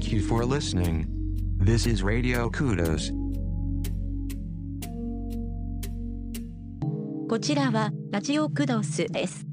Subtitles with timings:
[0.00, 1.04] Thank you for listening.
[1.58, 3.12] This is Radio Kudos.
[7.28, 9.44] こちらはラジオクドスです。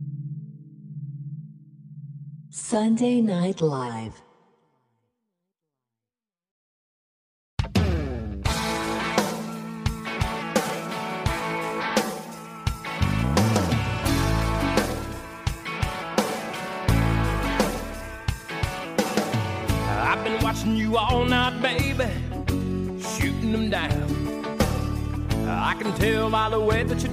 [2.53, 4.13] Sunday Night Live.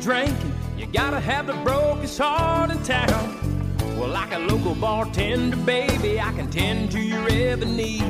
[0.05, 3.25] drinking, you gotta have the brokest heart in town.
[3.97, 8.03] Well, like a local bartender, baby, I can tend to your every need.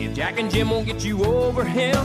[0.00, 2.02] If Jack and Jim won't get you over him,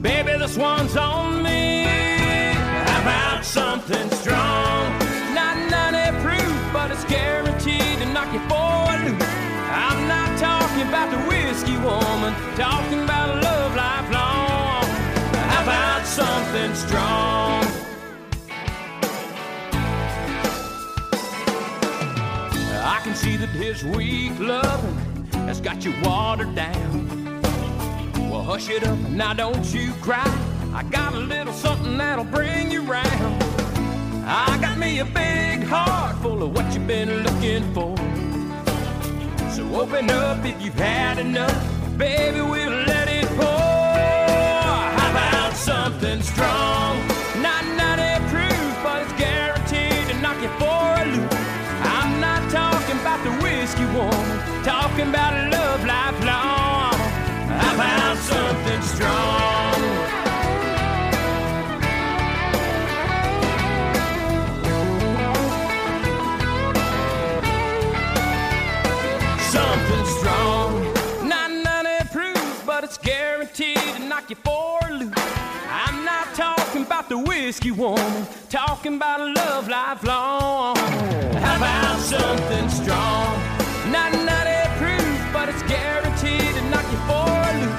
[0.00, 1.84] baby, this one's on me.
[1.84, 4.98] How about something strong?
[5.34, 9.22] Not 90 proof, but it's guaranteed to knock you for a loop.
[9.68, 14.84] I'm not talking about the whiskey woman, talking about love lifelong.
[15.50, 17.41] How about something strong?
[23.22, 24.96] See that his weak loving
[25.46, 27.40] has got you watered down.
[28.14, 30.26] Well, hush it up, now don't you cry.
[30.74, 33.42] I got a little something that'll bring you round.
[34.26, 37.96] I got me a big heart full of what you've been looking for.
[39.54, 41.62] So open up if you've had enough,
[41.96, 43.98] baby, we'll let it pour.
[44.98, 46.91] How about something strong?
[54.92, 56.92] Talking about love lifelong.
[57.48, 59.72] How about something strong?
[69.50, 70.92] something strong.
[71.26, 75.14] Not 90 proof, but it's guaranteed to knock you for a loop.
[75.70, 80.76] I'm not talking about the whiskey woman, talking about a love lifelong.
[80.76, 83.52] How about something strong?
[83.90, 84.51] Not 90 proof,
[85.44, 87.74] but it's guaranteed to knock you for a loop.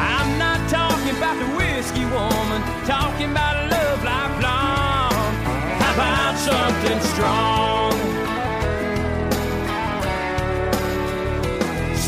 [0.00, 5.12] I'm not talking about the whiskey woman, talking about a love lifelong.
[5.80, 7.92] How about something strong?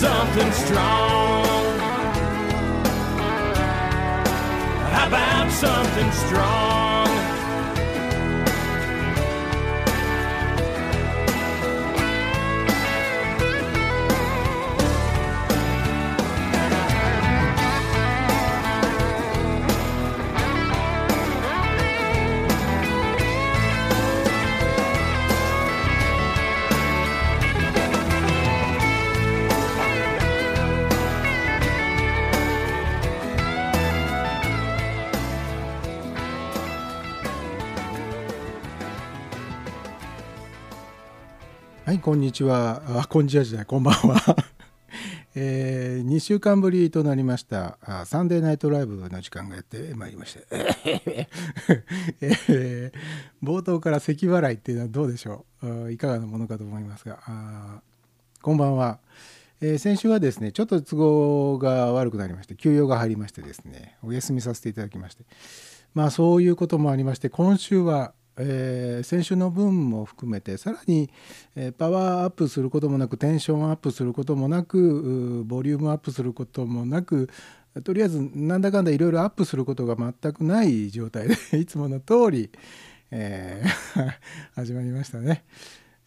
[0.05, 1.79] something strong.
[4.91, 6.94] How about something strong?
[41.85, 42.81] はい、こんにちは。
[43.03, 44.37] あ、こんにちはじゃない、こんばんは。
[45.37, 47.77] えー、2週間ぶりとなりました。
[47.83, 50.41] あサンデーナイトライブの時間がやってまいりました、
[52.23, 52.93] えー
[53.43, 55.93] 冒頭から咳払いっていうのはどうでしょう。
[55.93, 57.19] いかがなものかと思いますが。
[57.27, 57.83] あ
[58.41, 59.01] こんばんは、
[59.61, 65.25] えー先週はですねちょっと都合が悪くなりまして休養が入りましてですねお休みさせていただきまして。
[65.93, 71.11] まあそういうこともありまして今週は、えー先週の分も含めてさらに、
[71.57, 77.29] えーパワーアップすることもなくテンションアップすることもなくボリュームアップすることもなく
[77.83, 82.51] とりあえずなんだかんだいろいろアップすることが全くない状態で いつもの通り、
[83.11, 84.11] えー
[84.55, 85.45] 始まりましたね。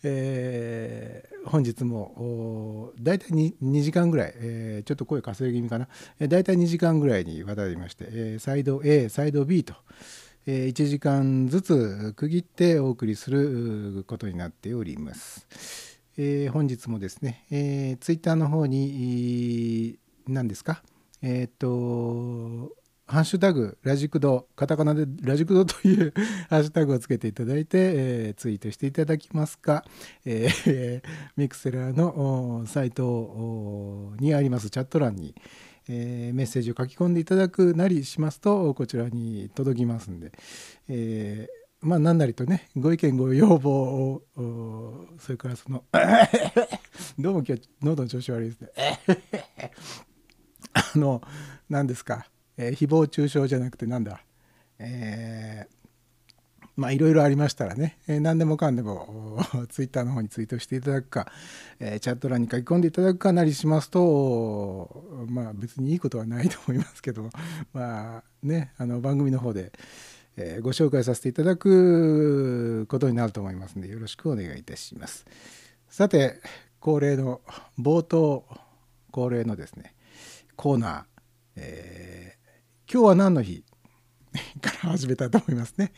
[0.04, 5.88] えー本日もおー大体 2, 2時間ぐらい、えーちょっと声稼ぎ気味かな、
[6.20, 9.74] えー大体2時間ぐらいにわたりまして、えーサイド A サイド B と、
[10.52, 15.46] 1時間ずつ区切ってお送りすることになっております。
[16.18, 20.82] えー本日もですね、えー、ツイッターの方に何ですか？
[21.22, 22.74] えーっと
[23.10, 26.14] ハッシュタグラジクドカタカナでラジクドという
[26.50, 29.84] ハッシュタグをつけていただいて、えーツイートしていただきますか、
[30.26, 31.02] えー
[31.38, 35.36] ミクセラーのサイトにありますチャット欄に、
[35.90, 40.32] えーメッセージを書き込んでいただくなりしますとこちらに届きますんで、
[40.90, 44.24] えーまあ何なりとねご意見ご要望を
[45.20, 45.84] それからその
[47.20, 48.70] どうも今日喉の調子悪いですね。
[50.74, 51.22] あの
[51.70, 54.22] 何ですか、えー誹謗中傷じゃなくてなんだ？
[54.80, 55.77] えー
[56.78, 59.40] まあいろいろありましたらね、えー、何でもかんでも
[59.70, 61.32] ツイッターの方にツイートしていただくか、
[61.80, 67.32] えー、チャット欄に書き込んでいただくかなりしますとまあ別にいいことはないと思いますけど
[67.74, 69.72] まあねあの番組の方で、
[70.36, 75.26] えー、ご紹介させていただくことになると思いますのでよろしくお願いいたします。
[75.90, 76.40] さて
[76.80, 77.42] 恒例の
[77.80, 78.46] 冒頭
[79.12, 79.96] 恒例のですね
[80.56, 81.04] コーナー、
[81.56, 83.64] えー、今日は何の日
[84.62, 85.92] から始めたと思いますね。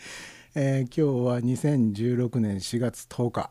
[0.61, 3.49] えー、今日は2016年4月10日、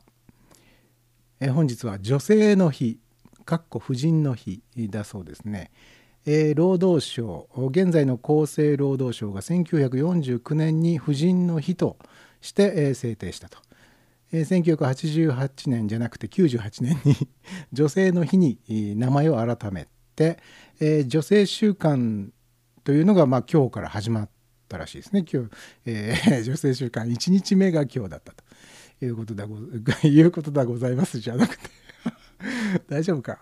[1.40, 3.00] えー、本日は女性の日
[3.46, 5.70] かっこ婦人の日だそうですね、
[6.26, 11.96] えー、労働省現在の厚生労働省が1949年に婦人の日と
[12.42, 13.56] して、えー、制定したと、
[14.30, 17.16] えー、1988年じゃなくて98年に
[17.72, 20.36] 女性の日に名前を改めて、
[20.78, 22.34] えー、女性週間
[22.84, 24.28] というのが、まあ、今日から始まっ
[24.68, 25.24] ったらしいですね。
[25.30, 25.50] 今日、
[25.86, 28.44] えー、 女性週間1日目が今日だったと
[29.04, 29.56] いうことだご
[30.06, 31.70] いうことだございますじゃなくて。
[32.88, 33.40] 大丈夫か？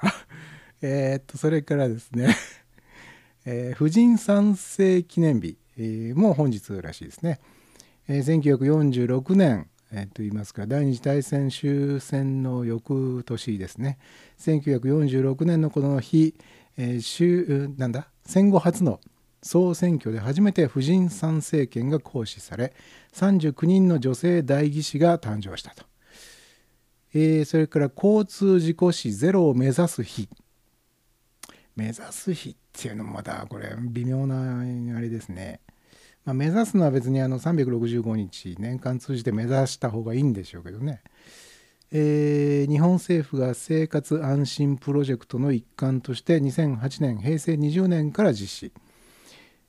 [0.81, 2.34] えっとそれからですね、
[3.44, 7.40] えー、婦人参政記念日、えー、も本日らしいですね、
[8.08, 13.99] えー、1946年えー、と言いますか第二次大戦終戦の翌年ですね。
[14.40, 16.34] 1946年のこの日、
[16.76, 18.08] えー、なんだ？
[18.25, 19.00] 戦後初の
[19.46, 22.75] 総選挙で初めて婦人参政権が行使され
[23.14, 25.84] 39人の女性代議士が誕生したと、
[27.14, 30.28] えー、それから交通事故死ゼロを目指す日。
[31.76, 34.60] 目指す日っていうのもまたこれ微妙な
[34.96, 35.60] あれですね、
[36.25, 41.02] まあ、目指すのは別にあの365日年間通じて目指した方がいいんでしょうけどね。
[41.93, 48.72] えー、日本政府が生活安心プロジェクトの一環として2008年平成20年から実施。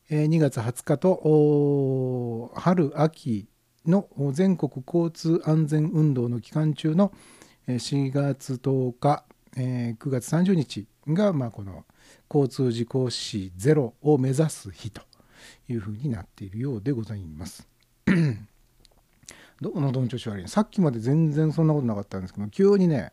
[0.09, 3.49] 2月20日と春秋
[3.85, 7.11] の全国交通安全運動の期間中の
[7.67, 9.25] 4月10日
[9.57, 11.83] 9月30日がまあこの
[12.33, 15.01] 交通事故死ゼロを目指す日と
[15.67, 17.67] いうふうになっているようでございます。
[19.59, 23.11] どう喉の調子悪いさっきまで全然そんなことなかったんですけど急にね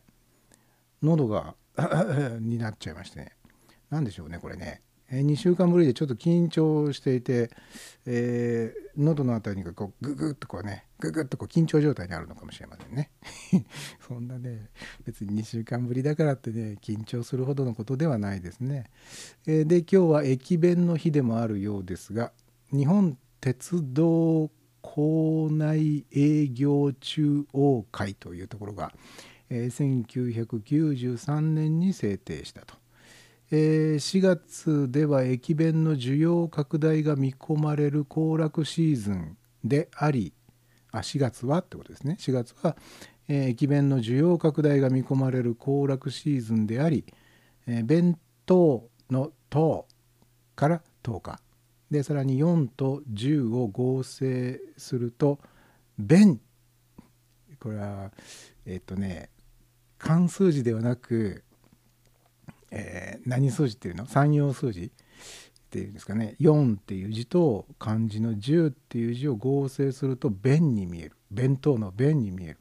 [1.01, 1.55] 喉が
[2.39, 3.35] になっちゃいましてね。
[3.89, 4.84] 何でしょうねこれね。
[5.11, 7.51] 2週間ぶりでちょっと緊張していて、
[8.05, 13.11] えー、喉の辺りがこうググッとこうねググッとこう緊張状態にあるのかもしれませんね。
[14.07, 14.69] そんなね
[15.05, 18.89] 別に2週間ぶりだからってね緊張するほどのことではないですね、
[19.45, 22.31] えー、で今日は駅弁の日でもあるようですが
[22.71, 24.49] 日本鉄道
[24.81, 28.93] 構内営業中央会というところが、
[29.49, 32.84] えー、1993年に制定したと。
[33.51, 40.33] えー、4月では駅弁の需要拡大が見込まれる行楽シーズンであり
[40.91, 42.17] あ4月はってことですね。
[42.19, 42.75] 4月は、
[43.27, 47.05] えー、駅弁の需要拡大が見込まれる行楽シーズンであり、
[47.67, 49.87] えー、弁当の「等」
[50.55, 51.39] から10日。
[51.91, 55.39] でさらに4と10を合成すると
[55.99, 56.41] 「弁」
[57.59, 58.11] これは
[58.65, 59.29] えっ、とね
[59.97, 61.44] 漢数字ではなく
[62.75, 64.05] えー、何数字っていうの？
[64.05, 64.89] 三葉数字っ
[65.69, 72.57] ていうんですかね4っていう字と漢字の10っていう字を合成すると弁に見える弁当の弁に見える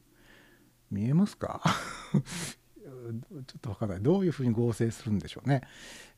[0.91, 1.63] 見えますか？
[2.15, 5.63] ちょっと分からないどういうふうに合成するんでしょうね。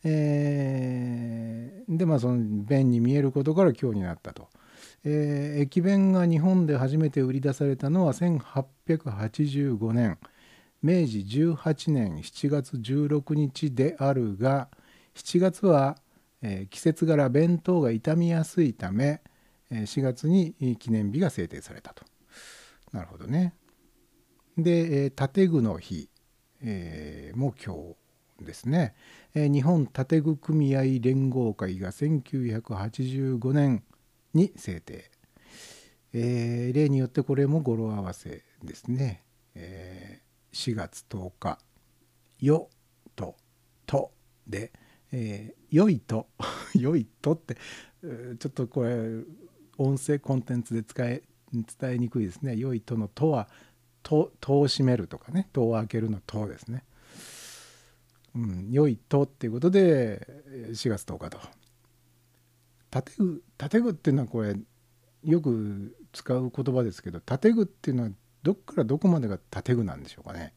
[0.05, 4.49] えー、でまあその弁に見えることから今日になったと。
[5.05, 10.19] えー、駅弁が日本で初めて売り出されたのは1885年。
[10.83, 14.69] 明治18年7月16日であるが
[15.15, 15.97] 7月は、
[16.43, 19.23] えー、季節柄弁当が傷みやすいため、
[19.71, 22.05] えー、4月に記念日が制定されたと。
[22.93, 23.55] なるほどね。
[24.59, 26.09] で、建具の日、
[26.63, 27.75] えー、も今
[28.41, 28.95] 日ですね、
[29.35, 33.83] えー、日本建具組合連合会が1985年
[34.35, 35.11] に制定、
[36.13, 39.23] えー、例によってこれも語呂合わせですね、
[39.55, 40.21] え
[40.57, 41.59] 4月10日
[42.41, 42.71] 「よ」
[43.15, 43.37] と
[43.85, 44.11] 「と」
[44.49, 44.73] で
[45.13, 46.29] 「えー、よいと」
[46.75, 47.57] 「よいと」って
[48.39, 49.23] ちょっとこれ
[49.77, 51.23] 音声コンテンツで使え
[51.53, 53.49] 伝えにくいですね「よいと」の「と」は
[54.03, 56.85] 「と」戸を閉めるとかね「戸を開ける」の「と」ですね。
[58.35, 60.27] うん、良いとっていうことで
[60.71, 61.39] 4月10日と。
[62.91, 64.57] 建具建具っていうのはこれ
[65.23, 68.11] よく使う言葉ですけど建具っていうのは
[68.47, 70.53] どっからどこまでが建具なんでしょうかね。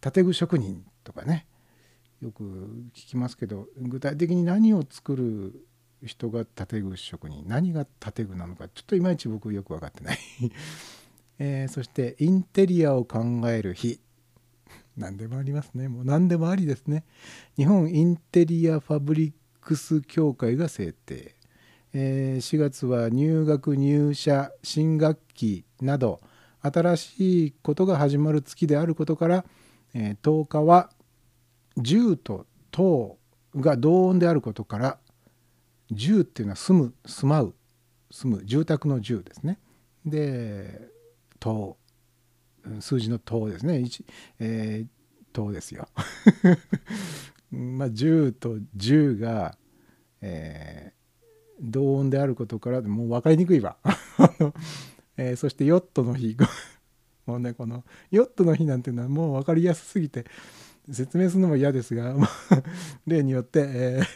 [0.00, 1.46] 建具職人とかね
[2.20, 2.42] よく
[2.92, 5.64] 聞きますけど具体的に何を作る
[6.04, 10.18] 人が建具職人何が建具なのかちょっといまいち僕よく分かってない、
[11.38, 14.00] えーそしてインテリアを考える日。
[14.96, 15.88] 何でもありますね。
[15.88, 17.04] もう何でもありですね。
[17.56, 21.36] 日本インテリアファブリックス協会が制定、
[21.92, 26.20] えー4月は入学入社新学期など
[26.62, 29.44] 新しいことが始まる月であることから、
[29.94, 30.90] えー10日は
[31.76, 33.18] 住と等
[33.56, 34.98] が同音であることから
[35.90, 37.54] 住っていうのは住む住まう
[38.10, 39.58] 住む住宅の住ですね。
[40.04, 40.88] で
[41.40, 41.76] 等
[42.66, 43.74] う数字の等ですね。
[43.74, 44.04] 1、
[44.38, 45.88] えー、等ですよ。
[47.50, 49.58] まあ10と10が、
[50.20, 51.02] えー
[51.62, 53.76] 同音であることからもう分かりにくいわ、
[55.16, 56.36] えーそしてヨットの日。
[57.26, 60.26] もうねこのヨットの日なんていうのはもう分かりやすすぎて
[60.90, 62.16] 説明するのも嫌ですが
[63.06, 64.06] 例によって、えー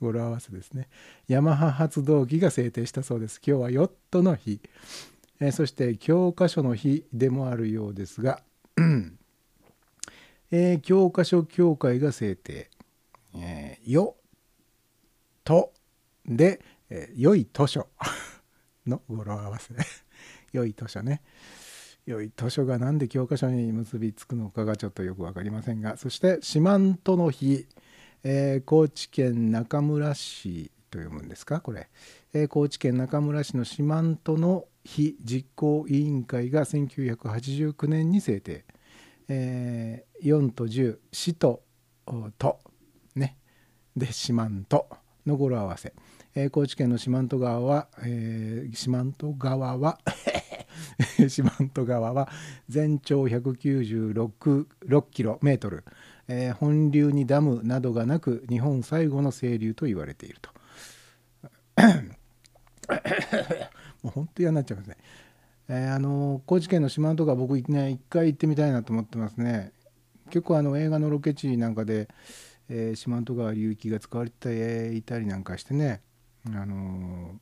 [0.00, 0.88] 語呂合わせですね。
[1.28, 3.40] ヤマハ発動機が制定したそうです。
[3.46, 4.60] 今日はヨットの日、
[5.40, 8.42] えーそして教科書の日でもあるようですが、
[10.50, 12.70] えー教科書協会が制定
[13.34, 14.16] 「えーよ」
[15.44, 15.72] と
[16.26, 17.88] で、えー良い図書。
[18.86, 19.74] の語呂合わせ。
[20.54, 21.20] 良い図書ね。
[22.06, 25.96] 良い図書が何で教科書に結びつくのかがちょっとよく分かりませんが。
[25.96, 27.66] そして四万十の日、
[28.22, 31.60] えー高知県中村市と読むんですか？
[31.60, 31.88] これ、
[32.32, 35.16] えー高知県中村市の四万十の日。
[35.24, 38.64] 実行委員会が1989年に制定、
[39.28, 41.62] えー4と10市と
[42.38, 42.60] と。
[43.16, 43.36] ね。
[43.96, 44.78] で四万十
[45.26, 45.94] の語呂合わせ、
[46.34, 50.00] えー高知県の四万十川は、えー四万十川は
[51.28, 52.28] 四万十川は
[52.68, 55.84] 全長196キロメートル、
[56.26, 60.50] えー本流にダムなどがなく日本最後の清流と言われていると。
[64.02, 64.96] もう本当嫌になっちゃいますね、
[65.68, 69.72] えーあの高知県の四万十川僕ね一回行ってみたいなと思ってますね。
[70.30, 72.08] 結構あの映画のロケ地なんかで、
[72.68, 76.00] 四万十川流域が使われていたりなんかしてね。
[76.48, 77.38] あの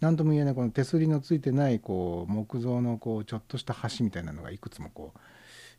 [0.00, 5.18] 何とも言えないこの手すりのついてないこう木造のこうちょっとした橋みたいなのがいくつもこう、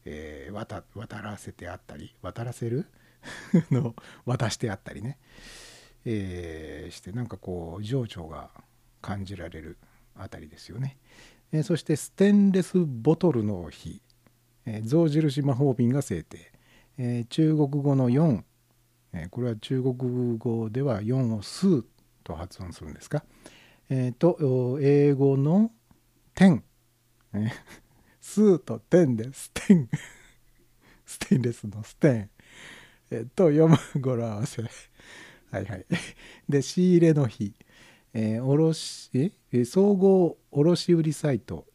[0.06, 2.86] えー渡渡らせてあったり渡らせる？
[3.72, 3.96] の
[4.26, 5.18] 渡してあったりね、
[6.06, 8.50] えーしてなんかこう情緒が
[9.02, 9.78] 感じられる
[10.16, 10.98] あたりですよね。
[11.52, 14.02] えーそしてステンレスボトルの日、
[14.66, 16.52] えー象印魔法瓶が制定、
[16.98, 18.44] えー中国語の4、
[19.14, 21.86] えーこれは中国語では4を「スー」
[22.24, 23.24] と発音するんですか、
[23.90, 25.72] えーと英語の
[26.34, 26.64] 「天」
[27.34, 27.52] えー
[28.22, 29.90] スと「天」でステン
[31.06, 32.30] ステンレスのステン、
[33.12, 34.64] えーと読む語呂合わせ。
[34.64, 35.86] はいはい。
[36.50, 37.54] で仕入れの日、
[38.14, 41.68] えー卸え総合卸売サイト。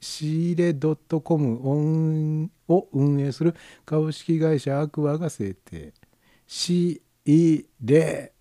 [0.00, 3.54] 仕入れ .com を運営する
[3.86, 5.94] 株式会社アクアが制定。
[6.46, 8.34] 仕入れ。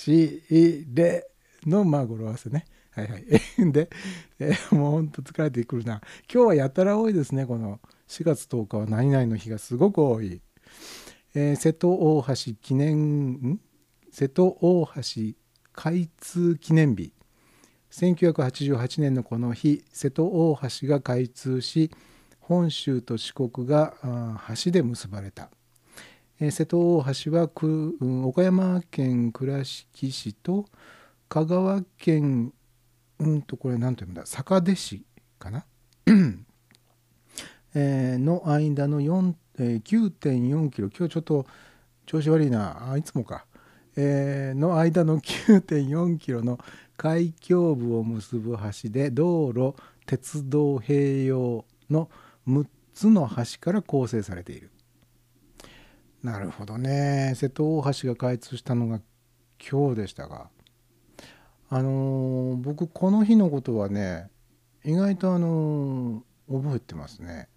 [0.00, 1.28] 仕入れ
[1.66, 2.64] のまあ語呂合わせね。
[2.92, 3.24] はいはい。
[3.70, 3.90] で、
[4.38, 6.00] えーもうほんと疲れてくるな。
[6.32, 8.86] 今日はやたら多いですねこの4月10日は。
[8.86, 10.40] 何々の日がすごく多い、
[11.34, 13.60] えー瀬戸大橋記念ん？
[14.10, 15.02] 瀬戸大橋
[15.72, 17.12] 開通記念日。
[17.90, 21.90] 1988年のこの日瀬戸大橋が開通し
[22.38, 23.94] 本州と四国が
[24.64, 25.50] 橋で結ばれた、
[26.42, 30.64] え瀬戸大橋はく、岡山県倉敷市と
[31.28, 32.54] 香川県
[33.18, 35.04] うんとこれ何と読むんだ坂出市
[35.38, 35.66] かな、
[37.74, 41.46] えの間の4、え9.4キロ今日ちょっと
[42.06, 42.90] 調子悪いな。
[42.90, 43.44] あいつもか、
[43.96, 46.58] えーの間の9.4キロの
[46.96, 49.74] 海峡部を結ぶ橋で道路
[50.06, 52.08] 鉄道併用の
[52.48, 54.70] 6つの橋から構成されている。
[56.22, 57.32] なるほどね。
[57.34, 59.00] 瀬戸大橋が開通したのが
[59.70, 60.50] 今日でしたが。
[61.72, 64.28] あのー僕この日のことはね
[64.84, 67.48] 意外とあのー覚えてますね。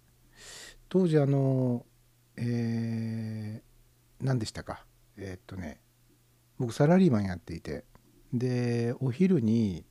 [0.88, 4.86] 当時あのーえー何でしたか。
[5.18, 5.80] えっとね
[6.58, 7.84] 僕サラリーマンやっていて。
[8.32, 9.84] でお昼に、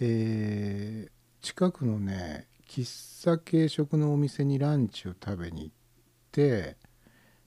[0.00, 5.74] えー近くのね喫茶軽食のお店にランチを食べに行っ
[6.32, 6.76] て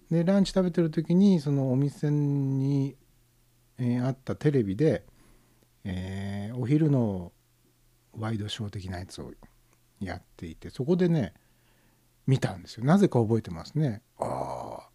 [0.09, 2.95] でランチ食べてる時にそのお店に、
[3.77, 5.05] えーあったテレビで、
[5.83, 7.31] えーお昼の
[8.17, 9.31] ワイドショー的なやつを
[10.01, 11.33] やっていてそこでね
[12.27, 12.85] 見たんですよ。
[12.85, 14.01] なぜか覚えてますね。
[14.17, 14.89] ああ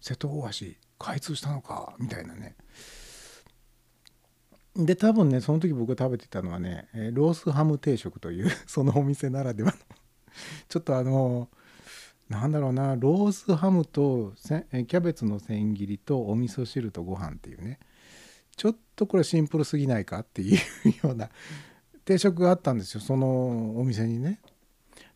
[0.00, 0.66] 瀬戸大橋
[0.98, 2.56] 開通したのかみたいなね。
[4.74, 9.76] で多分ねその時僕が食べてたのはねえロースハム定食というそのお店ならではの。
[10.68, 11.48] ちょっとあの
[12.28, 17.78] なんだろうなロースハムとせキャベツの千切りとお味噌汁とご飯っていうね
[18.56, 20.58] ちょっとこれシンプルすぎないかっていう
[21.06, 21.28] ような
[22.04, 24.40] 定食があったんですよそのお店にね。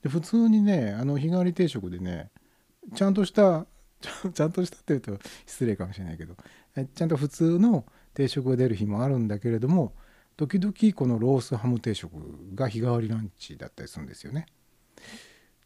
[0.03, 2.31] で普通にねあの日替わり定食でね
[2.95, 3.67] ちゃんとした
[4.33, 6.37] ちゃんとしたっていうと失礼かもしれないけど
[6.95, 9.95] ちゃんと普通の定食が出る日もあるんだけれども
[10.37, 12.13] 時々このロースハム定食
[12.55, 14.47] が日替わりランチだったりするんですよね。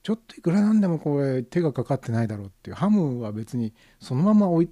[0.04, 4.70] ちょっといくらなんでもこれ手がかかってないだろうっていうハムは別にそのまま置い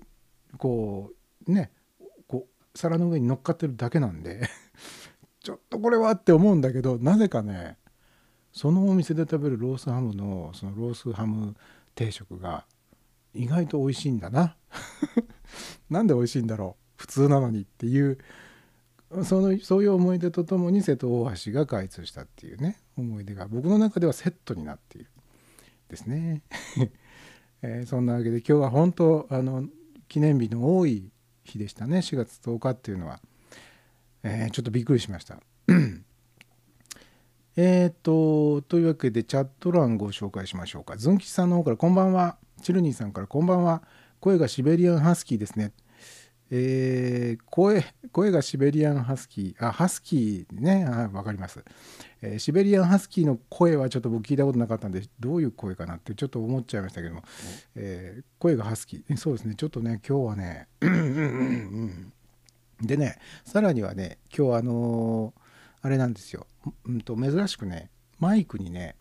[0.59, 1.11] こ
[1.49, 1.73] うね
[2.29, 4.43] こう皿の上に乗っかってるだけなんで
[5.41, 7.79] ちょっとこれはって思うんだけどなぜかね
[8.53, 11.57] そのお店で食べるロースハムのそのロースハム
[11.95, 12.67] 定食が
[13.33, 14.57] 意外と美味しいんだな。
[15.89, 18.19] なんで美味しいんだろう普通なのにっていう
[19.25, 25.12] そのそういう思い出とともに瀬戸大橋が開通したっていうね思い出が僕の中ではセットになっている。
[25.93, 26.43] ですね、
[27.61, 29.69] えーそんなわけで今日は本当あの
[30.09, 31.11] 記念日の多い
[31.45, 31.99] 日でしたね。
[31.99, 33.21] 4月10日っていうのは、
[34.23, 35.39] えーちょっとびっくりしました。
[37.57, 40.97] えーとというわけでチャット欄ご紹介しましょうか。
[40.97, 42.39] ズン吉さんの方からこんばんは。
[42.63, 43.83] チルニーさんからこんばんは。
[44.19, 45.73] 声がシベリアンハスキーですね。
[46.51, 50.87] えー声声がシベリアンハスキーあハスキーね。
[50.87, 51.63] あわかります、
[52.23, 57.23] えーシベリアンハスキーの声はちょっと僕聞いたことなかったんでどういう声かなってちょっと思っちゃいましたけども、
[57.75, 59.05] えー声がハスキー。
[59.11, 59.55] えそうですね。
[59.57, 60.69] ちょっとね今日はね
[62.81, 65.43] でねさらにはね今日あのー
[65.85, 66.47] あれなんですよ、
[66.85, 68.95] うんと珍しくねマイクにね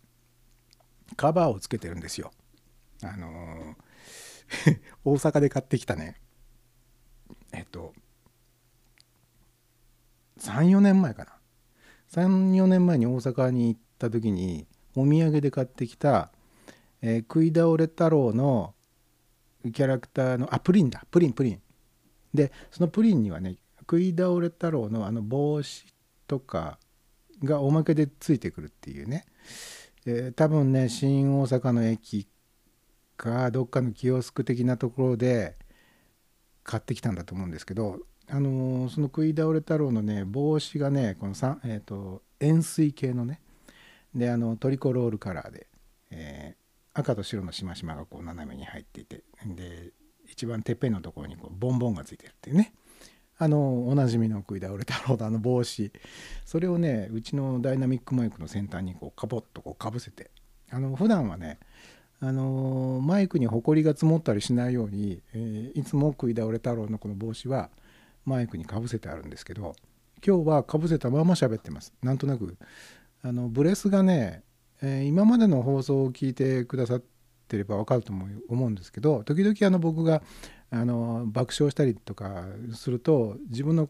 [1.15, 2.31] カバーをつけてるんですよ。
[3.03, 6.19] あのー 大阪で買ってきたね
[7.53, 7.93] えっと
[10.39, 11.31] 34年前かな
[12.11, 16.31] 34年前に大阪に行った時にお土産で買ってきた、
[17.01, 18.73] えー食い倒れ太郎の
[19.73, 21.03] キャラクターのあプリンだ。
[21.09, 21.61] プリンプリン。
[22.33, 25.85] でそのプリンにはね食い倒れ太郎のあの帽子
[26.27, 26.79] とか
[27.43, 29.25] がおまけでついてくるっていうね、
[30.05, 32.27] えー多分ね新大阪の駅
[33.15, 35.55] かどっかのキオスク的なところで
[36.63, 37.99] 買ってきたんだと思うんですけど、
[38.31, 43.41] あのーその食い倒れ太郎のね帽子がねこのさ、えー、と円錐形のね
[44.15, 45.67] であのトリコロールカラーで、
[46.09, 46.61] えー
[46.93, 49.91] 赤と白のしましまがこう斜めに入っていてで
[50.29, 52.73] 一番てっぺんのところにこうボンボンがついてるっていうね。
[53.37, 55.91] あのおなじみの食い倒れ太郎のあの帽子。
[56.45, 60.31] それをねうちのダイナミックマイクの先端にこうカポッとこうかぶせて
[60.69, 61.59] あの普段はね
[62.19, 67.69] あのマイクにほこりが積もったりしないように、えーいつも食い倒れ太郎のこの帽子は
[68.25, 69.75] マイクにかぶせてあるんですけど
[70.25, 72.57] 今日はかぶせたまま喋ってますなんとなく
[73.23, 74.43] あのブレスがね、
[74.81, 77.03] えー今までの放送を聞いてくださっ
[77.47, 80.21] てれば分かると思う思うんですけど時々あの僕が
[80.69, 83.89] あの爆笑したりとかすると自分の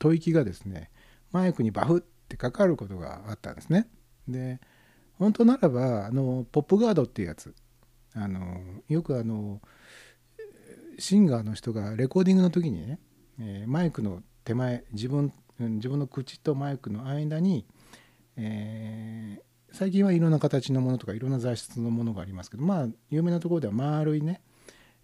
[0.00, 0.90] 吐息がですね
[1.32, 3.88] マイクにバフってかかることがあったんですね。
[4.26, 4.60] で
[5.18, 7.54] 本当ならばあのポップガードっていうやつ
[8.14, 9.60] あのよくあの
[10.98, 12.98] シンガーの人がレコーディングの時にね、
[13.40, 17.64] えーマイクの手前自分自分の口とマイクの間に、
[18.36, 19.44] えー
[19.76, 24.40] 最近はいろんな形のものとかいろんな材質のものがありますけどまあ有名なところでは丸いね、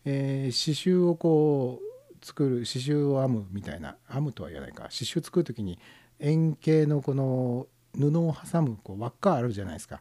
[0.04, 5.80] えー刺繍をこう作る刺繍を編むみたいな編むとは言わないか刺繍作る時に
[6.20, 7.66] 円形のこの
[7.98, 10.00] 布を挟むこう輪っかあるじゃないですか。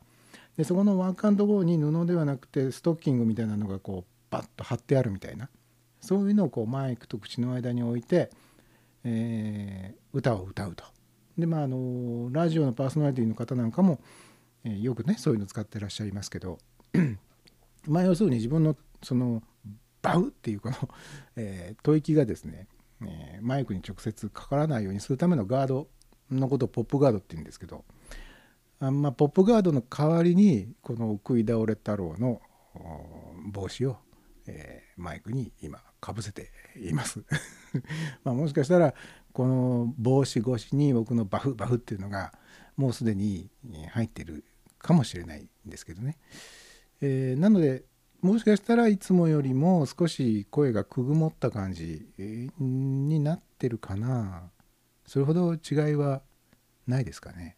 [0.55, 5.49] でそこの輪っかのところに布ではなくてストッキングみたいなのがこうバッと貼ってあるみたいな
[6.01, 8.29] そういうのをこうマイクと口の間に置いて、
[9.03, 10.83] えー歌を歌うと。
[11.37, 13.99] でまああのラジオのパーソナリティの方なんかも、
[14.63, 16.57] えーよくねそういうの使ってらっしゃいますけど
[17.87, 19.43] まあ要するに自分のその
[20.01, 20.75] バウっていうこの、
[21.35, 22.67] えー吐息がですね、
[23.01, 25.87] えーマイクに直接かからないようにするためのガード
[26.31, 27.85] のことをポップガードって言うんですけど
[28.79, 32.41] あまあ、ポップガードの代わりにこの食い倒れ太郎の
[33.51, 33.97] 帽子を、
[34.47, 37.23] えーマイクに今かぶせています。
[38.23, 38.93] まもしかしたら
[39.33, 42.33] この帽子越しに僕のバフバフっていうのが
[42.75, 43.49] もうすでに
[43.91, 44.43] 入ってる
[44.77, 46.17] かもしれないんですけどね、
[47.01, 47.83] えーなので
[48.21, 52.11] もしかしたらいつもよりも少し声がくぐもった感じ
[52.59, 54.51] になってるかな。
[55.05, 56.21] それほど違いは
[56.85, 57.55] ないですかね。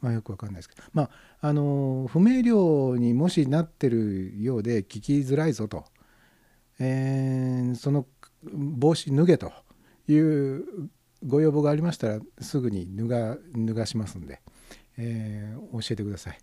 [0.00, 0.82] まあ、よくわかんないですけど。
[0.92, 5.84] まああの不明瞭にもしなってるようで聞きづらいぞと、
[6.84, 8.06] えーその
[8.42, 9.52] 帽子脱げと
[10.08, 10.64] いう
[11.24, 14.40] ご要望がありましたらすぐに脱が脱がしますんで、
[14.98, 16.38] えー教えてください。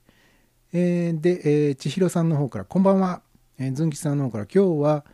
[0.72, 3.22] えーで、えー千尋さんの方から「こんばんは」
[3.60, 5.06] えーずんきさんの方から「今日は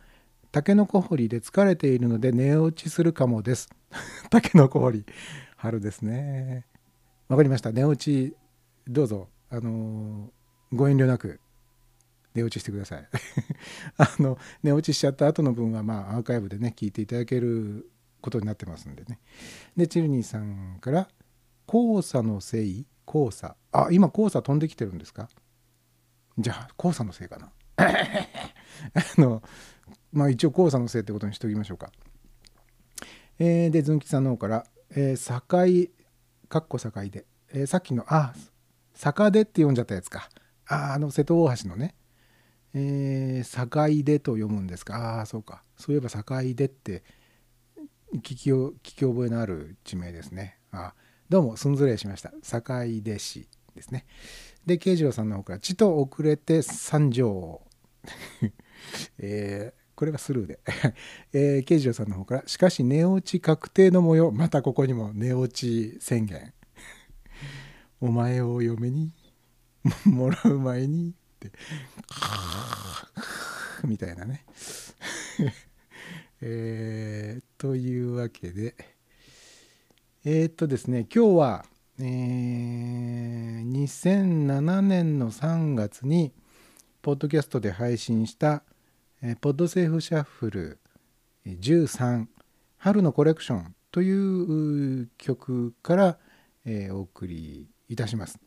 [0.52, 3.68] たけのこ掘りで疲れているので寝落ちするかもです」
[4.30, 5.04] たけのこ掘り
[5.56, 6.66] 春ですね。
[7.28, 7.72] わかりました。
[7.72, 8.36] 寝落ち
[8.86, 9.28] どうぞ。
[9.50, 10.30] あの
[10.72, 11.40] ご遠慮なく。
[12.36, 13.08] 寝落ちしてください。
[13.96, 19.18] あの寝落ちしちゃった後の分はまあアーカイブでね聞いていただけることになってますんでね。
[19.76, 21.08] でチルニーさんから
[21.66, 22.86] 「黄砂のせい？
[23.06, 25.28] 黄砂あ今黄砂飛んできてるんですか？
[26.38, 27.50] じゃあ黄砂のせいかな。
[27.78, 29.42] あの
[30.12, 31.90] まあ一応黄砂のせいってことにしておきましょうか。
[33.38, 35.92] えーでずんきさんの方から「えー、境
[36.48, 38.34] かっこ境で、えーさっきのあ
[38.94, 40.28] 坂出って読んじゃったやつか。
[40.68, 41.94] ああの瀬戸大橋のね。
[42.78, 45.18] えー、境出と読むんですか？
[45.18, 45.62] ああそうか。
[45.78, 46.22] そういえば境
[46.54, 47.02] 出って
[48.16, 50.58] 聞き聞き覚えのある地名ですね。
[50.72, 50.92] あ
[51.30, 52.32] どうもすんずれしました。
[52.42, 54.04] 坂出市ですね。
[54.66, 57.62] で慶次郎さんの方から「ちと遅れて参上」
[59.18, 60.60] えーこれはスルーで、
[61.32, 64.30] えー、慶次郎さんの方から「しかし寝落ち確定の模様。
[64.30, 66.52] またここにも寝落ち宣言。
[68.02, 69.12] お前を嫁に
[70.04, 71.14] もらう前に」
[73.84, 74.44] みたいなね。
[76.40, 78.74] えーというわけで
[80.24, 81.64] えーっとですね今日は、
[81.98, 86.32] えー2007年の3月に
[87.02, 88.62] ポッドキャストで配信した
[89.22, 90.78] 「えーポッドセーフシャッフル
[91.46, 92.26] 13
[92.78, 96.18] 春のコレクション」というう曲から、
[96.64, 98.38] えーお送りいたします。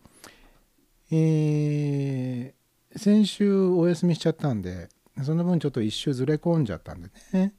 [1.12, 2.59] えー
[2.96, 4.90] 先週お休みしちゃったんで
[5.24, 7.54] その分ちょっと一周ずれ込んじゃったんでね。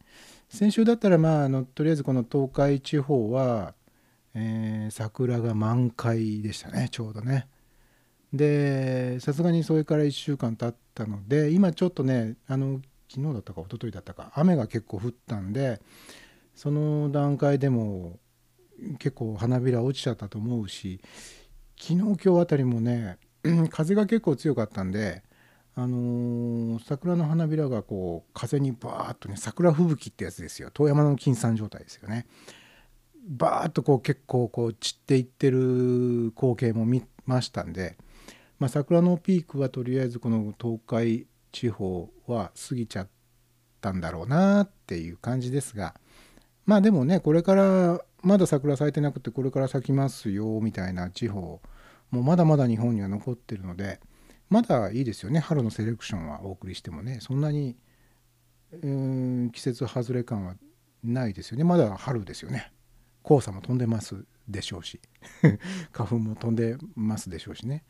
[0.48, 3.74] 先週だったらまああのとりあえずこの東海地方は、
[4.34, 7.48] えー桜が満開でしたねちょうどね。
[8.32, 15.80] でさすがにそれから1週間経ったので今ちょっとねあの昨日だったか一昨日だったか雨が結構降ったんで
[16.54, 18.18] その段階でも
[18.98, 21.00] 結構花びら落ちちゃったと思うし
[21.76, 23.18] 昨日今日あたりもね
[23.70, 25.22] 風が結構強かったんで、
[25.74, 30.70] あのー桜の花びらがこう風にバーッとね桜吹雪ってやつですよ。
[30.72, 32.26] 遠山の金山状態ですよね。
[33.28, 37.96] バーッとこう結構こう散っていってる光景も見ましたんで、
[38.58, 43.08] まあ、桜のピークはとりあえずこの東海地方は過ぎちゃっ
[43.80, 45.94] たんだろうなっていう感じですが
[46.66, 51.60] まあでもねこれからまだ桜咲いてなくてこれから咲きますよみたいな地方
[52.10, 54.00] もうまだまだ日本には残ってるので
[54.50, 55.38] まだいいですよね。
[55.38, 57.18] 春のセレクションはお送りしてもね。
[57.20, 57.76] そんなに、
[58.82, 60.54] うん季節外れ感は
[61.04, 61.64] ないですよね。
[61.64, 62.72] まだ春ですよね。
[63.24, 65.00] 黄砂も飛んでますでしょうし。
[65.92, 67.84] 花粉も飛んでますでしょうしね。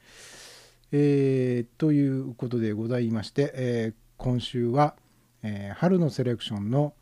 [0.92, 4.96] えーということでございまして、えー今週は、
[5.42, 6.94] えー春のセレクションの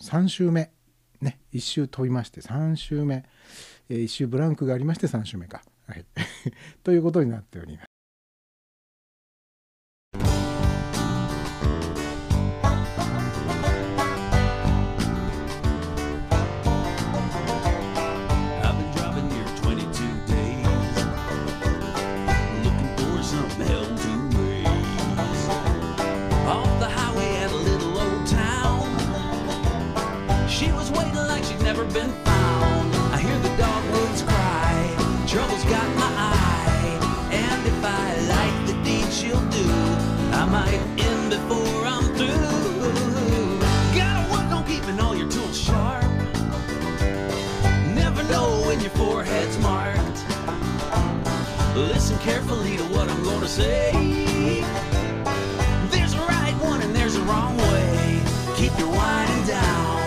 [0.00, 0.72] 3週目。
[1.20, 3.24] ね1週飛びまして3週目、
[3.88, 5.62] え1週ブランクがありまして3週目か。
[5.86, 6.04] はい、
[6.82, 7.91] ということになっております。
[40.52, 43.58] Might end before I'm through.
[43.96, 46.04] Gotta work on keeping all your tools sharp.
[47.94, 50.18] Never know when your forehead's marked.
[51.74, 53.92] Listen carefully to what I'm gonna say.
[55.90, 58.20] There's a right one and there's a wrong way.
[58.56, 60.00] Keep your winding down.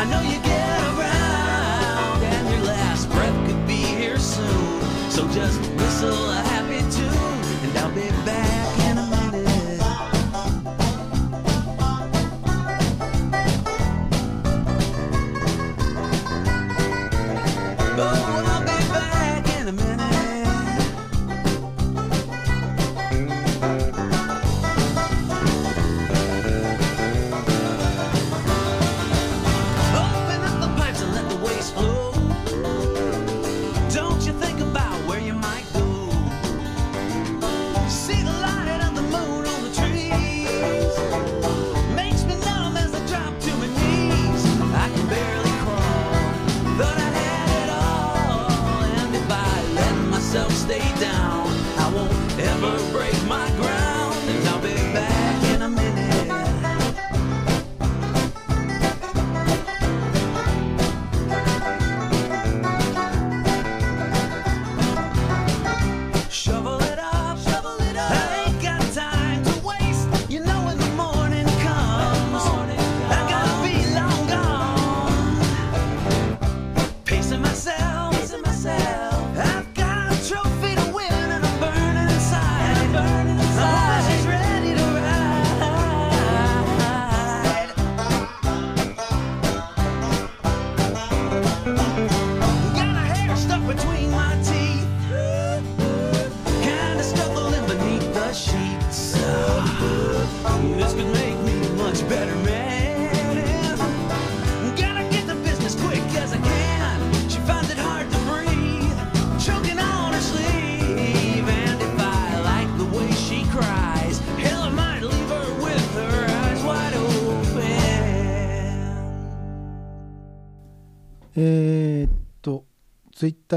[0.00, 4.80] I know you get around, and your last breath could be here soon.
[5.10, 8.59] So just whistle a happy tune, and I'll be back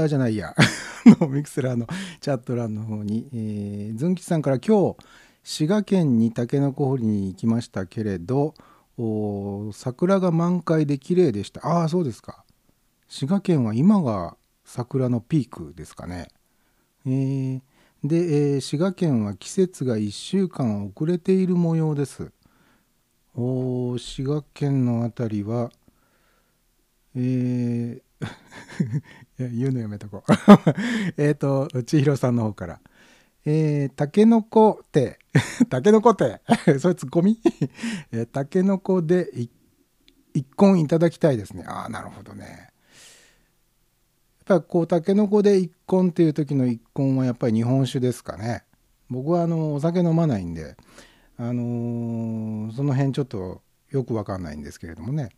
[0.04, 0.54] ターじゃないや、
[1.20, 1.86] のミクスラーの
[2.20, 4.96] チャット欄の方に、えー、ズン吉さんから今日、
[5.42, 8.54] 滋賀県にタケノコ掘りに行きましたけれど、
[8.96, 11.66] お桜が満開で綺麗でした。
[11.66, 12.44] ああ、そうですか。
[13.08, 16.28] 滋賀県は今が桜のピークですかね。
[17.06, 17.60] えー
[18.02, 22.30] で、えー滋賀県は季節が1週間遅れている模様です。
[23.34, 25.70] お滋賀県のあたりは、
[27.16, 28.02] えー
[29.38, 30.32] 言うのやめとこう。
[31.16, 32.80] えっと、千尋さんの方から。
[33.46, 35.18] えー、タケノコって、
[35.68, 36.40] タケノコって、
[36.78, 37.40] それツッコミ？
[38.12, 39.30] えータケノコで
[40.32, 41.64] 一根いただきたいですね。
[41.66, 42.70] ああ、なるほどね。
[44.46, 48.64] やっぱこう、タケノコで一根っていう時の一根はやっぱり日本酒ですかね。
[49.10, 50.76] 僕はあの、お酒飲まないんで、
[51.36, 55.30] あのーその辺ちょっとよくわかんないんですけれどもね。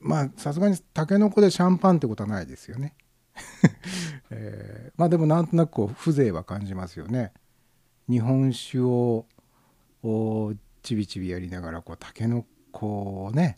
[0.00, 2.94] まあさすがにタケノコでシャンパンってことはないですよね。
[4.30, 7.32] えーまあでもなんとなくこう風情は感じますよね。
[8.08, 9.26] 日本酒を
[10.82, 13.56] ちびちびやりながらこうタケノコをね、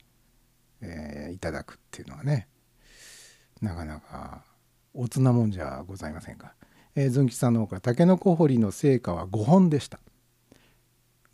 [0.81, 2.49] えーいただくっていうのはね
[3.61, 4.45] なかなか
[4.93, 6.55] おつなもんじゃございませんか。
[6.95, 9.99] えー、ズン吉さんの方からタケノコ掘りの成果は5本でした。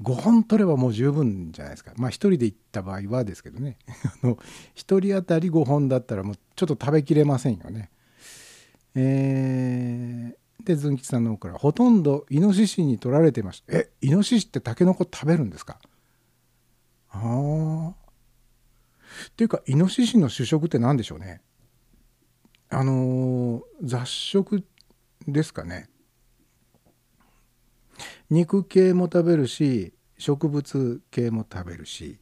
[0.02, 3.76] 5本取ればもう十分じゃないですかまあ1人で行った場合はですけどね
[4.22, 4.40] あの1
[4.74, 7.90] 人当たり5本だったらもうちょっと食べきれませんよね
[8.94, 13.76] えーでズン吉さんの方からほとんどイノシシに取られてました。
[13.76, 15.78] えイノシシってタケノコ食べるんですか？
[17.08, 17.94] ああ
[19.28, 21.40] っていうかイノシシの主食って何でしょうね？
[22.68, 24.64] あのー雑食
[25.26, 25.88] ですかね？
[28.28, 32.18] 肉系も食べるし植物系も食べるし。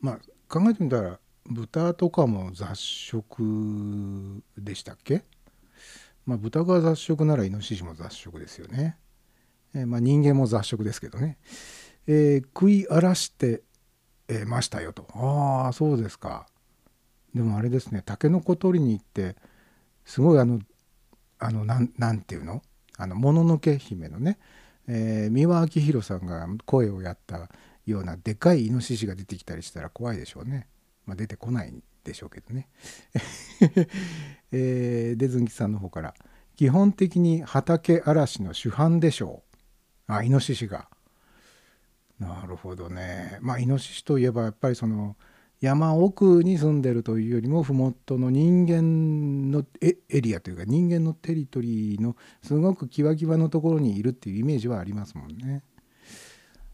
[0.00, 0.18] まあ
[0.48, 5.24] 考えてみたら豚とかも雑食でしたっけ？
[6.28, 8.98] まあ豚が雑食ならイノシシも雑食ですよね、
[9.74, 11.38] えーまあ人間も雑食ですけどね、
[12.06, 13.62] えー食い荒らして
[14.28, 15.06] えましたよと。
[15.14, 16.46] ああそうですか。
[17.34, 19.36] でもあれですねタケノコ取りに行って
[20.04, 20.60] すごいあの
[21.38, 22.60] あのなんていうの？
[22.98, 24.38] あのもののけ姫のね、
[24.86, 27.48] えー三輪明宏さんが声をやった
[27.86, 30.66] ようなでかいイノシシが出てきたりしたら怖いでしょうね。
[31.06, 31.72] まあ、出てこない
[32.08, 32.68] でしょうけどね。
[34.50, 36.14] えー、デズンキさんの方から
[36.56, 39.56] 「基本的に畑荒らしの主犯でしょう」
[40.12, 40.88] あイノシシが。
[42.18, 43.38] なるほどね。
[43.40, 45.16] まあイノシシといえばやっぱりその
[45.60, 55.62] 山奥に住んでるというよりも麓の人間のエエリアというか人間のテリトリーのすごくキワキワのところにいるっていうイメージはありますもんね。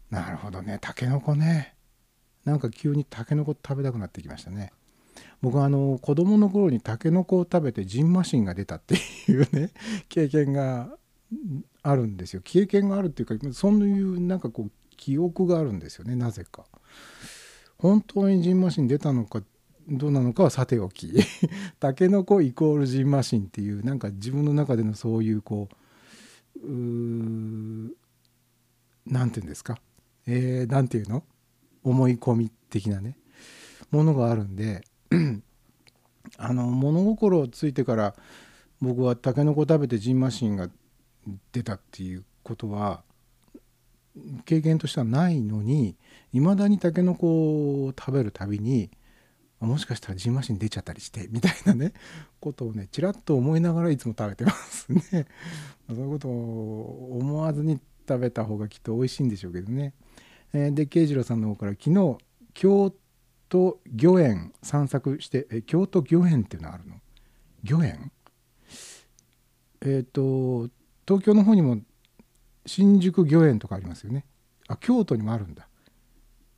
[0.09, 0.77] なるほどね。
[0.79, 1.75] タケノコね。
[2.45, 4.71] なんか急にタケノコ食べたくなってきましたね。
[5.45, 9.69] 僕はあの子供の頃にタケノコを食べてジンマシンが出たっていうね
[10.09, 10.97] 経験が
[11.83, 12.41] あるんですよ。
[12.43, 16.65] 経験があるっていうかそういうなんかこう記憶があるんですよねなぜか。
[17.77, 19.43] 本当にジンマシン出たのか
[19.87, 21.13] どうなのかはさておき
[21.79, 25.69] タケノコイコールジンマシンっていうなんか自分の中でのそういうこ
[26.55, 27.91] ううー
[29.05, 29.77] なんていうんですか
[30.25, 31.23] えー、ていうの？
[31.83, 33.19] 思い込み的なね
[33.91, 34.83] ものがあるんで
[36.37, 38.15] あの物心ついてから
[38.81, 40.69] 僕はタケノコ食べてジンマシンが
[41.51, 43.03] 出たっていうことは
[44.45, 45.95] 経験としてはないのに
[46.33, 48.89] いまだにタケノコを食べるたびに
[49.59, 51.93] もしかしたらジンマシン出ちゃったりしてみたいなね
[52.39, 55.01] ことをねちらっと思いながらいつも食べてますね。
[55.87, 59.93] そういうことを思わずに食べた方がきっと美味しいんでしょうけどね。
[60.53, 62.17] えで慶次郎さんの方から昨日
[62.53, 62.93] 京
[63.49, 66.95] 都御苑散策してえ京都御苑っていうのあるの？
[67.69, 68.11] 御苑？
[69.81, 70.69] えっ、と
[71.07, 71.79] 東京の方にも
[72.65, 74.25] 新宿御苑とかありますよね。
[74.67, 75.67] あ京都にもあるんだ。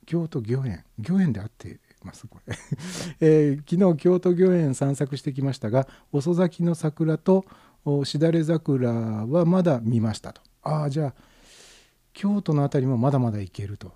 [0.06, 0.84] 京都御苑。
[0.98, 2.56] 御苑であってますこれ、
[3.20, 7.44] えー昨日京都御苑散策してきましたが遅咲きの桜と
[7.84, 10.40] おしだれ桜はまだ見ましたと。
[10.62, 11.14] ああじゃあ
[12.12, 13.92] 京都の辺りもまだまだ行けると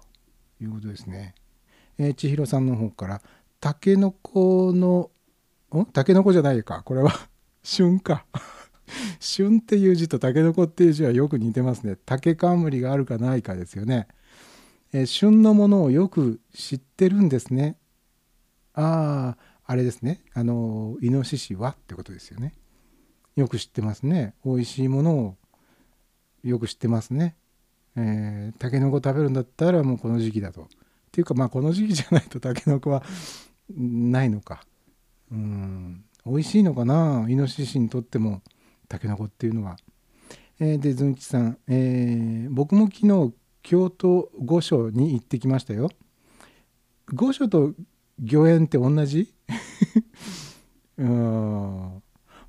[0.61, 1.35] いうことですね。
[2.03, 3.23] えー千尋さんの方から
[3.61, 5.11] 「たけのこの
[5.75, 5.87] ん？
[5.87, 7.13] たけのこじゃないかこれは
[7.63, 8.27] 旬か」
[9.21, 11.97] 旬っていう字とたけのこっていう字はよく似てますね。
[12.05, 14.09] 竹冠があるかないかですよね。
[14.93, 17.79] えー旬のものをよく知ってるんですね。
[18.75, 20.21] あああれですね。
[20.35, 22.55] あのイノシシはってことですよね。
[23.37, 24.35] よく知ってますね。
[24.45, 25.37] 美味しいものを
[26.43, 27.37] よく知ってますね。
[27.97, 30.69] えー、タケノコ食べるんだったらもうこの時期だと。
[31.13, 33.03] っていうかまあこの時期じゃないとタケノコは
[33.77, 34.65] ないのか。
[35.31, 37.27] うん美味しいのかな？
[37.29, 38.41] イノシシにとっても
[38.89, 39.77] タケノコっていうのは。
[40.59, 45.91] えーでずんきさん、えー僕も昨日京都御所に行ってきましたよ。
[47.13, 47.75] 御所と
[48.19, 49.35] 御苑って同じ？
[50.97, 52.03] うん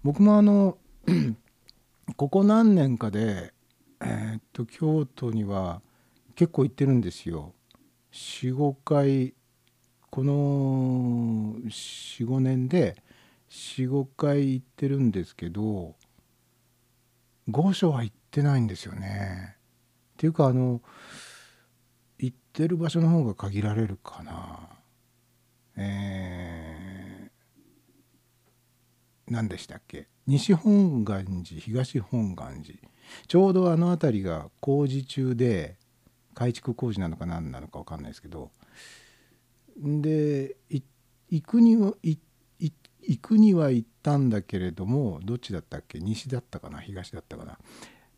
[0.03, 0.77] 僕もあの
[2.15, 3.53] ここ何年かで、
[3.99, 5.81] えーっと京都には
[6.35, 7.53] 結構行ってるんですよ。
[8.13, 9.33] 45回
[10.11, 12.95] この45年で
[13.49, 15.95] 45回行ってるんですけど
[17.49, 19.55] 御所は行ってないんですよね。
[20.13, 20.81] っていうかあの
[22.19, 24.69] 行ってる場所の方が限られるかな。
[25.75, 30.07] えー、何でしたっけ？
[30.27, 32.77] 西本願寺東本願寺
[33.27, 35.77] ちょうどあの辺りが工事中で
[36.33, 38.51] 改築工事なのか何なのか分かんないですけど。
[39.77, 42.19] で行くには行
[43.21, 45.99] くには行ったんだけれどもどっちだったっけ？
[45.99, 46.79] 西だったかな？
[46.79, 47.57] 東だったかな、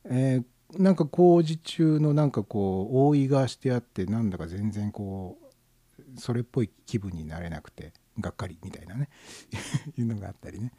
[0.06, 0.46] えー
[0.80, 9.10] なんか工事中のなんかこう覆いがしてあってなんだか全然こうそれっぽい気分になれなくてがっかりみたいなね。
[9.98, 10.72] いうのがあったりね。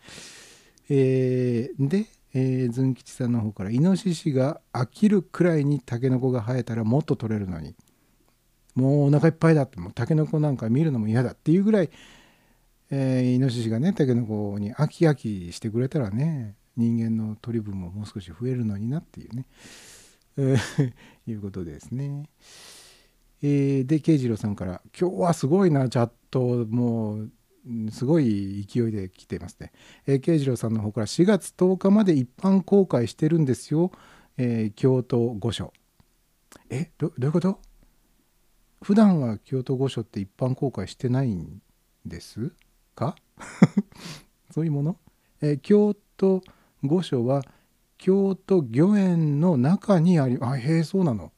[0.89, 2.07] えーで、
[2.39, 7.75] えー、ズン吉さんの方から「イノシシが飽きるくらいにタケノコが生えたらもっと取れるのに。
[8.75, 9.81] もうお腹いっぱいだって。
[9.81, 11.89] もうタケノコなんか見るのも嫌だっていうぐらい、
[12.91, 19.47] えーイノシシがねタケノコに飽き飽きしてくれたらね人間の取り分ももう少し増えるのになっていうね、
[20.37, 20.93] えー
[21.27, 22.29] いうことですね。
[23.41, 26.67] えーで慶次郎さんから「今日はすごいなチャット。
[26.67, 27.31] もう
[27.91, 29.73] すごい勢いで来てますね。
[30.07, 33.91] えー慶次郎さんの方から4月10日まで一般公開してるんですよ、
[34.37, 35.73] えー京都御所。
[36.71, 37.61] えどどういうこと？
[38.83, 41.61] 普段は京都御所って一般公開してないん
[42.05, 42.53] です
[42.95, 43.17] か？
[44.53, 44.99] そういうもの、
[45.41, 46.43] えー京都
[46.83, 47.43] 御所は
[47.99, 51.33] 京都御苑の中にありあへえそうなの。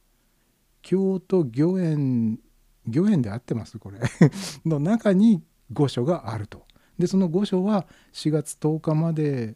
[0.81, 2.39] 京都御苑
[2.87, 3.79] 御苑で合ってます？
[3.79, 3.99] これ。
[4.65, 6.65] の中に御所があると。
[6.97, 9.55] でその御所は4月10日まで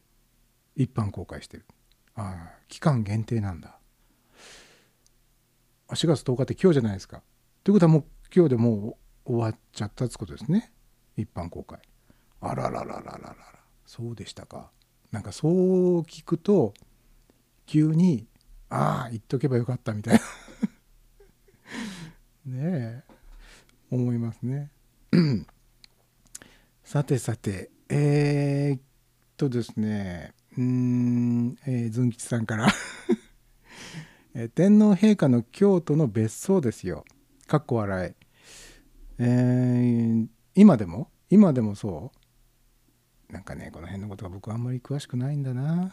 [0.75, 1.65] 一般公開してる。
[2.15, 3.79] ああ期間限定なんだ。
[5.89, 7.21] 4月10日って今日じゃないですか。
[7.63, 10.71] ということはもう今日でもう終わっちゃったってことですね。
[11.17, 11.79] 一般公開。
[12.41, 13.35] あららららららら。
[13.85, 14.71] そうでしたか。
[15.11, 16.73] なんかそう聞くと
[17.65, 18.27] 急に
[18.69, 20.21] ああ言っとけばよかったみたいな。
[22.45, 23.13] ねえ。
[23.91, 24.71] 思いますね。
[26.83, 28.81] さてさてえー、っ
[29.37, 32.67] とですねうん、えー、ずん吉さんから。
[34.35, 37.05] えー天皇陛下の京都の別荘ですよ。
[37.47, 38.13] かっこ笑い。
[39.19, 41.09] えー今でも？
[41.29, 42.11] 今でもそ
[43.29, 43.33] う？
[43.33, 45.91] なんかねこの辺のことが僕あんまり詳しくないんだな。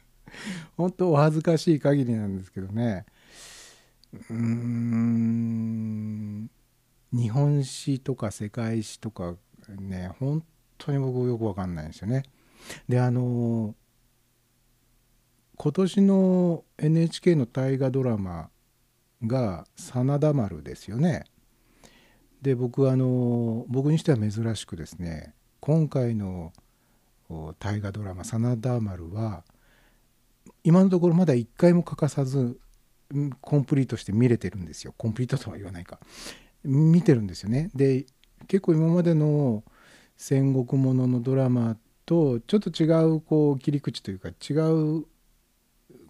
[0.76, 3.06] 本当お恥ずかしい限りなんですけどね。
[4.30, 5.78] うん
[7.12, 9.36] 日本史とか世界史とか
[9.76, 10.44] ね本
[10.78, 12.24] 当に僕よくわかんないんですよね。
[12.88, 13.74] であの
[15.56, 18.50] 今年の NHK の大河ドラマ
[19.26, 21.24] が「真田丸」ですよね。
[22.42, 26.52] で僕あの僕にしては珍しくですね今回の
[27.58, 29.44] 大河ドラマ「真田丸」は
[30.62, 32.60] 今のところまだ一回も欠かさず
[33.40, 35.98] コンプリートして見れてるんですよコンプリートとは言わないか
[36.62, 38.06] 見てるんですよねで
[38.46, 39.64] 結構今までの
[40.16, 41.76] 戦国もののドラマ
[42.06, 45.04] とちょっと違うこう切り口というか違う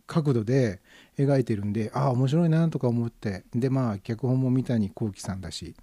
[0.06, 0.80] 角度で
[1.18, 3.44] 描いてるんでああ面白いなとか思って。
[3.54, 5.74] でまあ脚本も三谷幸喜さんだし。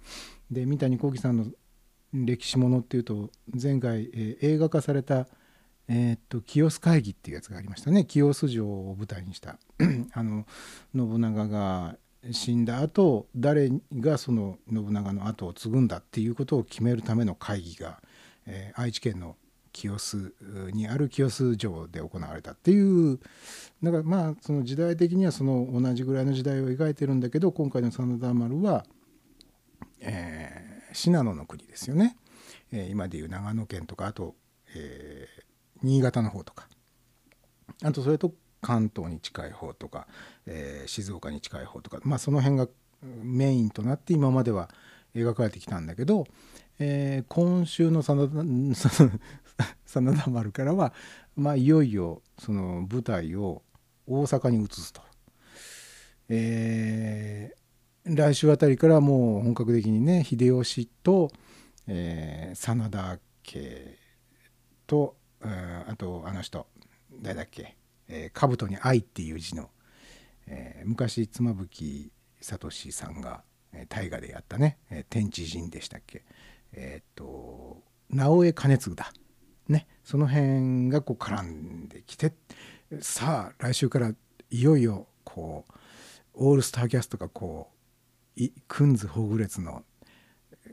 [0.50, 1.46] で三谷幸喜さんの
[2.12, 5.28] 歴史ものっていうと前回、えー映画化された
[5.88, 8.04] 「えーっと清須会議」っていうやつがありましたね。
[8.04, 9.58] 清須城を舞台にした。
[10.12, 10.46] あの
[10.94, 11.96] 信長が
[12.32, 18.00] 死んだ後誰がその信長の後を継ぐんだっていうことを決めるための会議が、
[18.46, 19.36] えー愛知県の
[19.72, 20.32] 清須
[20.72, 22.80] にある清須城で行われたってい
[23.12, 23.20] う
[23.82, 28.86] だからまあその時代的にはその同じぐらいの時代を描いてるんだけど今回の真田丸は、
[30.00, 32.16] えー信濃の国ですよね、
[32.72, 34.34] えー今でいう長野県とかあと、
[34.74, 35.46] えー
[35.82, 36.68] 新潟の方とか。
[37.82, 40.06] あとそれと関東に近い方とか、
[40.46, 42.68] えー静岡に近い方とかまあその辺が
[43.22, 44.70] メインとなって今までは
[45.14, 46.26] 描かれてきたんだけど、
[46.78, 48.42] えー今週の真田
[49.86, 50.92] 真田丸からは、
[51.34, 53.62] まあ、いよいよその舞台を
[54.06, 55.02] 大阪に移すと。
[56.28, 57.66] えー
[58.08, 61.32] 来週あたりからもう本格的にね秀吉と、
[61.88, 63.98] えー真田家
[64.86, 66.66] と、あとあの人
[67.20, 67.76] 誰だっけ、
[68.08, 69.70] えー、兜に「愛」っていう字の、
[70.46, 73.42] えー昔妻夫木聡さんが、
[73.88, 74.78] 大河でやったね
[75.10, 76.24] 「天地人」でしたっけ。
[76.72, 79.12] えーっと直江兼続だ。
[79.68, 79.86] ね。
[80.04, 82.32] その辺がこう絡んできて
[83.00, 84.12] さあ来週から
[84.50, 85.72] いよいよこう
[86.34, 87.70] オールスターキャストがこ
[88.36, 89.82] ういクンズほぐれつの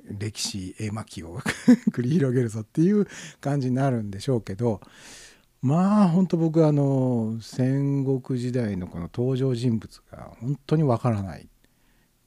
[0.06, 1.40] 歴史絵巻を
[1.92, 3.08] 繰り広げるぞっていう
[3.40, 4.82] 感じになるんでしょうけど
[5.64, 11.48] まあ本当僕あの戦国時代のこの登場人物が本当にわからない。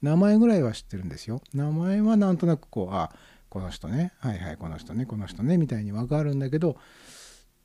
[0.01, 1.43] 名前ぐらいは知ってるんですよ。
[1.53, 3.13] 名前はなんとなくこうあ
[3.51, 4.15] この人ね。
[4.21, 6.79] はいはいこの人ねこの人ねみたいにわかるんだけど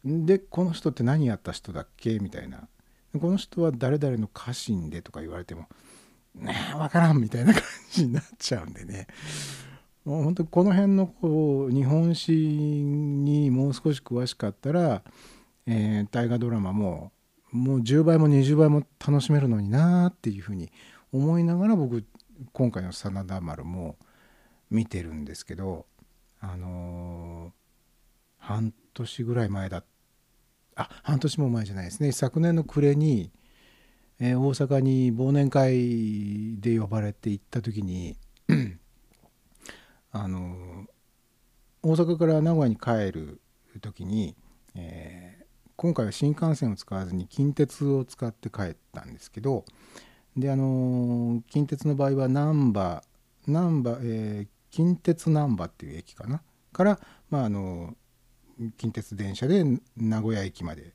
[0.03, 2.19] でこの人って何やった人だっけ？
[2.19, 2.67] みたいな。
[3.17, 5.69] この人は誰々の家臣でとか言われても
[6.35, 9.07] ねえ分からんみたいな感じになっちゃうんでね。
[10.03, 15.03] もう本当この辺のこう日本史にもう少し詳しかったら、
[15.73, 17.11] えー大河ドラマも
[17.51, 20.71] もう10倍も20倍も楽しめるのになっていうふうに
[21.11, 22.05] 思いながら僕
[22.53, 23.97] 今回の真田丸も
[24.69, 25.85] 見てるんですけど
[26.39, 27.51] あのー
[28.37, 29.83] 半年ぐらい前だ
[30.75, 32.11] あ半年も前じゃないですね。
[32.11, 33.31] 昨年の暮れに、
[34.19, 38.17] えー大阪に忘年会で呼ばれて行った時に
[40.11, 40.85] あの
[41.83, 43.41] 大阪から名古屋に帰る
[43.81, 44.35] 時に、
[44.75, 45.30] えー
[45.81, 49.65] 今回は新幹線を使わずに近鉄を使って帰ったんですけど
[50.37, 53.01] であの近鉄の場合は難波
[53.47, 56.43] 難波、えー近鉄難波っていう駅かな？
[56.71, 56.99] から、
[57.31, 57.95] まあ、あの
[58.77, 59.65] 近鉄電車で
[59.97, 60.93] 名古屋駅まで、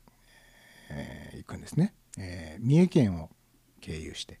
[0.89, 3.29] えー行くんですね、えー三重県を
[3.81, 4.39] 経由して。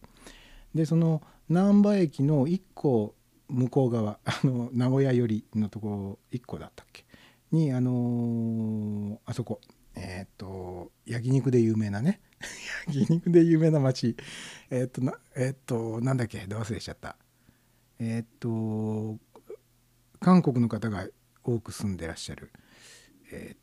[0.73, 3.15] でその難波駅の1個
[3.49, 7.03] 向こう側 あの名古屋寄りのところ1個だったっけ？
[7.51, 9.59] にあのーあそこ。
[9.99, 12.21] えーっと焼肉で有名なね。
[12.87, 14.15] 焼肉で有名な町
[14.69, 16.45] えーっとなえーっとなんだっけ？
[16.47, 17.17] ど忘れちゃった。
[17.99, 19.17] えっと
[20.19, 21.07] 韓国の方が
[21.43, 22.51] 多く住んでらっしゃる、
[23.31, 23.55] え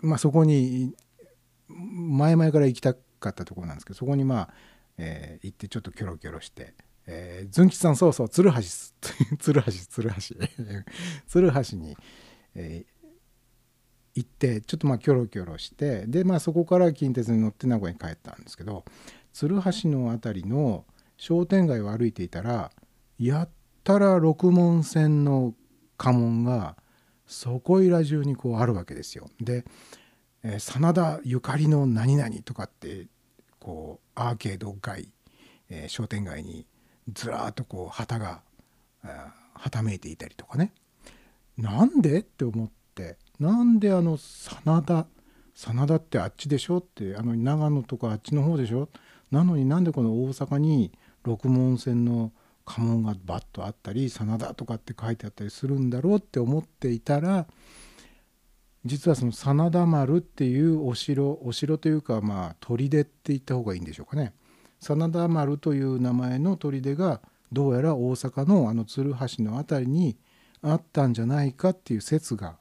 [0.00, 0.94] まあそこに
[1.68, 4.54] 前々から行きたかったところなんですけどそこにまあ、
[4.98, 6.74] え行ってちょっとキョロキョロして
[7.06, 8.60] 「えー、ズン吉さんそうそう鶴橋
[9.38, 10.16] 鶴橋鶴橋。
[11.28, 11.96] 鶴橋に、
[12.54, 12.99] えー
[14.22, 18.84] 行ってちょっとまあキョロキョロしてでまあそこから近鉄に乗って名古屋に帰ったんですけど
[19.32, 20.84] 鶴橋の辺りの
[21.16, 22.70] 商店街を歩いていたら
[23.18, 23.48] やっ
[23.84, 25.54] たら六門線の
[25.96, 26.76] 家紋が
[27.26, 29.30] そこいら中にこうあるわけですよ。
[29.40, 29.64] で、
[30.42, 33.06] えー真田ゆかりの何々とかって
[33.58, 35.12] こうアーケード街、
[35.68, 36.66] えー商店街に
[37.12, 38.42] ずらーっとこう旗が
[39.54, 40.72] はためいていたりとかね
[41.56, 42.20] なんで？
[42.20, 45.06] って思ってなんであの真田
[45.54, 48.88] 真田ってあっちでしょってあの長野とかあっちの方でしょ？
[49.30, 50.92] なのになんでこの大阪に
[51.24, 52.32] 六門線の
[52.66, 57.46] 家紋がバッとあったり真田とかって書いてあったりするんだろうって思っていたら
[58.84, 64.34] 実はその真田丸っていうお城お城というかまあ砦って言った方がいいんでしょうかね。
[64.80, 67.20] 真田丸という名前の砦が
[67.52, 70.16] どうやら大阪のあの鶴橋の辺りに
[70.62, 72.56] あったんじゃないかっていう説が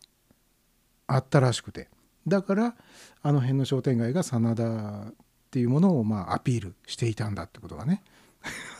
[1.13, 1.89] あったらしくて。
[2.27, 2.75] だから
[3.21, 5.13] あの辺の商店街が真田っ
[5.51, 8.03] ていうものをまあアピールしていたんだってことがね。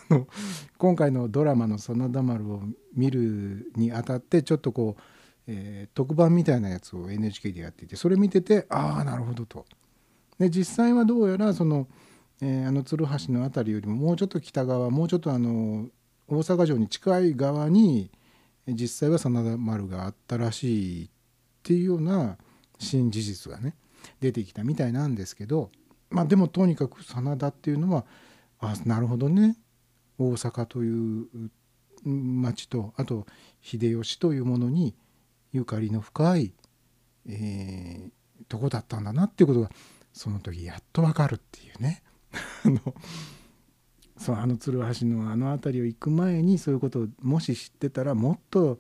[0.77, 2.63] 今回のドラマの「真田丸」を
[2.95, 5.01] 見るにあたってちょっとこう、
[5.47, 9.65] えー特番みたいなやつを NHK でやっていてそれ見ててああなるほどと。
[10.37, 11.87] で実際はどうやらその、
[12.41, 15.89] えーあの鶴橋の辺りよりももうちょっと北側もうちょっとあの
[16.27, 18.11] 大阪城に近い側に
[18.67, 21.09] 実際は真田丸があったらしいっ
[21.59, 22.37] っていうような
[22.79, 23.75] 新事実がね
[24.19, 25.71] 出てきたみたいなんですけど
[26.09, 28.05] まあでもとにかく真田っていうのは
[28.59, 29.57] あなるほどね。
[30.17, 31.27] 大阪という
[32.03, 33.25] 町とあと
[33.61, 34.95] 秀吉というものに
[35.53, 36.53] ゆかりの深い、
[37.27, 38.11] えー
[38.47, 39.69] とこだったんだなっていうことが
[40.11, 42.03] その時やっとわかるっていうね。
[42.65, 42.79] あの
[44.17, 48.77] そうあの鶴橋のあの辺りを行く前にそういうことをもし知ってたらもっと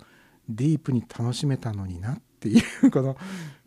[0.49, 3.17] ディープに楽しめたのになっていうこの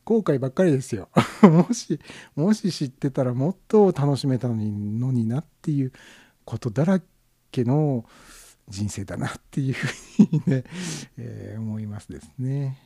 [0.05, 1.09] 後悔ばっかりですよ
[1.43, 2.01] もし
[2.35, 5.93] もし知ってたらもっと楽しめたのにのになっていう
[6.45, 7.01] ことだら
[7.51, 8.05] けの
[8.68, 10.64] 人生だなっていうふうにね、
[11.18, 12.79] えー思いますですね。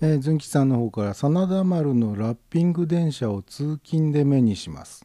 [0.00, 5.04] えー、ずんきさんの方から真田丸のラッピング電車を通勤で目にします。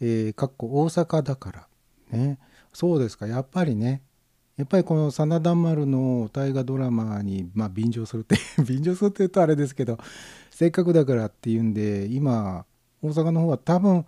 [0.00, 1.68] えー、かっこ大阪だから。
[2.10, 2.38] ね。
[2.72, 3.26] そうですか。
[3.26, 4.02] やっぱりね。
[4.56, 9.98] やっぱりこの真田丸の大河ドラマに、まあ、便乗するって 便乗するって言うとあれですけど
[10.50, 12.64] せっかくだからっていうんで今
[13.02, 14.06] 大阪の方は多分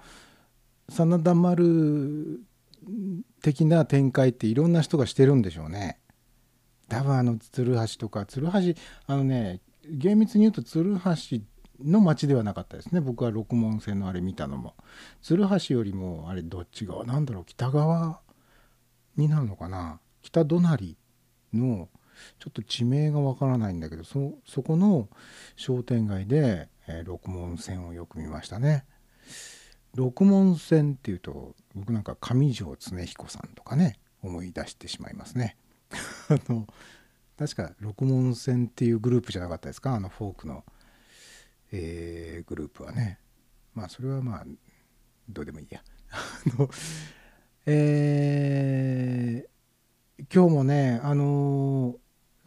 [0.88, 2.40] 真田丸
[3.42, 5.98] 的な展開っていろんな人がしてるんでしょうね。
[6.88, 8.52] 多分あの鶴橋とか鶴橋
[9.06, 9.60] あのね
[9.90, 11.38] 厳密に言うと鶴橋
[11.84, 13.00] の町ではなかったですね。
[13.00, 14.74] 僕は六門線のあれ見たのも。
[15.22, 17.44] 鶴橋よりもあれどっち側なんだろう。
[17.44, 18.20] 北側
[19.16, 20.00] になるのかな。
[20.22, 20.96] 北隣
[21.52, 21.88] の
[22.38, 25.08] ちょっと地名がわからないんだけどそそこの
[25.54, 28.84] 商店街で、えー六門線をよく見ましたね。
[29.94, 35.56] 六門線っていうと僕なんか上条恒彦さんとかね思い出してしまいますね。
[36.28, 36.66] あの
[37.38, 39.94] 確か六門線っていうグループじゃなかったですか？
[39.94, 40.64] あのフォークの、
[41.72, 43.18] えーグループはね。
[43.74, 44.44] まあそれはまあ
[45.28, 45.82] どうでもいいや。
[46.10, 46.16] あ
[46.58, 46.70] の
[47.66, 49.56] えー
[50.34, 51.92] 今日もねあの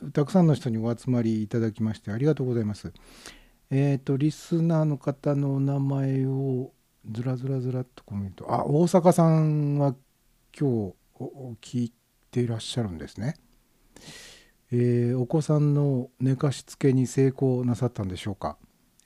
[0.04, 2.94] ーたくさんの人にお集まりいただきましてありがとうございます。
[3.70, 6.72] えっ、とリスナーの方のお名前を
[7.12, 8.52] ずらずらずらっとコメント。
[8.52, 9.94] あ大阪さんは
[10.58, 10.96] 今日
[11.62, 11.94] 聞い
[12.32, 13.36] ていらっしゃるんですね。
[14.72, 18.58] えーお子さんの寝かしつけに成功なさったんでしょうか、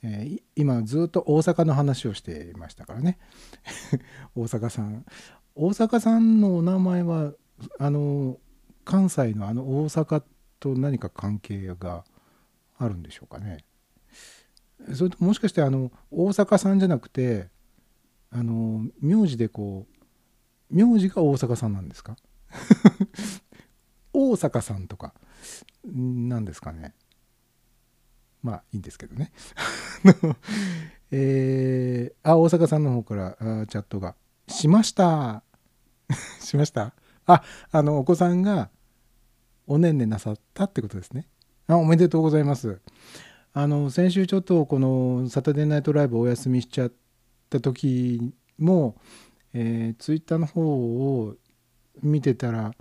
[0.02, 3.18] えー今ずっと大阪の話をしていましたからね。
[4.36, 5.04] 大阪さん。
[5.56, 7.32] 大阪さんのお名前は
[7.78, 8.38] あの
[8.84, 10.22] 関西のあの大阪
[10.60, 12.04] と何か関係が
[12.76, 13.64] あるんでしょうかね？
[14.92, 17.48] それともしかしてあの大阪さんじゃなくて
[18.30, 19.86] あの名字でこ
[20.70, 22.16] う名字が大阪さんなんですか？
[24.12, 25.14] 大阪さんとか。
[25.84, 26.94] なんですかね。
[28.42, 29.32] まあいいんですけどね。
[31.10, 34.14] えーあ大阪さんの方からあチャットが
[34.48, 35.42] 「しました」
[36.40, 36.94] しました？
[37.26, 38.70] ああのお子さんが
[39.66, 41.26] おねんねなさったってことですね。
[41.66, 42.80] あおめでとうございます。
[43.54, 46.92] あの先週ちょっとこの「サタデーナイトライブ」お休みしちゃっ
[47.48, 48.96] た時も、
[49.52, 51.36] えー、ツイッターの方を
[52.02, 52.74] 見てたら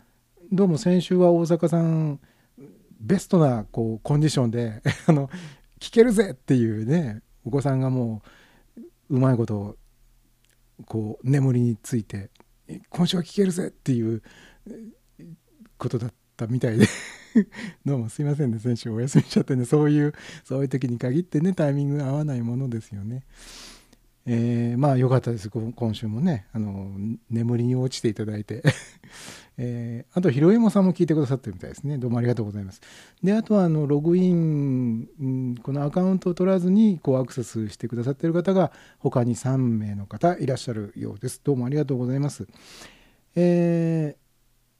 [0.51, 2.19] どうも先週は大阪さん
[3.03, 5.29] ベストなこうコンディションで あの
[5.79, 8.21] 聞けるぜっていうねお子さんがも
[9.09, 9.77] ううまいこと
[10.85, 12.31] こう眠りについて
[12.89, 14.23] 今週は聞けるぜっていう
[15.77, 16.87] ことだったみたいで。
[17.83, 23.23] どうもすいませんね先週お休みしちゃってねそういうそういう時に限ってねタイミング合わないものですよね。
[24.25, 25.49] えーまあ良かったです。
[25.49, 26.91] 今週もねあの
[27.29, 28.63] 眠りに落ちていただいて、
[29.57, 31.97] えーあとひろえもさんも聞いてくださってるみたいですね。
[31.97, 32.81] どうもありがとうございます。
[33.23, 41.41] であとはあのログイン、んこのアカウントを取らずにこうアクセスしてくださってる方が他に3名の方いらっしゃるようです。
[41.43, 42.47] どうもありがとうございます。
[43.35, 44.23] えー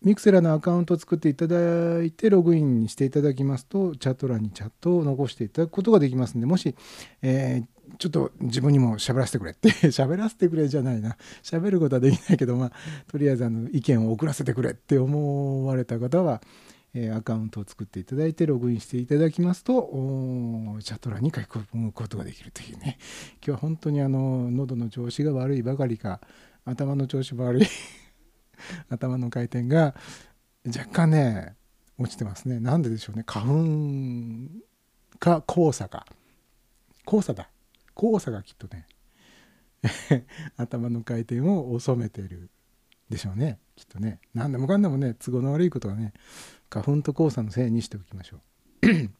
[0.04, 6.76] ミクセラのアカウントを作っていただいてログインしていただきますとチャット欄にチャットを残していただくことができますのでもし、
[7.22, 9.70] えーちょっと自分にも喋らせてくれって。
[9.92, 11.18] 喋らせてくれじゃないな。
[11.42, 12.72] 喋ることはできないけどまあ
[13.08, 16.42] とりあえずあの意見を送らせてくれって思われた方は、
[16.94, 22.98] えーアカウントを作っていただいてログインしていただきますとおチャット欄に書き込むことができるというね。
[23.38, 26.22] 今日は本当にあの喉の調子が悪いばかりか
[26.66, 27.68] 頭の調子も悪い
[28.90, 29.96] 頭の回転が
[30.66, 31.56] 若干ね
[31.98, 32.60] 落ちてますね。
[32.60, 33.24] なんででしょうね。
[33.26, 34.64] 花粉
[35.20, 36.06] か黄砂か。
[37.06, 37.53] 黄砂だ。
[37.96, 38.88] 黄砂がきっとね
[40.58, 42.50] 頭の回転を遅めてる
[43.10, 43.60] でしょうね。
[43.76, 44.20] きっとね。
[44.34, 46.14] 何でもかんでもね都合の悪いことはね
[46.70, 48.40] 花粉と黄砂のせいにしておきましょう。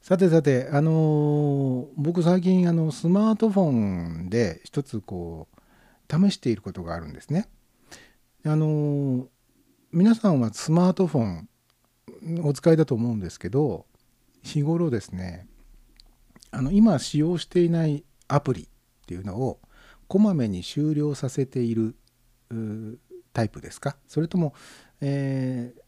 [0.00, 7.48] さてさてあのー僕最近あのスマートフォンで一つこう試していることがあるんですね。
[8.44, 9.26] あのー
[9.92, 11.48] 皆さんはスマートフォン
[12.42, 13.86] お使いだと思うんですけど
[14.42, 15.46] 日頃ですね
[16.54, 18.66] あの今使用していないアプリっ
[19.06, 19.60] ていうのを
[20.08, 21.96] こまめに終了させている
[23.32, 23.96] タイプですか？
[24.06, 24.54] それとも、
[25.00, 25.84] えー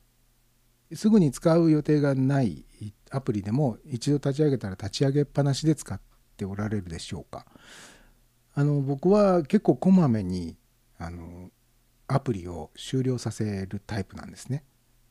[0.94, 2.64] すぐに使う予定がない
[3.10, 6.00] アプリでも一度立ち上げたら立ち上げっぱなしで使っ
[6.36, 7.44] ておられるでしょうか？
[8.54, 10.56] あの僕は結構こまめに
[10.96, 11.50] あの
[12.06, 14.62] アプリを終了させるタイプなんですね。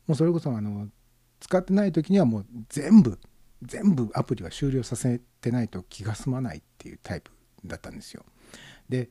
[0.06, 0.88] もうそれこそあの
[1.40, 3.18] 使ってない時にはもう全部
[3.62, 7.30] 全部アプリは終了させてないと気が済まないっていうタイプ
[7.64, 8.24] だったんですよ。
[8.88, 9.08] で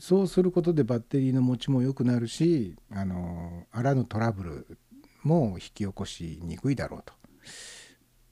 [0.00, 4.78] そうすることでバッテリーの持ちも良くなるしあのあらぬトラブル
[5.22, 7.12] も引き起こしにくいだろうと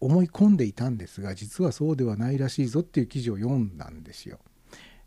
[0.01, 4.39] 思い込んでいたんですが実はそうではないらしいぞっていう記事を読んだんですよ。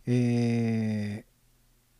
[0.06, 1.30] えー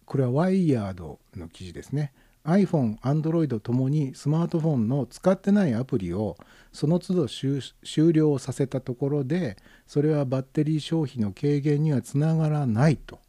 [0.10, 2.14] これはワイヤードの記事ですね。
[2.46, 6.38] iPhone、Android ともにスマートフォンの使ってないアプリを
[6.72, 13.20] その都度終了させたところでそれはバッテリー消費の軽減にはつながらないと。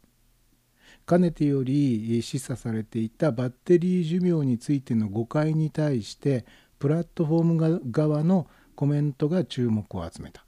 [1.05, 6.45] かねてより示唆されていたバッテリー寿命についての誤解に対して
[6.79, 10.45] プラットフォーム側のコメントが注目を集めた。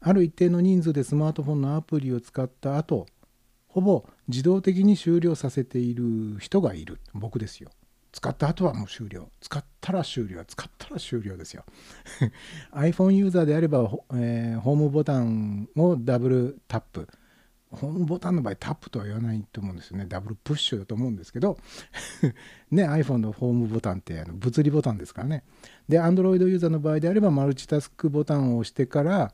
[0.00, 3.06] ある一定の人数でスマートフォンのアプリを使った後
[3.68, 7.70] ほぼ自動的に終了させている人がいる僕ですよ
[8.12, 9.30] 使った後はもう終了。
[9.40, 10.44] 使ったら終了。
[10.44, 11.64] 使ったら終了ですよ。
[12.72, 17.08] iPhone ユーザーであれば、えーホームボタンをダブルタップ。
[17.70, 20.04] ホームボタンの場合タップとは言わないと思うんですよね。
[20.06, 21.58] ダブルプッシュだと思うんですけど。
[22.70, 25.44] ね iPhone のホームボタンってあの物理ボタンですからね。
[25.88, 29.32] で Android ユーザーの場合であればマルチタスクボタンを押してから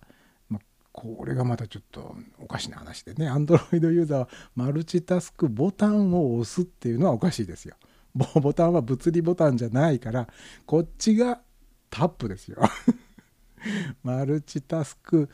[0.49, 0.61] ま
[0.93, 3.29] これがまたちょっとおかしな話でね。
[3.29, 7.75] Android ユーザーはマルチタスクボタンを押すっていうのはおかしいですよ。
[8.41, 10.29] ボタンは物理ボタンじゃないから
[10.67, 11.41] こっちが
[11.91, 12.59] タップですよ
[14.03, 15.29] マルチタスク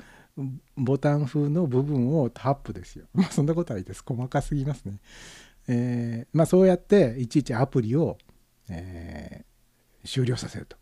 [0.76, 3.06] ボタン風の部分をタップですよ。
[3.14, 4.02] まあそんなことはいいです。
[4.04, 4.98] 細かすぎますね。
[5.68, 8.18] えーまあそうやっていちいちアプリを、
[8.68, 9.54] えー
[10.06, 10.76] 終了させると。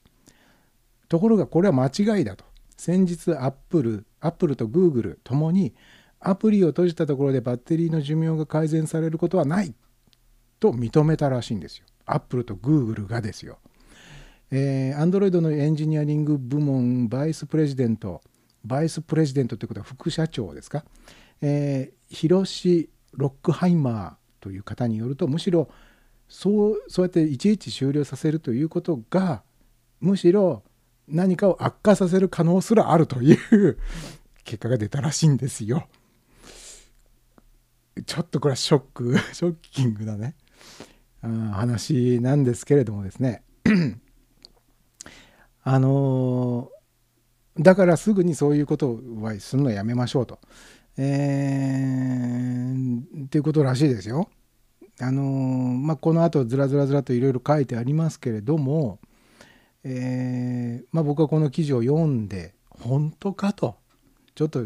[1.08, 2.44] ところがこれは間違いだと。
[2.76, 5.74] 先日アップル、アップルとグーグルともに
[6.18, 9.74] アプリを閉じたところでバッテリーの寿命が改善されることはない
[10.58, 11.86] と認めたらしいんですよ。
[12.06, 13.58] アップルとグーグルがですよ。
[14.50, 18.20] えー、Android のエンジニアリング部門バイスプレジデント
[18.64, 20.84] バイスプレジデントということは副社長ですか、
[21.40, 22.44] えー、ヒロ・
[23.14, 25.68] ロックハイマーという方によるとむしろ
[26.28, 29.42] そうそうやっていちいち終了させるということが
[30.00, 30.62] むしろ
[31.08, 33.78] 何かを悪化させる可能すらあるという
[34.44, 35.86] 結果が出たらしいんですよ。
[38.06, 40.34] ちょっとこれはショックショッキングなね
[41.28, 43.42] 話なんですけれどもですね
[45.62, 46.82] あのー
[47.58, 50.38] だからすぐにそういうことはするのやめましょうと。
[50.96, 54.30] えー、っていうことらしいですよ。
[55.00, 59.00] あのーまあ、この後ずらずらずらといろいろ書いてありますけれども、
[59.84, 63.76] えーまあ、僕はこの記事を読んで本当かと
[64.34, 64.64] ちょっと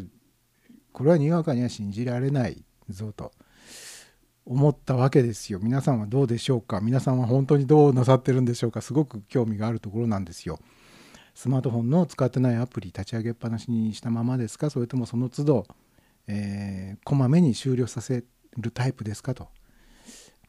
[0.93, 3.33] これはにわかには信じられないぞと
[4.47, 5.59] 思ったわけですよ。
[5.61, 6.81] 皆さんはどうでしょうか？
[6.81, 8.81] 皆さんは本当にどうなさってるんでしょうか？
[8.81, 10.61] すごく興味があるところなんですよ。
[11.35, 14.71] スマートフォンの使ってないアプリ立ち上げっぱなしにしたままですか？
[14.71, 15.67] それともその都度、
[16.29, 18.25] えーこまめに終了させ
[18.57, 19.49] るタイプですかと。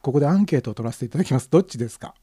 [0.00, 1.50] ここでアンケートを取らせていただきます。
[1.50, 2.14] どっちですか？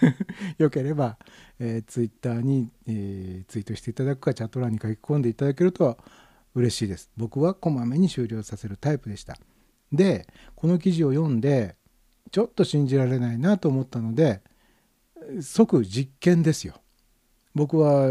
[0.56, 1.18] よければ、
[1.58, 5.98] えー、ツイッターに、えーツイートしていただくかチャット欄に書き込んでいただけると
[6.54, 7.10] 嬉しいです。
[7.18, 9.36] 僕はこまめに終了させるタイプでした。
[9.92, 11.76] でこの記事を読んで
[12.30, 14.42] ちょっと信じられないなと思ったので
[15.40, 16.74] 即実験ですよ。
[17.54, 18.08] 僕は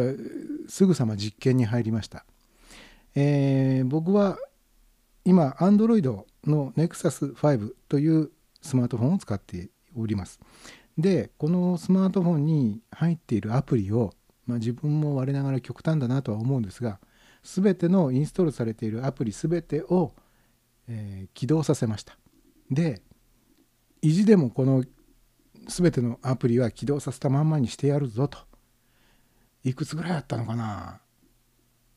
[0.67, 2.25] すぐさま実験に入りました、
[3.15, 4.37] えー僕は
[5.23, 10.39] 今 Android の Nexus 5というスマートフォンを使っております。
[10.97, 14.13] でこのスマートフォンに入っているアプリを、
[14.45, 16.99] まあ、自分も我ながら極端だなとは思うんですが
[17.43, 20.13] 全てのインストールされているアプリ全てを、
[20.87, 22.17] えー起動させました。
[22.71, 23.01] で
[24.01, 24.83] 意地でもこの
[25.67, 28.39] 全てのアプリは起動させたまんまにしてやるぞと。
[29.63, 31.01] いくつぐらいあったのかな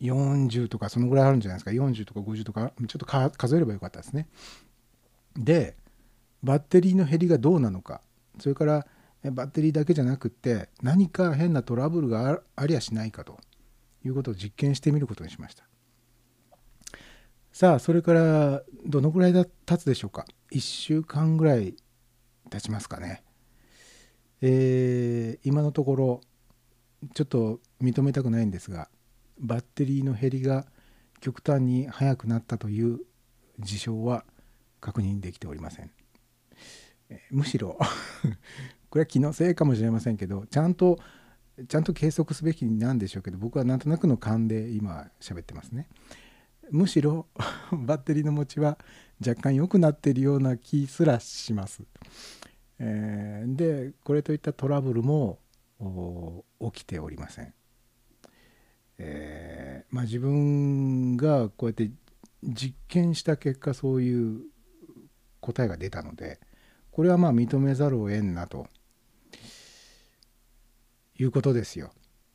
[0.00, 4.28] ？40とかそのぐらいあるんじゃないですか？40とか50とかちょっと数えればよかったですね。
[5.36, 5.76] で
[6.42, 8.00] バッテリーの減りがどうなのか。
[8.38, 8.86] それから
[9.22, 13.38] バッテリーだけじゃなくって何か変なトラブルがありゃしないかと
[14.04, 15.69] いうことを実験してみることにしました。
[17.60, 21.76] さあそれからどのぐらいだ経つでしょうか？1週間ぐらい
[22.48, 23.22] 経ちますかね。
[24.40, 26.20] えー今のところ
[27.12, 28.88] ちょっと認めたくないんですが
[29.38, 30.64] バッテリーの減りが
[31.20, 33.00] 極端に速くなったという
[33.58, 34.24] 事象は
[34.80, 35.90] 確認できておりません。
[37.10, 37.78] えむしろ
[38.88, 40.98] これは気のせいかもしれませんけどちゃんと
[41.68, 45.90] ちゃんと計測すべきなんでしょうけど僕はなんとなくの勘で今喋ってますね。
[46.70, 47.26] むしろ
[47.72, 48.78] バッテリーの持ちは
[49.26, 51.82] 若干良くなっているような気すらします、
[52.78, 55.38] えーでこれといったトラブルも
[56.72, 57.54] 起きておりません、
[58.98, 61.90] えーまあ、自分がこうやって
[62.42, 64.42] 実験した結果そういう
[65.40, 66.38] 答えが出たので
[66.90, 68.66] これはまあ認めざるを得んなと
[71.18, 71.92] いうことですよ。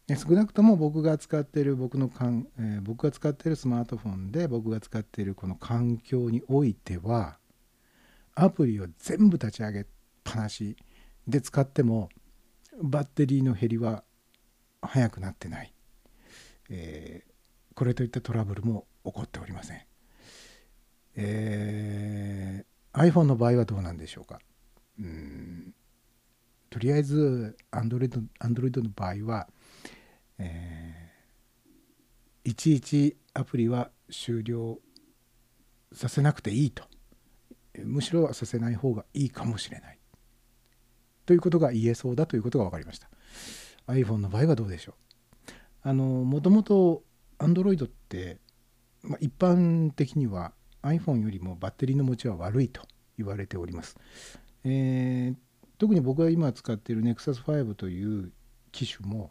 [0.07, 7.39] 少なくとも僕が使っている僕のかん、えー僕が使っているスマートフォンで僕が使っているこの環境においては
[8.35, 9.85] アプリを全部立ち上げっ
[10.23, 10.75] ぱなし
[11.27, 12.09] で使っても
[12.83, 14.03] バッテリーの減りは
[14.81, 15.73] 速くなってない、
[16.69, 17.31] えー
[17.73, 19.81] これといったトラブルも起こっておりません、
[21.15, 22.65] えー
[22.97, 24.39] iPhone の場合はどうなんでしょうか？
[24.97, 25.73] うん。
[26.69, 29.49] とりあえず Android, Android の場合は、
[30.39, 30.85] えー
[32.47, 34.77] いちいちアプリは終了
[35.91, 36.83] させなくていいと。
[37.83, 39.99] むしろはさせない方がいいかもしれない。
[41.25, 43.09] ということが言えそうだということが分かりました。
[43.87, 45.51] iPhone の場合はどうでしょう。
[45.81, 47.03] あのもともと
[47.39, 48.39] Android って、
[49.01, 52.83] まあ、一般的には iPhone よりもバッテリーの持ちは悪いと
[53.17, 53.97] 言われております、
[54.63, 55.35] えー
[55.77, 58.31] 特に僕が今使っている Nexus5 という
[58.71, 59.29] 機種も、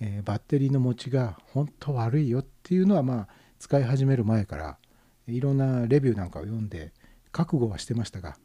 [0.00, 3.28] えーバッテリーの持ちが本当悪いよっていうのはまあ
[3.58, 4.78] 使い始める前から
[5.26, 6.92] いろんなレビューなんかを読んで
[7.32, 8.36] 覚悟はしてましたが、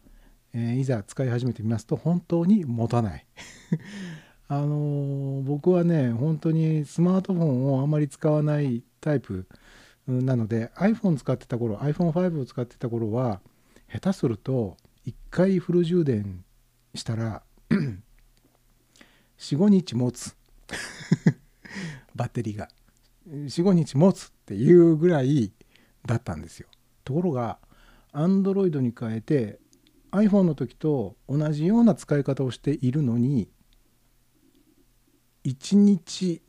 [0.54, 3.26] えーいざ使い始めてみますと本当に持たない。
[4.47, 9.47] あのー僕はね本当にスマートフォンをあまり使わないタイプ
[10.08, 13.41] なので iPhone 使ってた頃 iPhone5 を使ってた頃は
[13.91, 14.76] 下手すると
[15.06, 16.43] 1回フル充電
[16.95, 17.43] したら
[19.38, 20.36] 45日持つ。
[22.20, 22.67] バッテリーが。
[23.30, 25.53] 45日持つっていうぐらい
[26.05, 26.67] だったんですよ。
[27.05, 27.59] ところが
[28.11, 29.59] Android に変えて
[30.11, 33.49] iPhone の時と同じような使い方をしているのに
[35.45, 36.41] 1日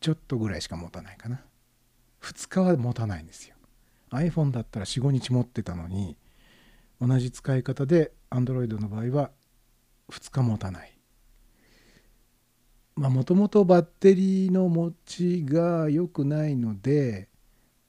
[0.00, 1.44] ちょっとぐらいしか持たないかな。
[2.22, 3.54] 2日は持たないんですよ。
[4.10, 6.16] iPhone だったら45日持ってたのに
[7.00, 9.30] 同じ使い方で Android の場合は
[10.10, 10.99] 2日持たない。
[13.08, 17.28] もともとバッテリーの持ちが良くないので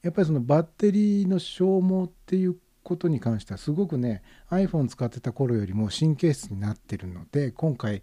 [0.02, 8.02] やっぱりそのバッテリーの消耗っていうことに関してはすごくね iPhone 使ってた頃よりも神経質になってるので今回、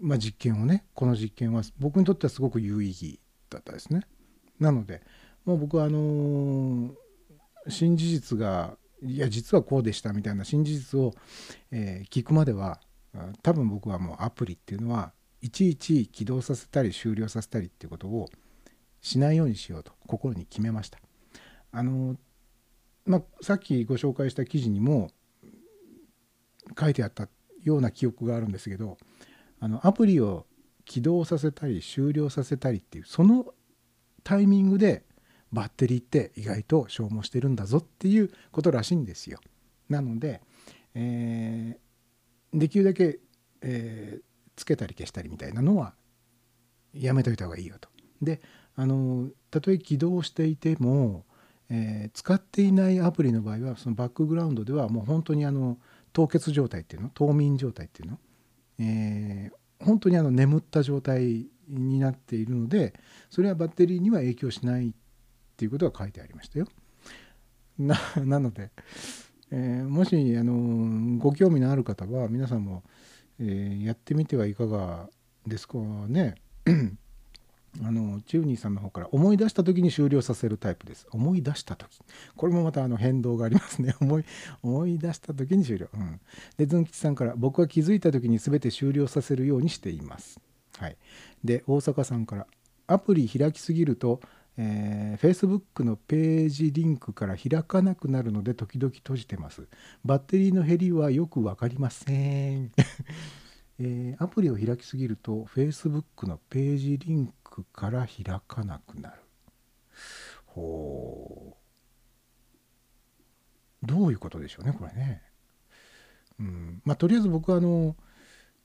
[0.00, 3.20] まあ、実験をねこの実験は僕にとってはすごく有意義
[3.50, 4.02] だったですね。
[4.58, 5.02] なので
[5.44, 6.90] もう僕はあのー
[7.66, 11.14] 新事実がいや実はこうでしたみたいな新事実を、
[11.70, 12.78] えー聞くまでは
[13.42, 15.12] 多分僕はもうアプリっていうのは
[15.44, 18.30] いちいち起動させたり終了させたりっていうことを
[19.02, 20.98] しないようにしようと心に決めました。
[21.70, 22.16] あの
[23.04, 25.10] まあ、さっきご紹介した記事にも
[26.80, 27.28] 書いてあった
[27.62, 28.96] ような記憶があるんですけど
[29.60, 30.46] あのアプリを
[30.86, 33.52] 起動させたり終了させたりっていうその
[34.22, 35.04] タイミングで
[35.52, 39.38] バッテリーって意外と消耗してるんだぞっていうことらしいんですよ。
[39.90, 40.40] なので、
[40.94, 43.18] えーできるだけ、
[43.62, 45.94] えーつけたり消したりみたいなのは
[46.92, 47.88] やめといた方がいいよと。
[48.22, 48.40] で
[48.76, 51.24] あのたとえ起動していても、
[51.68, 55.78] えー使っていないアプリの場合はそのバックグラウンドではもう本当にあの
[56.12, 58.18] 凍結状態っていうの冬眠状態っていうの、
[58.78, 62.94] えー本当にあの眠った状態になっているので
[63.28, 64.92] それはバッテリーには影響しないっ
[65.56, 66.68] ていうことが書いてありましたよ。
[67.78, 67.98] な
[68.38, 68.70] ので、
[69.50, 72.82] えーもしあのご興味のある方は皆さんも、
[73.40, 75.08] えーやってみてはいかが
[75.46, 75.78] ですか
[76.08, 76.36] ね。
[77.82, 81.06] あのチューニーさんの方から思い出した時に終了させるタイプです。
[81.10, 81.88] 思い出した時。
[82.36, 83.96] これもまたあの変動がありますね。
[84.00, 84.24] 思い
[84.62, 85.88] 思い出した時に終了。
[85.92, 86.20] うん。
[86.56, 90.40] で、ズン吉さんから僕は気づいた時に全て終了させるようにしています。
[90.78, 90.96] はい。
[91.42, 92.46] で、大阪さんから
[92.86, 94.20] アプリ開きすぎると、
[94.56, 99.66] えー、Facebook のページリンクから開かなくなるので時々閉じてます。
[100.04, 102.72] バッテリーの減りはよく分かりません。
[103.80, 109.20] えーアプリを開きすぎると Facebook のページリンクから開かなくなる。
[110.46, 111.56] ほ
[113.82, 113.86] う。
[113.86, 115.22] どういうことでしょうね、これね。
[116.38, 117.96] うん、まあとりあえず僕はあの、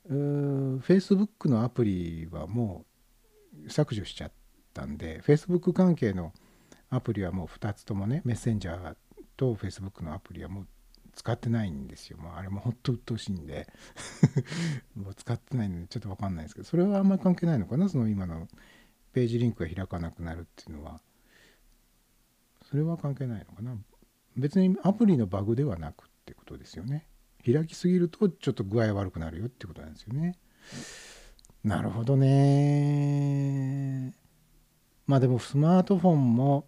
[0.06, 2.86] うー Facebook のアプリはも
[3.66, 4.32] う削除しちゃっ
[4.80, 6.32] たんで Facebook 関係の
[6.90, 8.96] アプリはもう2つともねメッセンジャー
[9.36, 10.68] と Facebook のアプリはもう
[11.14, 12.18] 使ってないんですよ。
[12.18, 13.68] もうあれもほんと鬱陶しいんで。
[14.96, 17.90] もう使ってないのでちょっと分かんないですけどそれはあんまり関係ないのかな？
[17.90, 18.48] その今の
[19.12, 21.02] ページリンクが開かなくなるっていうのは。
[22.70, 23.76] それは関係ないのかな？
[24.38, 27.08] 別にアプリのバグではなくってことですよね。
[27.46, 30.38] 開きすぎるとちょっと具合悪くなるよってことなんですよね。
[31.64, 34.14] なるほどね。
[35.10, 36.68] まあでもスマートフォンも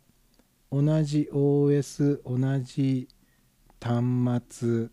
[0.71, 3.07] 同じ OS 同じ
[3.79, 4.03] 端
[4.49, 4.89] 末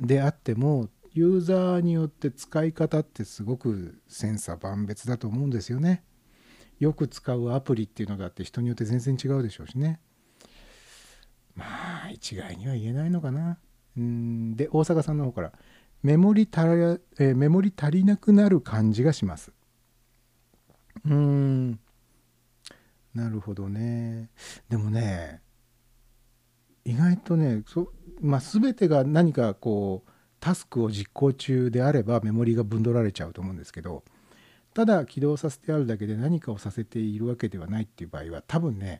[0.00, 6.02] であってもユーザーによって使い方ってすごく千差万別だと思うんですよね。
[6.78, 10.00] よく使うアプリっていうのだって人によって全然違うでしょうしね。
[11.54, 11.66] ま
[12.06, 13.58] あ一概には言えないのかな。
[13.98, 15.52] うんで大阪さんの方から
[16.02, 19.52] メモリ足ら、えメモリ足りなくなる感じがします。
[21.04, 21.80] うん
[23.14, 24.30] なるほどね。
[24.68, 25.40] でもね
[26.84, 30.10] 意外とねそ、まあ、全てが何かこう
[30.40, 34.04] タスクを実行中であればメモリが分取られちゃうと思うんですけど
[34.74, 38.98] ただ起動させてあるだけで何かをさせているわけではないっていう場合は多分ね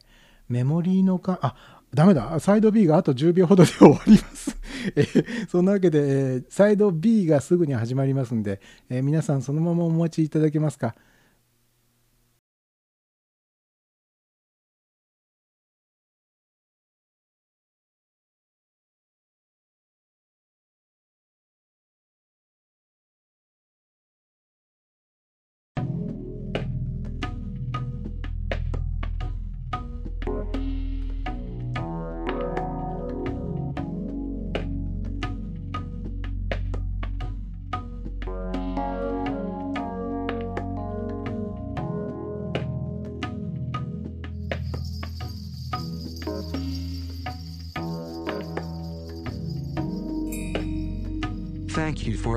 [0.49, 4.57] メモリーのかあダメだサイド B があと10秒ほどで終わります、
[4.97, 5.07] え
[5.49, 8.61] そんなわけで、えサイド B がすぐに始まりますんで、
[8.91, 10.97] え皆さんそのままお待ちいただけますか？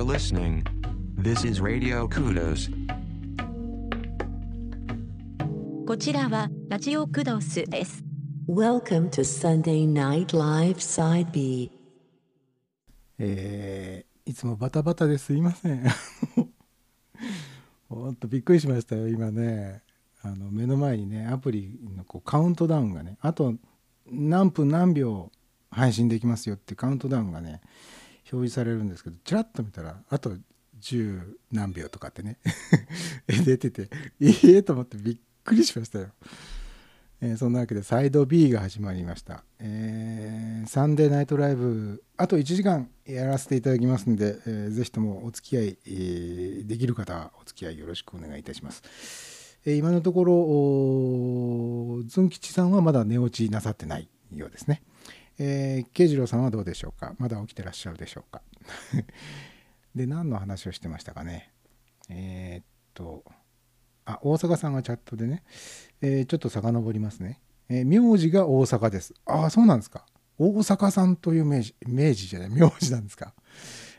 [0.08, 0.64] Listening.
[1.18, 2.72] This is Radio Kudos.
[5.86, 8.06] こちらはラジオクドスです。
[8.48, 11.70] Welcome to Sunday Night Live Side B.
[13.20, 15.84] えーいつもバタバタですいません
[17.88, 19.84] ほんとびっくりしましたよ今ね
[20.22, 23.56] あの目の前にねアプリのこうカウントダウンがねあと
[24.06, 25.32] 何分何秒
[25.72, 27.62] 配信できますよってカウントダウンがね
[28.32, 30.32] 表示されるんですけどちらっと見たらあと
[30.82, 32.38] 10何秒とかってね
[33.28, 36.10] 出ててええと思ってびっくりしましたよ。
[37.20, 54.84] えーそんなわけでサイド B が始まりました、えーサンデーナイトライブあと1時間やらせていただきますので、えーぜひともお付き合い、えーできる方はお付き合いよろしくお願いいたします、えー今のところおーずん吉さんはまだ寝落ちなさってないようですね。
[55.40, 57.16] えー、慶次郎さんはどうでしょうか？
[57.20, 58.42] まだ起きてらっしゃるでしょうか？
[59.96, 61.52] で何の話をしてましたかね？
[62.10, 63.24] えーっと
[64.06, 65.44] あ大阪さんがチャットでね、
[66.02, 69.14] えーちょっと遡りますね、えー名字が大阪です。
[69.26, 70.06] ああそうなんですか。
[70.40, 73.34] 大阪さんという名字名字じゃない名字なんですか、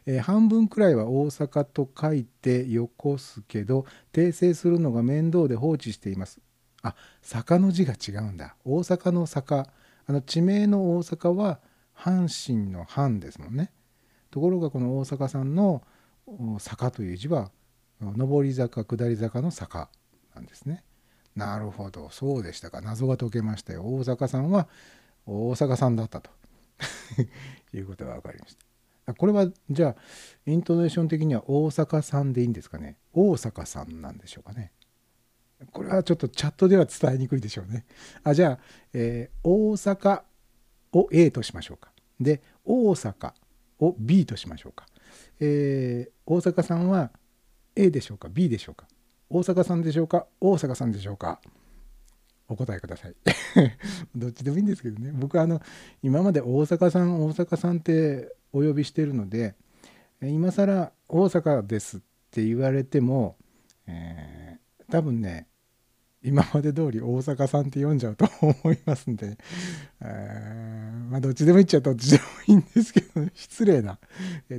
[0.06, 6.40] えー半分くらいは大阪と書いてよこすけど訂正するのが面倒で放置しています。
[6.82, 8.56] あ坂の字が違うんだ。
[8.64, 9.68] 大阪の坂
[10.08, 11.60] あの地名の大阪は
[11.94, 13.70] 阪神の阪ですもんね。
[14.30, 15.82] ところがこの大阪さんの
[16.58, 17.50] 坂という字は
[18.00, 19.90] 上り坂下り坂の坂
[20.34, 20.82] なんですね。
[21.36, 22.08] なるほど。
[22.10, 22.80] そうでしたか。
[22.80, 23.82] 謎が解けましたよ。
[23.82, 24.66] 大阪さんは
[25.26, 26.30] 大阪さんだったと。
[27.76, 28.56] いうことが分かりまし
[29.04, 29.14] た。
[29.14, 29.96] これはじゃあ
[30.46, 32.96] イントネーション的には大阪さんでいいんですかね。
[33.12, 34.72] 大阪さんなんでしょうかね。
[35.72, 37.84] これはちょっとチャットでは伝えにくいでしょうね。
[38.22, 38.58] あじゃあ、
[38.92, 40.22] えー大阪
[40.92, 41.90] を A としましょうか。
[42.20, 43.32] で大阪
[43.80, 44.86] を B としましょうか、
[45.40, 47.10] えー大阪さんは
[47.76, 48.86] A でしょうか B でしょうか。
[49.30, 51.40] 大阪さんでしょうか大阪さんでしょうか。
[52.48, 53.14] お答えください。
[54.16, 55.12] どっちでもいいんですけどね。
[55.12, 55.60] 僕はあの
[56.02, 59.54] 今まで大阪さん大阪さんってお呼びしてるので
[60.22, 62.00] 今更大阪ですっ
[62.30, 63.36] て言われても、
[63.86, 65.48] えー多分ね
[66.22, 69.38] 今まで通り大阪さんって読んじゃうと思いますんで、
[70.02, 73.98] えまあどっちでもいいっちゃどっちでもいいんですけど 失礼な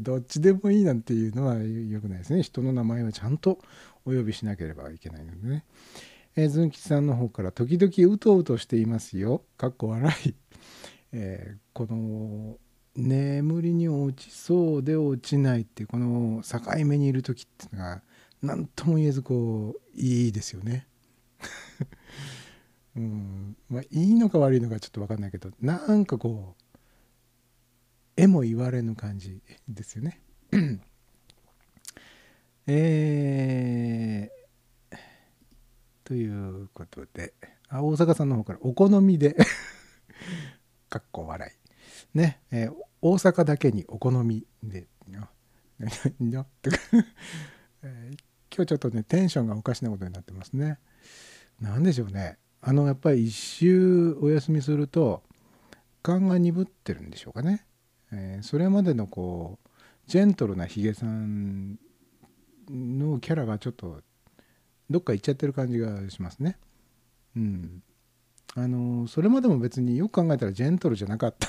[0.01, 3.59] どっちでもいいなんていうのは良くないですね人の名前はちゃんと
[4.05, 5.65] お呼びしなければいけないのでね。
[6.35, 9.43] えー、ずんきさんの方から時々うとうとしていますよ。
[9.57, 10.35] かっこ笑い。
[11.11, 12.57] えーこの
[12.95, 18.01] 眠りに落ちそうで落ちないってこの境目にいる時っていうのが
[18.41, 20.87] 何とも言えずこういいですよね。
[22.95, 26.79] うんまあいいのか悪いのかちょっと分かんないけどなんかこう
[28.17, 30.21] 絵も言われぬ感じですよね。
[32.67, 34.97] えー
[36.03, 37.33] ということで
[37.67, 39.35] あ大阪さんの方からお好みで
[40.89, 41.55] かっこ笑
[42.13, 44.87] いね、えー大阪だけにお好みで
[47.81, 48.11] え
[48.59, 50.79] 今日ちょっとねテンションがおかしなことになってますね
[51.61, 55.23] なんでしょうねあのやっぱり一周お休みすると
[56.01, 57.65] 勘が鈍ってるんでしょうかね、
[58.11, 59.69] えーそれまでのこう
[60.07, 61.77] ジェントルなヒゲさん
[62.69, 64.01] のキャラがちょっと
[64.89, 66.57] どっか行っちゃってる感じがしますね。
[67.35, 67.83] うん。
[68.55, 71.47] あのそれまでも別によく考えたらジェントルじゃなかった、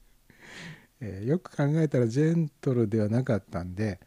[1.00, 4.00] えーよく考えたらジェントルではなかったんで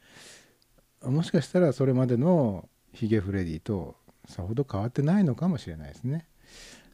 [1.03, 3.95] もしかしたらそれまでのヒゲフレディと
[4.27, 6.27] さほど変わってないのかもしれないですね。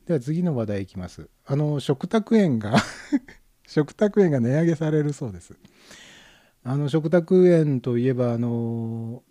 [0.05, 1.29] では次の話題いきます。
[1.45, 2.75] あの食卓園が
[3.65, 5.57] 食卓園が値上げされるそうです。
[6.63, 9.23] あの食卓園といえばあの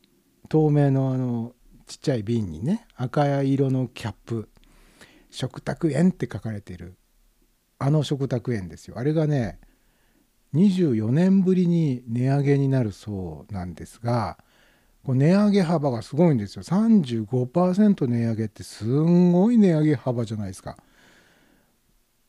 [0.49, 1.55] 透明のあの
[1.87, 4.49] ちっちゃい瓶にね赤色のキャップ
[5.31, 6.95] 食卓園って書かれている
[7.79, 9.59] あの食卓園ですよあれがね
[10.55, 14.39] 24年ぶりに値上げになるそうなんですが
[15.05, 16.63] こう値上げ幅がすごいんですよ。
[16.63, 20.77] 35%値上げってすんごい値上げ幅じゃないですか。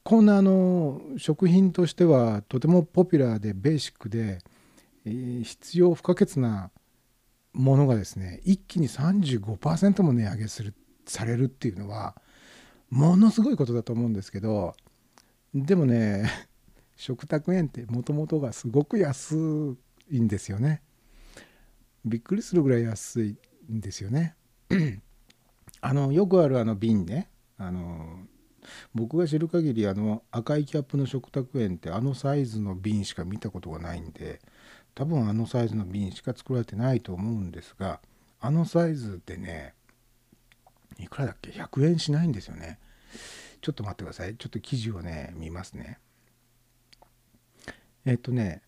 [0.03, 4.39] こんなあの食品としてはとてもポピュラーでベーシックで、
[5.05, 6.71] えー必要不可欠な
[7.53, 10.73] ものがですね一気に35%も値上げする
[11.05, 12.15] されるっていうのは
[12.89, 14.75] ものすごいことだと思うんですけど
[15.53, 16.29] でもね
[16.97, 19.35] 食卓園ってもともとがすごく安
[20.11, 20.81] いんですよね。
[22.05, 23.37] びっくりするぐらい安い
[23.71, 24.35] んですよね。
[25.81, 27.29] あのよくあるあの瓶ね。
[27.57, 28.19] あの
[28.93, 34.41] 僕が知る限りあの赤いキャップの食卓園ってあのサイズの瓶しか見たことがないんで
[34.93, 38.01] 多分あのサイズの瓶しか作られてないと思うんですが
[38.39, 39.73] あのサイズでね
[40.97, 42.79] いくらだっけ？100円しないんですよね。
[43.61, 44.35] ちょっと待ってください。
[44.35, 45.99] ちょっと記事をね見ますね。
[48.05, 48.61] えっとね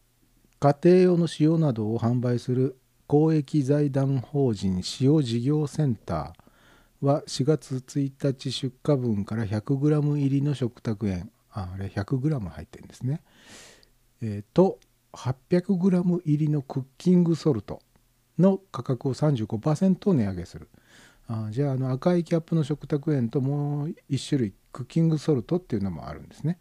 [0.59, 2.77] 家庭用の塩などを販売する
[3.08, 13.22] 公益財団法人塩事業センターは4月1日出荷分から 100g 入りの食卓園ああれ 100g 入ってるんですね、
[14.22, 14.80] えーと
[15.14, 17.82] 800g 入りのクッキングソルト
[18.38, 20.70] の価格を35%値上げする。
[21.28, 26.60] あじゃああの赤いキャップの食卓園ともう1種類クッキングソルトっていうのもあるんですね。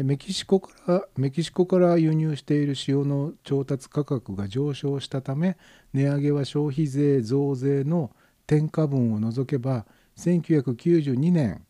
[0.00, 5.58] でメキシコからメキシコから輸入している塩の調達価格が上昇したため
[5.92, 8.10] 値上げは消費税増税の
[8.46, 9.84] 転嫁分を除けば
[10.16, 11.66] 1992年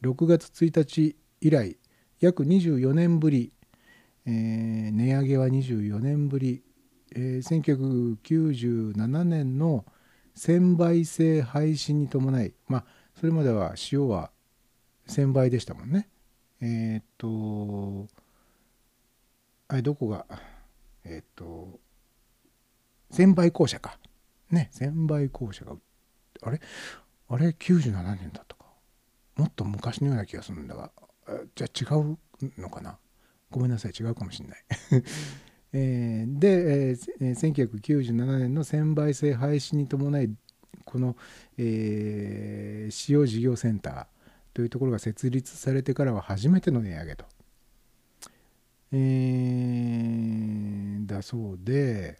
[0.00, 1.76] 6月1日以来
[2.20, 3.52] 約24年ぶり、
[4.24, 6.62] えー値上げは24年ぶり、
[7.14, 9.84] えー1997年の
[10.38, 12.84] 1000倍制廃止に伴いまあ
[13.20, 14.30] それまでは塩は
[15.06, 16.08] 1000倍でしたもんね。
[16.60, 18.08] えーっと
[19.68, 20.26] あれどこが
[21.04, 21.78] えーっと
[23.12, 23.98] 1000倍校舎か。
[24.50, 25.74] ね1000倍校舎が
[26.42, 26.60] あれ？
[27.28, 28.64] あれ？97年だったか。
[29.36, 30.90] もっと昔のような気がするんだが
[31.54, 32.18] じゃあ違う
[32.58, 32.98] のかな？
[33.50, 34.64] ごめんなさい違うかもしれない。
[35.72, 40.30] えーで、えーえー1997年の1000倍制廃止に伴い
[40.84, 41.16] この、
[41.58, 44.06] えー使用事業センター
[44.54, 47.24] というところが設立されてからは初めての値上げと。
[48.92, 52.18] えーだそうで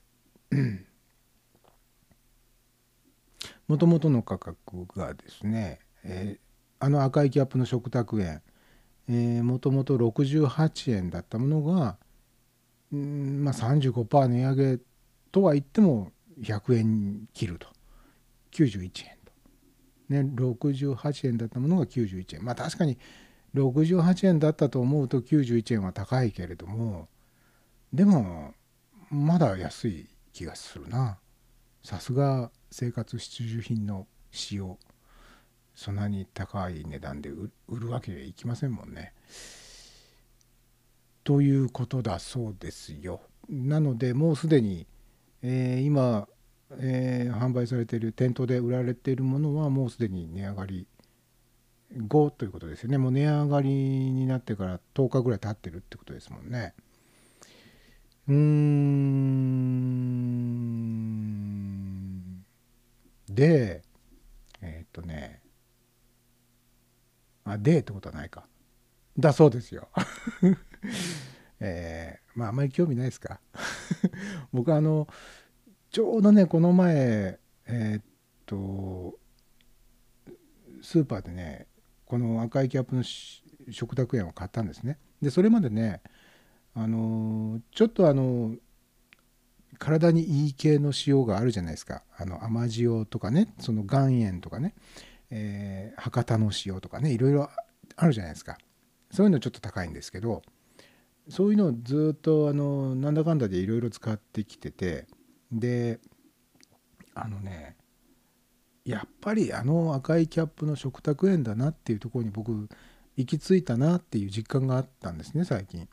[3.69, 6.49] もともとの価格がですね、えー
[6.81, 8.41] あの赤いキャップの食卓園
[9.45, 11.97] もともと68円だったものが、
[12.93, 14.79] うんまあ、35%値上げ
[15.33, 17.67] とは言っても100円切ると
[18.53, 19.18] 91円、
[20.09, 22.99] ね、68円だったものが91円まあ確かに
[23.55, 27.09] 68円だったと思うと91円は高いけれども
[27.93, 28.55] でも
[29.11, 31.19] まだ安い気がするな
[31.83, 34.79] さすが生活必需品の使用
[35.75, 37.51] そんなに高い値段で売
[37.81, 39.13] るわけにはいきませんもんね。
[41.23, 43.21] ということだそうですよ。
[43.49, 44.89] なのでもうすでに、
[45.41, 46.27] えー今、
[46.73, 50.87] えー販売されている店頭で売られているものはもうすでに値上がり
[52.07, 52.99] 後ということですよね。
[52.99, 56.75] もう値上がりになってから10日ぐらい経ってるってことですもんね。
[58.29, 58.39] うーん。
[63.29, 63.83] で
[64.61, 65.41] えーっとね。
[67.45, 68.45] あでってことはないか。
[69.19, 69.89] だそうですよ。
[71.61, 73.41] えーまああまり興味ないですか？
[74.53, 75.09] 僕あの
[75.91, 78.03] ちょうどねこの前えーっ
[78.47, 79.19] と
[80.83, 81.67] スーパーでね
[82.05, 83.03] この赤いキャップの
[83.71, 84.99] 食卓園を買ったんですね。
[85.21, 86.03] でそれまでね
[86.75, 88.55] あのちょっとあの
[89.79, 92.03] 体にいい系の塩があるじゃないですか。
[92.17, 94.75] あの甘塩とかねその岩塩とかね、
[95.31, 97.51] えー博多の塩とかねいろいろ
[97.97, 98.57] あるじゃないですか。
[99.11, 100.43] そういうのちょっと高いんですけど
[101.29, 105.07] そういうのをずっとあのなんだかんだでいろいろ使ってきてて
[105.53, 105.99] で
[107.15, 107.77] あのね
[108.85, 112.69] やっぱりあの赤いキャップの食卓園だなっていうところに僕
[113.17, 115.89] 行き着いたなっていう実感があったんですね最近。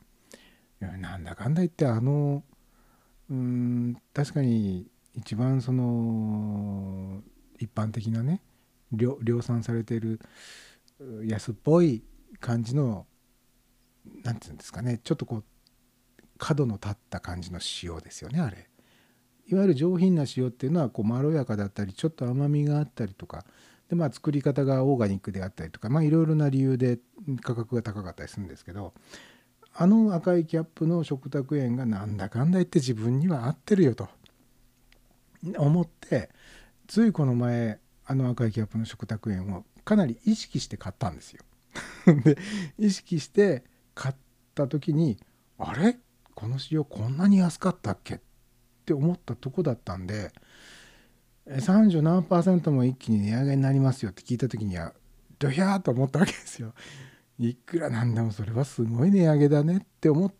[0.80, 2.42] なんだかんだ言ってあの
[3.30, 7.22] うん確かに一番その
[7.58, 8.42] 一般的なね
[8.92, 10.20] 量産されてる
[11.24, 12.04] 安っぽい
[12.40, 13.06] 感じの
[14.22, 15.44] なんていうんですかねちょっとこう
[16.38, 18.68] 角の立った感じの塩ですよねあれ。
[19.48, 23.44] いわゆる上品な塩っていうのはこうまろやかだったりちょっと甘みがあったりとか
[23.88, 26.98] でまあ作り方がオーガニックであったりとかまあいろいろな理由で
[27.42, 28.92] 価格が高かったりするんですけど
[29.74, 34.08] あの赤いキャップの食卓園がなんだかんだ言って自分には合ってるよと
[35.58, 36.30] 思って
[36.86, 41.42] ついこの前あの赤いキャップの食卓園をかなり意識して買ったんですよ。
[42.24, 42.38] で
[42.78, 43.64] 意識して
[43.94, 44.14] 買っ
[44.54, 45.18] た時に
[45.58, 45.98] あれ？
[46.34, 48.14] この塩こんなに安かったっけ？
[48.14, 48.20] っ
[48.86, 50.30] って思ったとこだったんで
[51.48, 54.92] え30何パーセントも一気に値上げになりますよって聞いた時には
[55.40, 56.72] ドヒャーと思ったわけですよ。
[57.38, 60.34] いくらなんでもそれはすごい値上げだねって思っ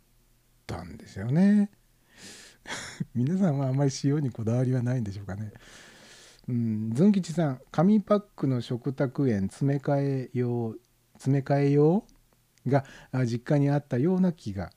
[0.67, 1.71] たんですよね。
[3.15, 5.53] 皆さんはあんまり塩にこだわりはないんでしょうかね。
[6.49, 10.77] うん、ずん吉さん紙パックの食卓園詰め替え用
[11.15, 12.05] 詰め替え用
[12.67, 12.85] が
[13.27, 14.71] 実家にあったような気が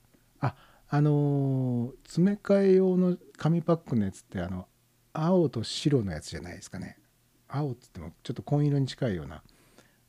[0.92, 4.66] あの詰め替え用の紙パックのやつってあの
[5.12, 6.98] 青と白のやつじゃないですかね。
[7.48, 9.42] 青っつってもちょっと紺色に近いような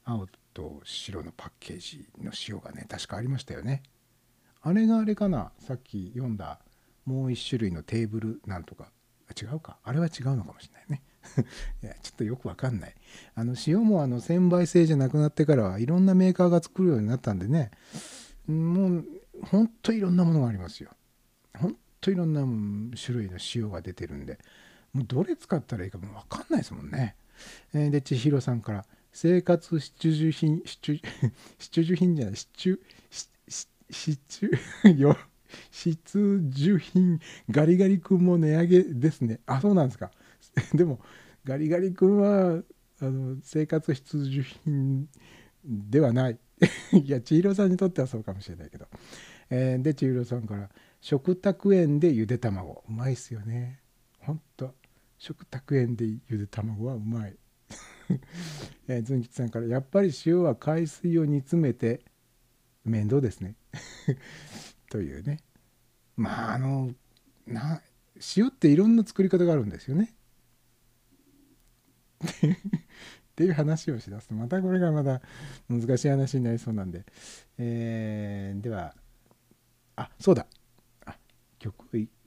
[0.04, 3.84] 青と白のパッケージの塩がね確かありましたよね。
[4.64, 6.60] あれがあれかなさっき読んだ
[7.06, 8.92] もう一種類のテーブルなんとか。
[9.40, 9.78] 違うか。
[9.84, 11.04] あれは違うのかもしれないね。
[11.84, 12.96] いやちょっとよくわかんない。
[13.36, 17.72] あの塩もあの1000倍製じゃなくなってからはいろんなメーカーが作るようになったんでね。
[18.48, 19.06] もう
[19.44, 20.92] ほんといろんなものがありますよ。
[21.58, 22.42] ほんといろんな
[22.98, 24.40] 種類の塩が出てるんで。
[24.94, 27.16] もうどれ使ったらいいかもうわかんないですもんね、
[27.74, 32.80] えーで千尋さんから生活必需品 必需品じゃない必需
[33.90, 35.18] 必需よ
[35.70, 37.20] 必需品
[37.50, 39.42] ガリガリ君も値上げですね。
[39.46, 40.12] あそうなんですか。
[40.74, 41.02] でも
[41.44, 42.64] ガリガリ君は
[43.02, 45.10] あの生活必需品
[45.66, 46.40] ではない。
[46.94, 48.88] いや千尋さんにとってはそうかもしれないけど、
[49.52, 50.70] えーで千尋さんから
[51.02, 52.84] 「食卓園でゆで卵。
[52.88, 53.82] うまいっすよね。
[54.20, 54.74] ほんと。
[55.18, 57.38] 食卓園でゆで卵はうまい」
[58.88, 62.02] えー、ずんきさんから「やっぱり塩は海水を煮詰めて
[62.84, 63.56] 面倒ですね」
[64.90, 65.40] というね。
[66.16, 66.94] まああの
[67.46, 67.82] な
[68.38, 70.14] 塩っていろんな作り方があるんですよね。
[72.22, 75.22] っていう話をしだすとまたこれがまた
[75.68, 77.06] 難しい話になりそうなんで、
[77.58, 78.96] えーでは
[79.96, 80.46] あそうだ
[81.06, 81.16] あ
[81.60, 81.76] 曲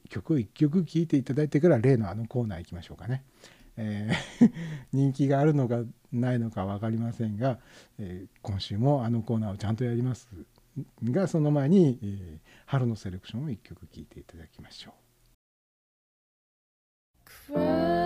[0.09, 3.25] 曲1曲聴いていただいてから例のあのコーナー行きましょうかね。
[3.77, 4.53] えー
[4.93, 5.83] 人気があるのか
[6.13, 7.59] ないのか分かりませんが、
[7.99, 10.29] えー今週もあのコーナーをちゃんとやります
[11.03, 14.95] がその前に、えー春のセレクションを1曲聴いていただきましょ
[17.55, 18.04] う。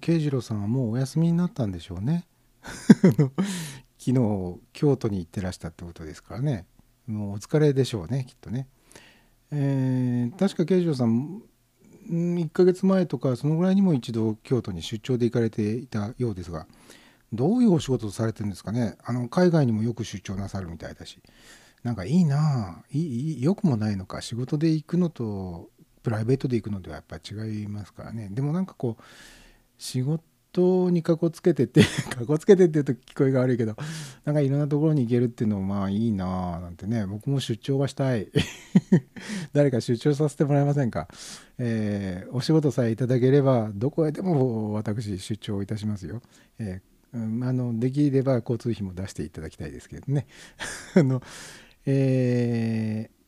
[0.00, 2.26] 慶次郎さんはもうお休みになったんでしょうね。
[3.98, 6.66] 昨日京都に行ってらしたってことですからね。
[7.06, 8.66] もうお疲れでしょうねきっとね。
[9.50, 11.42] えー確か慶次郎さん
[12.08, 16.66] 1ヶ月前とかそのぐらいにも一度京都に出張で行かれていたようですが
[17.32, 18.96] どういうお仕事をされてるんですかね。
[19.04, 21.20] あの海外にもよく出張なさるみたいだし
[21.82, 22.84] なんかいいなあ。
[22.90, 24.20] いいいい良くもないのか。
[24.20, 25.70] 仕事で行くのと
[26.02, 28.28] プライベートで行くのではやっぱり違いますからね。
[28.30, 29.02] でもなんかこう
[29.80, 31.82] 仕事にかこつけてて
[32.14, 33.74] かこつけてって言うと聞こえが悪いけど
[34.26, 38.28] なんかいろんなところに行けるっていうのもまあいいなあなんてね僕も出張はしたい。
[39.54, 41.08] 誰か出張させてもらえませんか、
[41.58, 46.22] えーお仕事さえいただければどこへでも私出張いたしますよ、
[46.58, 46.90] えー
[47.42, 50.26] あのできれば交通費も出していただきたいですけどね。
[50.94, 51.22] あの
[51.86, 53.20] えー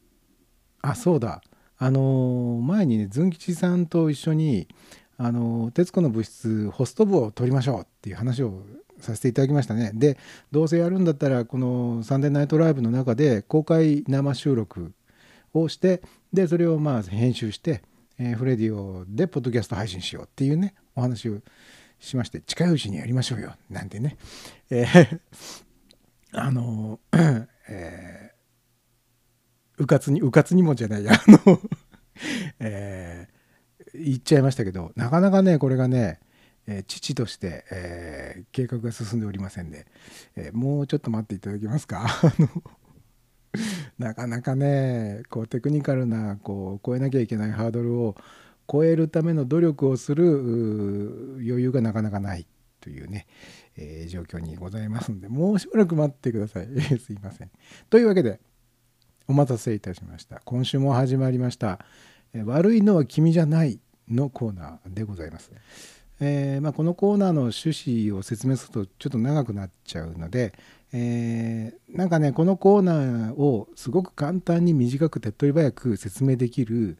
[0.83, 1.43] あそうだ。
[1.79, 4.69] あの前にねずん吉さんと一緒に
[5.25, 8.65] あの「徹子の物質」ホスト部を取りましょうっていう話を
[8.99, 9.93] させていただきましたね。
[9.95, 10.19] で
[10.51, 14.93] どうせやるんだったらこの「サンデーナイトライブ」の中で公開生収録
[15.55, 17.83] をしてでそれをまあ編集して、
[18.19, 21.39] えーフレディオでポッドキャスト配信しようっていうねお話を
[22.01, 24.17] しまして近いうちにやりましょうよなんてね、
[24.71, 25.21] えー
[26.35, 26.99] あの、
[27.69, 28.33] えー
[29.79, 31.61] うかつにうかつにもじゃないやあの、
[32.59, 33.32] えー
[33.95, 36.21] 言っちゃいましたけどなかなかねこれがね、
[36.67, 39.87] えー父として、えー計画が進んでおりませんで、
[40.37, 42.05] えーもうちょっと待っていただけますか？
[42.23, 42.49] あの
[43.99, 48.17] なかなかねこうテクニカルなこう超えなきゃいけないハードルを
[48.71, 52.47] 超えるための努力をする余裕がなかなかない
[52.81, 53.27] というね、
[53.77, 56.67] えー状況にございますのでもうしばらく待ってください。
[56.99, 57.51] すいません。
[57.91, 58.41] というわけで
[59.29, 60.41] お待たせいたしました。
[60.45, 61.85] 今週も始まりました
[62.35, 63.79] 「悪いのは君じゃない」
[64.09, 65.51] のコーナーでございます。
[66.21, 67.71] えーまあ、このコーナーの趣
[68.09, 70.53] 旨を説明するとちょっと長くなっちゃうので、
[70.93, 76.97] えーなんかねこのコーナーをすごく簡単に短く手っ取り早く説明できる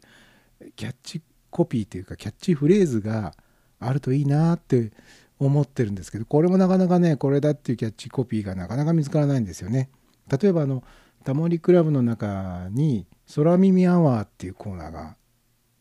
[0.75, 3.33] キャッチコピーというかキャッチフレーズが
[3.79, 4.91] あるといいなって
[5.39, 9.89] 思ってるんですけどこれもなかなかねこれだっていうキャッチコピーがなかなか見つからないんですよね。
[10.29, 10.83] 例えばあの
[11.23, 15.15] タモリクラブの中に「空耳アワー」っていうコーナーが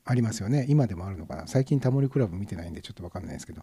[0.04, 0.66] ありますよね。
[0.68, 1.46] 今でもあるのかな。
[1.46, 3.62] 最近タモリクラブ見てないんでちょっと分かんないですけど、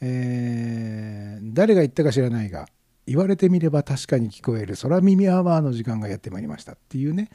[0.00, 2.66] えー誰が言ったか知らないが
[3.06, 4.76] 言われてみれば確かに聞こえる。
[4.76, 7.30] 空耳アワーの時間がやってまいりましたっていうね。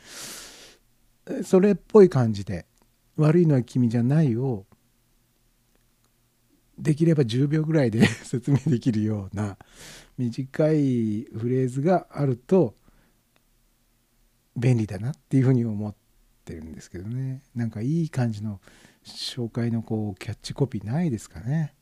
[1.43, 2.65] それっぽい感じで
[3.17, 4.65] 「悪いのは君じゃない」を
[6.77, 9.57] できれば10秒ぐらいで 説明できるような
[10.17, 12.75] 短いフレーズがあると
[14.55, 16.02] 便利だなっていうふうに思って
[16.43, 17.41] てるんですけどね。
[17.55, 18.59] なんかいい感じの
[19.05, 21.73] 紹介のこうキャッチコピーないですかね。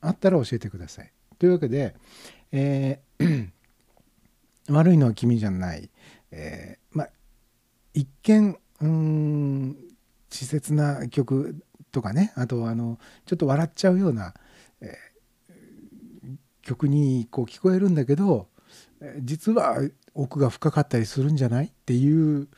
[0.00, 1.12] あったら教えてください。
[1.38, 1.94] というわけで、
[2.52, 3.48] えー
[4.70, 5.90] 悪いのは君じゃない、
[6.30, 7.10] えーまあ
[7.92, 9.76] 一見うん
[10.30, 11.56] 稚拙な曲
[11.90, 12.32] とかね。
[12.36, 14.34] あとあのちょっと笑っちゃうような、
[14.80, 15.10] えー
[16.62, 18.46] 曲にこう聞こえるんだけど
[19.22, 19.78] 実は
[20.14, 21.66] 奥が深かったりするんじゃない？
[21.66, 22.48] っていう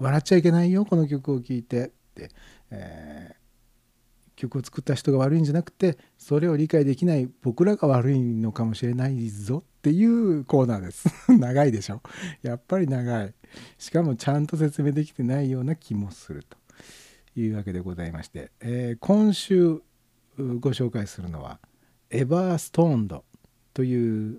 [0.00, 1.88] 笑っちゃいけないよこの曲を聴いて。
[1.88, 2.30] って、
[2.70, 3.40] えー
[4.40, 11.08] 曲を作った人が悪いんじゃなくてそれを理解できない僕らが悪いのかもしれないぞっていうコーナーです。
[11.28, 12.00] 長いでしょ。
[12.42, 13.34] やっぱり長い。
[13.76, 16.56] しかもちゃんと説明できてないような気もすると。
[17.36, 19.82] いうわけでございまして、えー今週
[20.36, 21.60] ご紹介するのは
[22.08, 23.24] エバーストーンド
[23.74, 24.38] という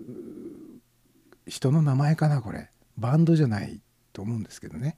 [1.45, 2.69] 人の名前かなこれ。
[2.97, 3.81] バンドじゃない
[4.13, 4.97] と思うんですけどね、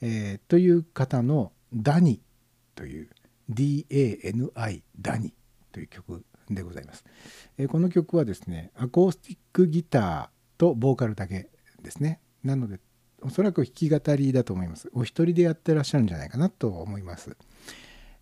[0.00, 2.20] えーという方の「ダニ」
[2.74, 3.08] という
[3.50, 5.34] DANI ダニ
[5.72, 7.04] という曲でございます、
[7.58, 11.48] えーこの曲はですねアコースティックギターとボーカルだけ
[11.82, 12.20] ですね。
[12.42, 12.80] なので
[13.22, 14.90] おそらく弾き語りだと思います。
[14.92, 17.36] お一人でやってらっしゃるんじゃないかなと思います。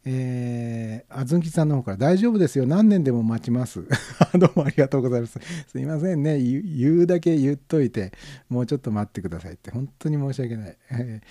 [0.04, 2.66] えー、あずんきさんの方から大丈夫ですよ。
[2.66, 3.84] 何年でも待ちます。
[4.34, 5.38] どうもありがとうございます。
[5.68, 6.40] すいませんね。
[6.40, 8.12] 言う言うだけ言っといて
[8.48, 9.70] もうちょっと待ってくださいって。
[9.70, 10.76] 本当に申し訳ない、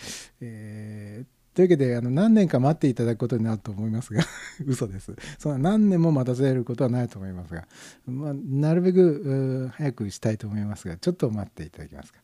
[0.41, 4.23] えーというわけであの何年か待っていただくことになると思いますが
[4.65, 5.13] 嘘です。
[5.37, 7.67] そんな何年も待たせることはないと思いますが、
[8.05, 12.19] まあ、なるべく早くしたいと思いますがちょっと待っていただけますか、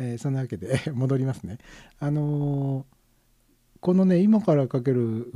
[0.00, 1.58] えーそんなわけで戻りますね。
[2.00, 3.01] あのー
[3.82, 5.32] このね今からかける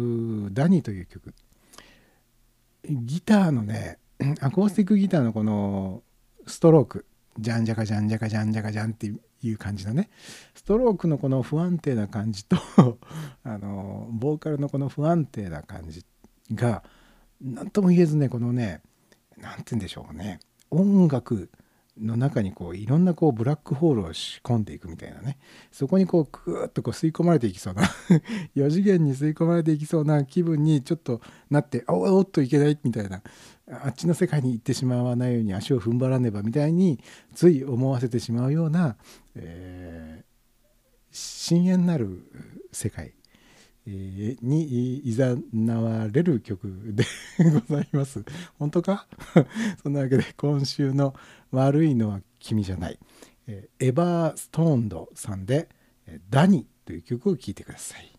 [0.52, 1.34] ダニという曲。
[2.88, 3.98] ギターのね
[4.40, 6.04] アコースティックギターのこの
[6.46, 7.06] ストローク。
[7.38, 9.12] ジャンジャカジャンジャカジャンジャカジャンって
[9.42, 10.10] いう感じのね。
[10.54, 12.56] ストロークのこの不安定な感じと
[13.42, 16.06] あのボーカルのこの不安定な感じ
[16.54, 16.84] が
[17.42, 18.80] 何とも言えずねこのね
[19.36, 20.38] 何て言うんでしょうね。
[20.70, 21.50] 音楽
[22.00, 25.38] の中にこういろんなこうブラックホールを仕込んでいくみたいなね
[25.72, 27.82] そこにこうグーッとこう吸い込まれていきそうな
[28.54, 31.20] 4次元に吸い込まれていきそうな気分にちょっと
[31.50, 33.22] なっておおっといけないみたいな
[33.68, 37.00] あっちの世界に行ってしまわないように足を踏ん張らねばみたいに
[37.34, 38.96] つい思わせてしまうような、
[39.34, 40.26] えー
[41.18, 42.30] 深淵なる
[42.72, 43.14] 世界
[43.86, 47.04] にいざなわれる曲で
[47.68, 48.22] ございます。
[48.58, 49.06] 本当か？
[49.82, 51.14] そんなわけで今週の
[51.56, 52.98] 「悪いのは君じゃない」
[53.46, 55.68] えーエバーストーンドさんで
[56.06, 58.15] 「えーダニ」という曲を聴いてください。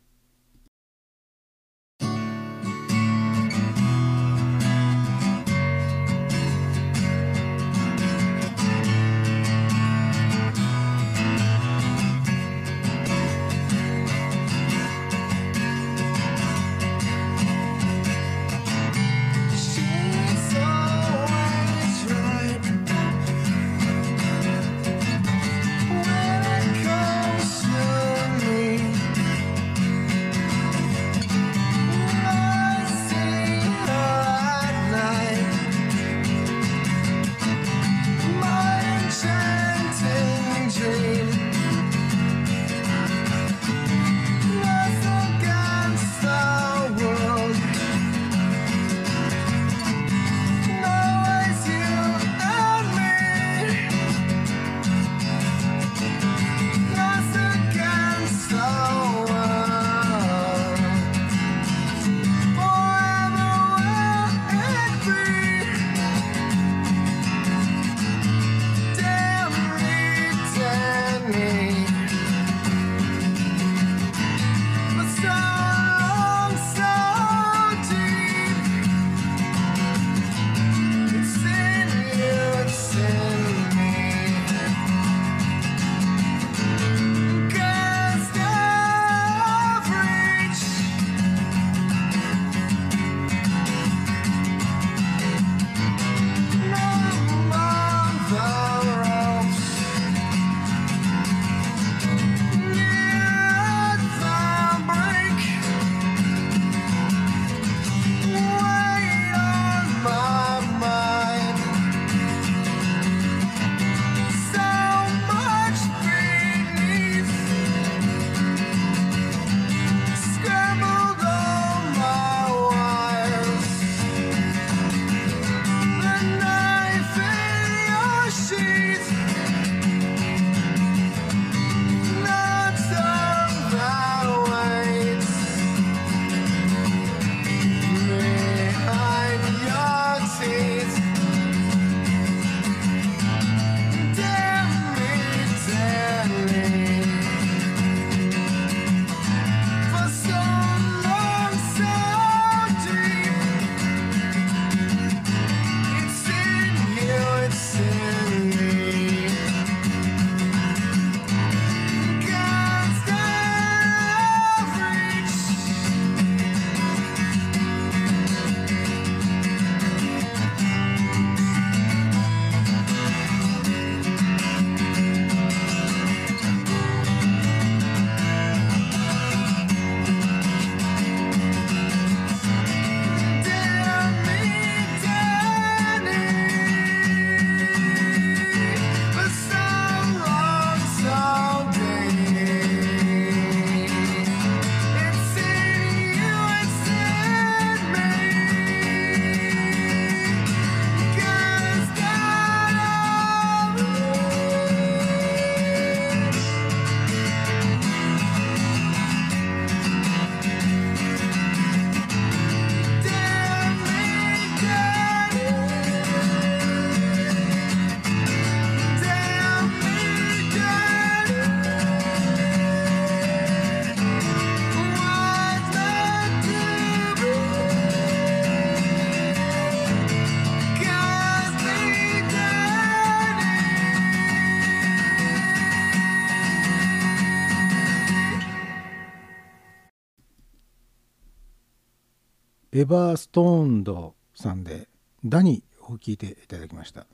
[242.80, 244.88] エバーストーンドさんで
[245.26, 247.08] 「ダニ」を聞いていただきました、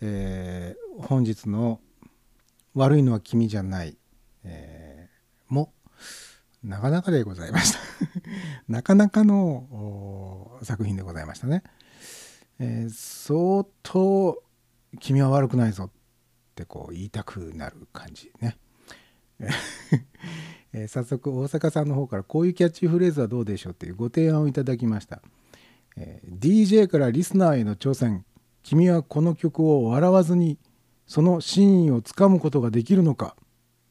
[0.00, 1.80] えー本日の
[2.74, 3.96] 「悪いのは君じゃない」
[4.42, 5.72] えーも
[6.64, 7.78] なかなかでございました。
[8.66, 11.62] なかなかの作品でございましたね、
[12.58, 14.42] えー相当
[14.98, 15.90] 「君は悪くないぞ」っ
[16.56, 18.58] てこう言いたくなる感じね。
[20.72, 25.22] えー早速大阪さんの方からこういうキャッチフレーズはどうでしょうっていうご提案をいただきました、
[25.96, 28.24] えー DJ からリスナーへの挑戦。
[28.62, 30.58] 君はこの曲を笑わずに
[31.06, 33.36] その真意をつかむことができるのか。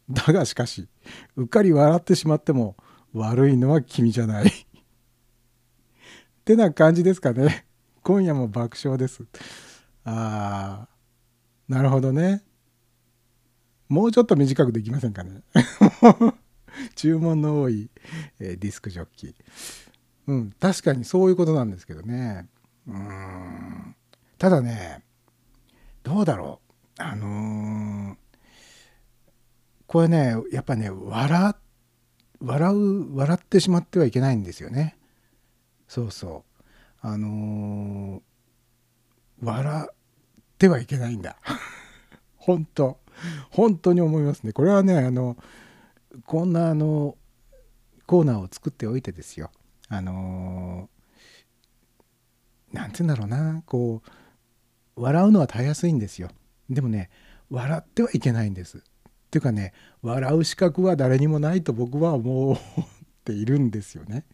[0.09, 0.87] だがしかし
[1.35, 2.75] うっかり笑ってしまっても
[3.13, 4.47] 悪いのは君じゃない。
[4.47, 4.51] っ
[6.43, 7.65] てな感じですかね。
[8.01, 9.23] 今夜も爆笑です。
[10.03, 12.43] あーなるほどね。
[13.91, 15.41] もうちょっと短くできませんかね。
[16.95, 17.89] 注文の多い、
[18.39, 19.27] えーディスクジョッキ。
[19.27, 19.35] ー
[20.27, 22.47] うん確かにそういうことなんですけどね。
[22.87, 23.95] うん。
[24.37, 25.03] ただね
[26.03, 26.61] どうだろ
[26.97, 27.01] う。
[27.01, 28.17] あのー
[29.87, 31.53] これねやっぱね笑
[32.39, 34.97] 笑う笑ってしまってはいけないんですよね。
[35.89, 36.63] そうそう。
[37.01, 39.93] あのー笑っ
[40.57, 41.35] てはいけないんだ。
[42.37, 43.00] 本当。
[43.51, 44.53] 本当に思いますね。
[44.53, 45.37] これはねあの
[46.25, 47.17] こんなあの
[48.05, 49.51] コーナーを作っておいてですよ。
[49.87, 50.89] あの
[52.71, 53.63] なんて言うんだろうな。
[53.65, 56.29] こう笑うのはたやすいんですよ。
[56.69, 57.09] でもね
[57.49, 58.77] 笑ってはいけないんです。
[58.77, 58.81] っ
[59.31, 62.57] ていうかね笑う資格は誰にもないと僕は思っ
[63.23, 64.25] ているんですよね。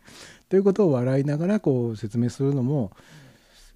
[0.49, 2.91] ということを笑いながらこう説明するのも、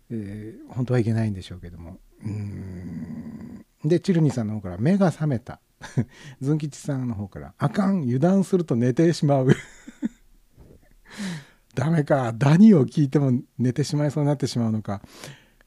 [0.10, 2.00] えー本当はいけないんでしょうけども。
[2.24, 3.66] うーん。
[3.84, 5.60] でチルニさんの方から「目が覚めた」
[6.42, 9.48] ズン吉さんの方から「あかん油断すると寝てしまう」
[11.74, 15.02] ダメかダニを聞いても寝てしまいそうになってしまうのか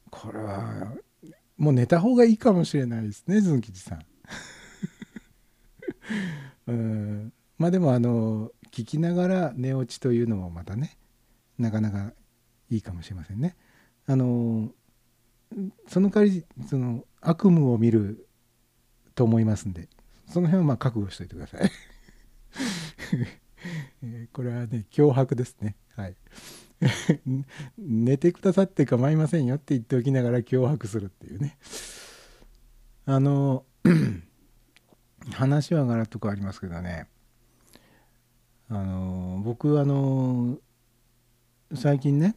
[0.09, 0.93] これは
[1.57, 4.05] もう寝た方がいいかもしれないですねズン吉さん。
[6.67, 10.97] うんまあでもあの聞きながら寝落ちというのもまたね
[11.57, 12.13] なかなか
[12.69, 13.55] いいかもしれませんね。
[14.07, 14.71] あの
[15.87, 18.27] その代わりその悪夢を見る
[19.13, 19.87] と思いますんで
[20.27, 21.71] その辺はまあ覚悟しておいてください。
[24.03, 25.75] えこれはね脅迫ですね。
[25.95, 26.15] はい。
[27.77, 31.57] 寝てくださって構いませんよって言っておきながら脅迫するっていうね。
[33.05, 33.65] あの
[35.33, 37.07] 話はガラッと変わりますけどね
[38.67, 40.57] あの僕あの
[41.73, 42.35] 最近ね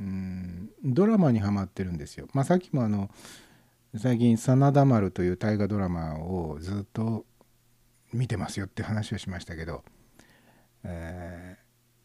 [0.00, 2.28] うんドラマにハマってるんですよ。
[2.32, 3.10] まあ、さっきもあの
[3.96, 7.26] 最近「真田丸」という大河ドラマをずっと
[8.12, 9.82] 見てますよって話をしましたけど、
[10.84, 11.56] え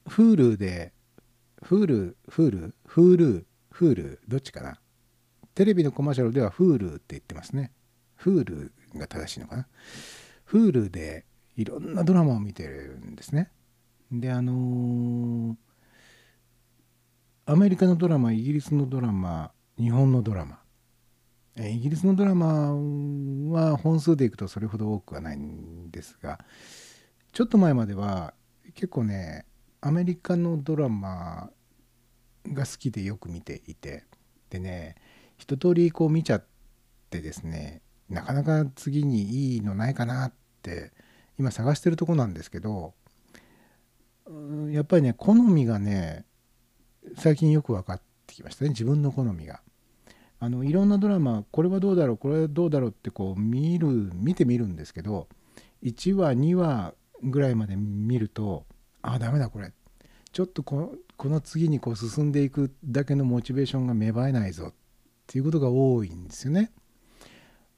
[0.06, 0.91] ー、Hulu で
[1.61, 4.80] Hulu Hulu Hulu Hulu どっちかな？
[5.53, 7.72] テレビのコマーシャルでは Hulu って言ってますね。
[8.20, 9.68] Hulu が正しいのかな
[10.48, 11.26] ？Hulu で
[11.57, 13.52] いろんなドラマを見てるんですね。
[14.11, 15.56] であのー
[17.45, 20.60] アメリカのドラマイギリスのドラマ日本のドラマ。
[21.57, 22.74] イギリスのドラマ
[23.52, 26.40] は本数でいくとそれほど多くはないんですが
[27.32, 28.34] ちょっと前までは
[28.74, 29.45] 結構ね
[29.82, 31.52] アメリカのドラマ
[32.48, 34.06] が好きでよく見ていて
[34.49, 34.95] でね
[35.38, 36.45] 一通りこう見ちゃっ
[37.11, 40.34] てですねなかなか次にいいのないかなっ
[40.64, 40.91] て
[41.38, 42.94] 今探してるとこなんですけど
[44.72, 46.26] やっぱりね好みがね
[47.17, 49.61] 最近よく分かってきましたね自分の好みが。
[50.39, 55.30] あのいろんなドラマこれはどうだろうこれはどうだろうってこう見る見てみるんですけど
[55.84, 58.65] 1話2話ぐらいまで見ると
[59.01, 59.71] あダメだこれ
[60.34, 64.73] ちょっとこのこの次にこう進んでいくだけのモチベーションが芽生えないぞっ
[65.27, 66.71] ていうことが多いんですよね。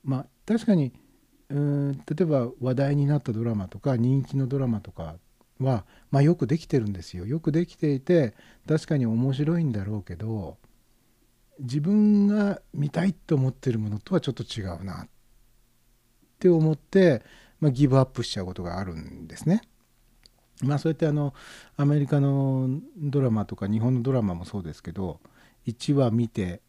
[0.04, 0.92] まあ確かに
[1.50, 5.18] うーん例えば話題になったドラマとか人気のドラマとか
[5.60, 8.34] は、まあ、よくできてるんですよよくできていて
[8.68, 10.58] 確かに面白いんだろうけど
[11.60, 15.08] 自分が見たいと思ってるものとはちょっと違うなっ
[16.40, 17.24] て思って、
[17.62, 19.62] まあ、ギブアップしちゃうことがあるんですね。
[20.62, 21.34] まあそうやってあの
[21.76, 25.20] アメリカのドラマとか日本のドラマもそうですけど
[25.68, 26.62] 1話見て、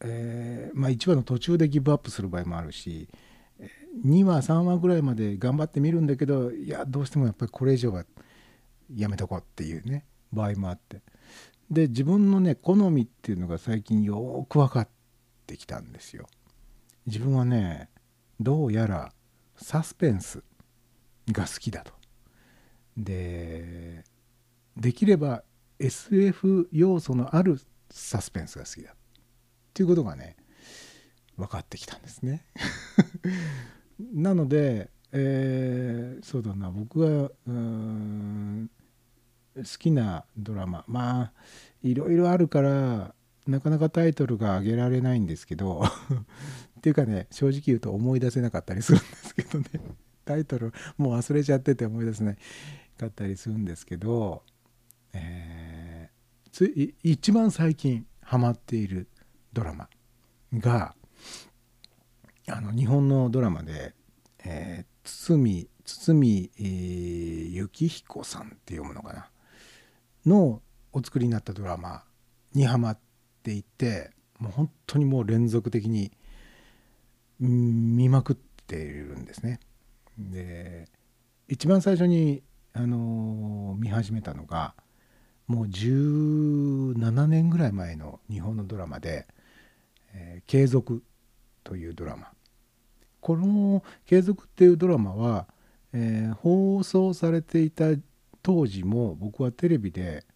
[0.00, 3.08] えーまあ、1話の途中でギブアップする場合もあるし
[4.02, 8.04] 2話3話ぐらいまで頑張って見るんだけどいやどうしてもやっぱりこれ以上は
[8.94, 11.02] やめとこうっていうね場合もあって
[11.70, 14.88] で自分のね好みっていうのが最近よく分かっ
[15.46, 16.26] てきたんですよ。
[17.06, 17.88] 自分はね
[18.40, 19.12] どうやら
[19.56, 20.42] サスペンス
[21.30, 21.92] が好きだと。
[22.96, 24.04] で
[24.76, 25.42] できれば
[25.78, 27.60] SF 要素のある
[27.90, 28.94] サスペンスが好きだっ
[29.72, 30.36] ていうことがね
[31.36, 32.44] 分かってきたんですね。
[33.98, 36.70] なので、えーそうだな。
[36.70, 38.70] 僕がうん
[39.56, 40.84] 好きなドラマ。
[40.88, 41.32] まあ
[41.82, 43.14] いろいろあるから
[43.46, 45.82] なかなかタイトルが挙げられないんですけど
[46.78, 49.66] っていうかね正直言うと思い出せなかったりするんですけどね。
[50.24, 52.38] タイトルもう忘れちゃってて思い出せない
[52.98, 54.42] かったりするんですけど、
[55.12, 56.14] えー
[56.50, 59.08] つい一番最近ハマっている
[59.52, 59.88] ドラマ
[60.54, 60.94] が
[62.48, 63.94] あの日本のドラマで、
[64.44, 69.28] えー堤堤、えー幸彦さんって読むのかな？
[70.26, 70.62] の
[70.92, 72.04] お作りになったドラマ
[72.54, 72.98] にハマっ
[73.42, 76.10] ていてもう本当にもう連続的に
[77.38, 79.60] 見まくっているんですね。
[80.18, 80.88] で
[81.48, 82.42] 一番最初に、
[82.72, 84.74] あのー見始めたのが
[85.46, 89.26] もう17年ぐらい前の日本のドラマで
[90.14, 91.02] 「えー継続」
[91.64, 92.32] というドラマ
[93.24, 95.48] この「継続」っていうドラマは、
[95.94, 97.86] えー放送されていた
[98.42, 100.26] 当時も僕はテレビで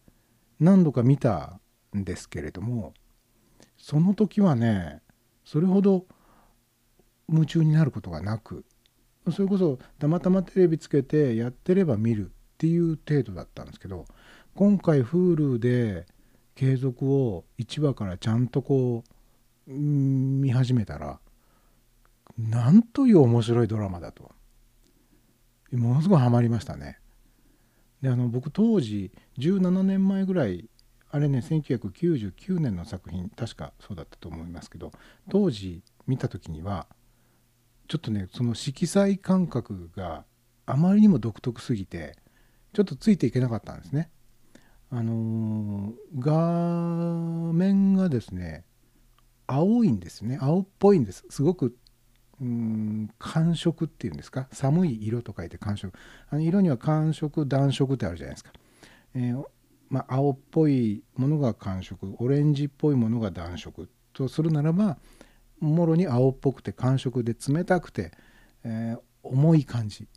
[0.59, 1.59] 何度か見た
[1.95, 2.95] んですけれども
[3.77, 5.03] その時はね
[5.45, 6.07] それほど
[7.31, 8.65] 夢中になることがなく
[9.31, 14.05] それこそたまたまテレビつけてやってれば見るっていう程度だったんですけど
[14.55, 16.07] 今回 Hulu で
[16.55, 19.03] 継続を1話からちゃんとこ
[19.67, 21.19] う見始めたら
[22.47, 24.31] なんという面白いドラマだと
[25.73, 26.99] ものすごいハマりましたね。
[28.01, 30.69] であの僕当時17年前ぐらい
[31.11, 34.91] あれね1999年の作品確かそうだったと思いますけど
[35.29, 36.87] 当時見た時には
[37.89, 40.23] ちょっとねその色彩感覚が
[40.65, 42.15] あまりにも独特すぎて
[42.73, 44.09] ちょっとついていけなかったんですね。
[44.91, 48.63] あのー画面がですね
[49.45, 51.75] 青いんですね青っぽいんですすごく
[52.41, 54.47] うん寒色っていうんですか？
[54.51, 55.93] 寒い色と書いて寒色。
[56.29, 58.51] あの色には寒色暖色ってあるじゃないですか、
[59.15, 59.43] えー
[59.89, 62.15] まあ、青っぽいものが寒色。
[62.19, 64.97] オレンジっぽいものが暖色とするならば
[65.59, 68.11] もろに青っぽくて寒色で冷たくて、
[68.63, 70.07] えー重い感じ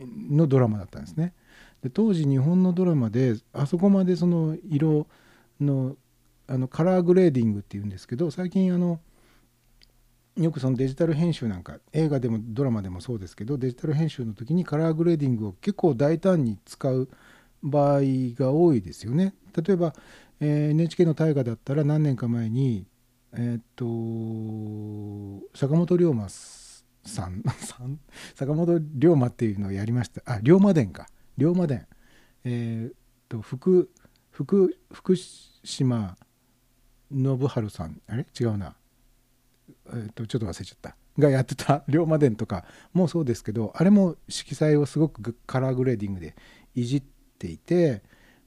[0.00, 1.34] のドラマだったんですね。
[1.82, 5.08] で当時日本のドラマであそこまでその色
[5.60, 5.96] の
[6.46, 9.00] あのカラーグレーディングっていうんですけど最近あの
[10.36, 17.08] よくそのデジタル編集なんか映画でもドラマでもそうですけどデジタル編集の時にカラーグレーディングを結構大胆に使う
[17.62, 18.00] 場合
[18.36, 19.34] が多いですよね。
[19.56, 19.94] 例えば、
[20.40, 22.86] えー NHK の大河だったら何年か前に
[23.32, 27.42] えーっと坂本龍馬さん
[28.34, 30.20] 坂本龍馬っていうのをやりました。
[30.26, 31.06] あ龍馬伝か。
[31.38, 31.86] 龍馬伝。
[32.44, 32.94] えーっ
[33.28, 33.88] と福
[34.30, 36.16] 福福島
[37.12, 38.00] 信春さん。
[38.08, 38.26] あれ？
[38.38, 38.74] 違うな。
[39.88, 40.96] えー、とちょっと忘れちゃった。
[41.18, 46.34] がやってた龍馬伝とかもそうですけどあれも色彩をすごくカラーグレーディングで
[46.74, 47.02] いじっ
[47.38, 48.02] ていて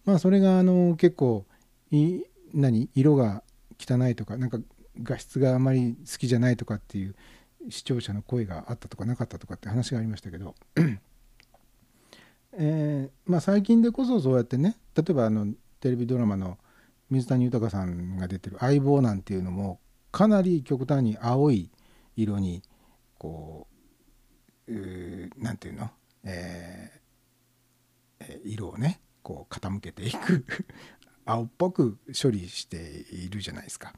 [0.05, 1.45] まあそれがあの結構
[1.91, 2.23] い
[2.53, 3.43] 何色が
[3.79, 4.59] 汚いとかなんか
[5.01, 7.15] 画質があまり好きじゃないとかっていう
[7.69, 10.55] 視聴者の声があったとかなかったとかって話がありましたけど、
[12.53, 15.47] えーまあ、最近でこそそうやってね例えばあの
[15.79, 16.57] テレビドラマの
[17.09, 19.79] 水谷豊さんが出てる「相棒」なんていうのも
[20.11, 21.69] かなり極端に青い
[22.15, 22.61] 色に
[23.17, 23.67] こ
[24.67, 25.89] ううなんていうの、
[26.23, 26.97] えー
[28.19, 30.45] えー色をねこう傾けていく
[31.25, 33.93] 青っぽく処理しているじゃないですか。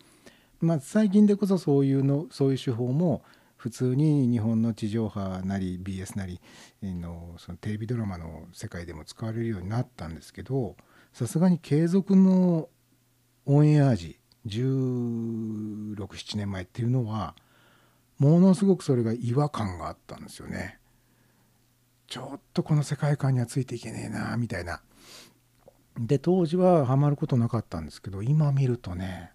[0.60, 3.24] まあ、最近でこそそういうのそういう手法も
[3.56, 6.42] 普通に日本の地上波なり BS なり
[6.82, 10.76] のそのテレビドラマの世界でも使われるようになったんですけど
[11.14, 12.70] さすがに継続の
[13.46, 14.19] オンエア時
[14.50, 17.36] 1617年前っていうのは
[18.18, 20.80] ものすごくそれが違和感があったんですよね。
[22.08, 24.82] ちょっとこの世界観にはついていけねえなみたいな。
[25.98, 29.32] で当時はハマることなかったんですけど今見るとね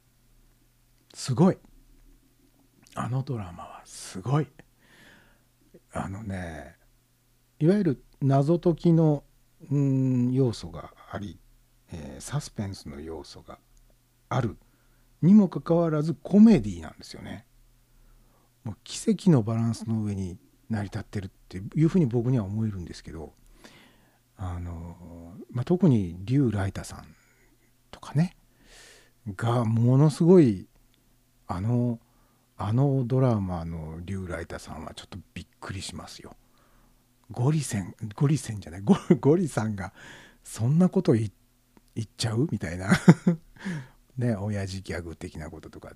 [1.13, 1.59] すごい
[2.95, 4.47] あのドラマはすごい
[5.93, 6.77] あのね
[7.59, 9.25] いわゆる謎解きの
[9.71, 11.39] うん要素があり、
[11.93, 13.59] えーサスペンスの要素が
[14.29, 14.57] ある
[15.25, 17.47] にもかかわらずコメディなんですよね。
[18.63, 20.39] もう奇跡のバランスの上に
[20.71, 23.35] 成り立ってるっていうふうに僕には思えるんですけど
[24.37, 27.05] あの、まあ、特に竜ライタさん
[27.91, 28.37] とかね
[29.37, 30.67] がものすごい
[31.47, 31.99] あの
[32.57, 36.37] あのドラマの竜ライタさんはちょっとびっくりしますよ。
[37.31, 39.93] ゴリセンゴリセンじゃないゴリさんが
[40.43, 42.91] そんなこと言っちゃうみたいな
[44.17, 45.95] ね親父ギャグ的なこととかっ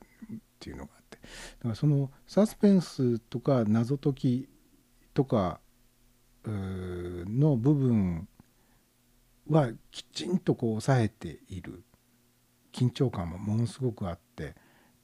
[0.59, 1.19] ていうのがあって。
[1.19, 4.49] だからそのサスペンスとか謎解き
[5.15, 5.61] とか
[6.45, 8.29] の部分
[9.49, 11.85] はきちんとこう抑えている。
[12.73, 14.55] 緊張感もものすごくあって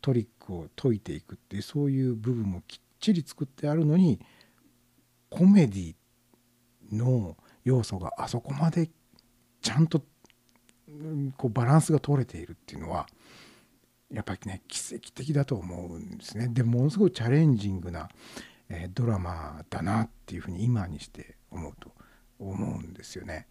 [0.01, 4.21] トリックを解いていくっていうそういう部分もきっちり作ってあるのに
[5.29, 5.95] コメディ
[6.93, 8.91] の要素があそこまで
[9.61, 10.03] ちゃんと
[11.37, 13.07] こうバランスが取れているっていうのは
[14.11, 16.49] やっぱりね奇跡的だと思うんですね。
[16.49, 18.09] でものすごいチャレンジングな、
[18.69, 21.91] えードラマだなっていうふうに今にして思うと
[22.39, 23.47] 思うんですよね。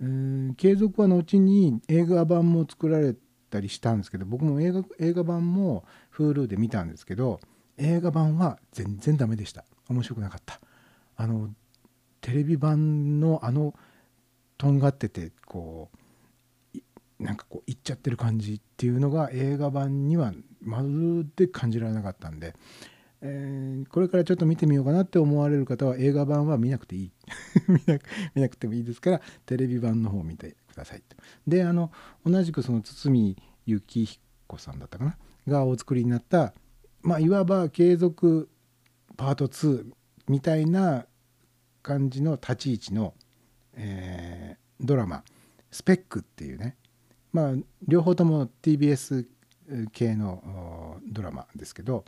[0.00, 3.14] うーん継続は後に映画版も作られ
[3.50, 5.84] たりしたんですけど僕も映画映画版も
[6.16, 7.40] Hulu で見たんですけど
[7.76, 10.60] 映画版は全然ダメでした面白くなかった
[11.16, 11.50] あの
[12.20, 13.74] テレビ版のあの
[14.58, 15.98] とんがっててこう
[17.22, 22.54] なんかこういっちゃってる感じっていうのが映画版にはまるで感じられなかったんで、
[23.20, 27.12] えーこれからちょっと見てみようかなって思われる方は映画版は見なくていい。
[28.34, 31.16] 見なくてもいいですからテレビ版の方を見てくださいと。
[31.46, 31.92] であの
[32.24, 33.36] 同じくその堤
[33.66, 35.16] 幸彦さんだったかな？
[35.46, 36.54] がお作りになった
[37.02, 38.48] まあいわば継続
[39.16, 39.92] パート2
[40.28, 41.06] みたいな
[41.82, 43.14] 感じの立ち位置の、
[43.74, 45.22] えードラマ
[45.70, 46.76] 「スペック」っていうね
[47.32, 47.52] まあ
[47.86, 49.26] 両方とも TBS
[49.92, 52.04] 系のドラマですけど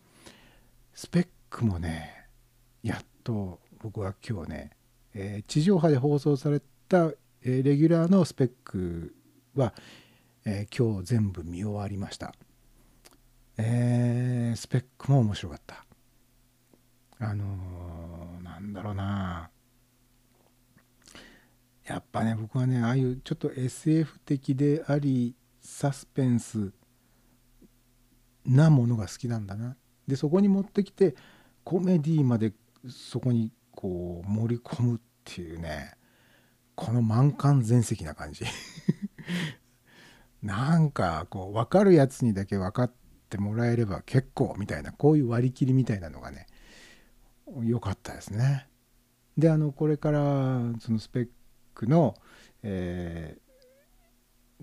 [0.92, 2.26] スペックもね
[2.82, 4.70] やっと僕は今日ね、
[5.14, 7.10] えー地上波で放送された、
[7.42, 9.14] えーレギュラーのスペック
[9.54, 9.74] は、
[10.44, 12.34] えー今日全部見終わりました、
[13.56, 15.84] えースペックも面白かった。
[17.18, 19.50] あのーなんだろうな。
[21.86, 26.72] やっぱね僕はねああいうちょっと SF 的でありサスペンス
[28.46, 31.14] なものが好きなんだなでそこに持ってきて
[31.62, 32.52] コメディまで
[32.88, 35.92] そこにこう盛り込むっていうね
[36.74, 38.44] この満貫全席な感じ
[40.42, 42.92] なんかこう分かるやつにだけ分かっ
[43.30, 46.46] てもらえれば結構みたいなこういう割り切りみたいなのがね
[47.62, 48.68] 良かったですね。
[49.36, 51.28] であのこれからそのスペッ
[51.74, 52.14] クの、
[52.62, 53.44] えー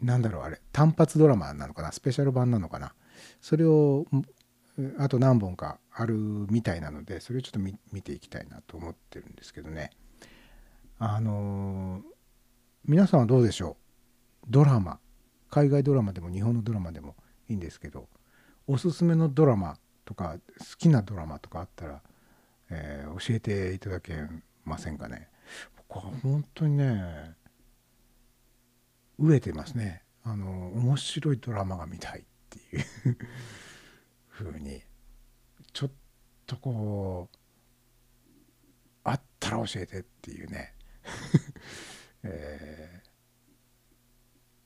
[0.01, 2.95] なんだろうあれ単発ドラマなのかなスペシャル版なのかな。
[3.39, 4.07] それを
[4.97, 6.15] あと何本かある
[6.49, 9.91] みたいなのでそれをちょっと見ていきたいなと思ってるんですけどね。
[10.97, 12.01] あのー
[12.85, 13.77] 皆さんはどうでしょ
[14.43, 14.47] う？
[14.49, 14.99] ドラマ。
[15.51, 17.15] 海外ドラマでも日本のドラマでも
[17.47, 18.07] いいんですけど
[18.65, 22.01] おすすめのドラマとか好きなドラマとかあったら、
[22.71, 24.13] えー教えていただけ
[24.65, 25.27] ませんかね？
[25.99, 27.35] 本当にね
[29.19, 30.03] 飢えてますね。
[30.23, 33.17] あの面白いドラマが見たいっていう
[34.29, 34.81] 風に
[35.73, 35.91] ちょっ
[36.45, 37.37] とこう
[39.03, 40.73] あったら教えてっていうね、
[42.23, 43.11] えー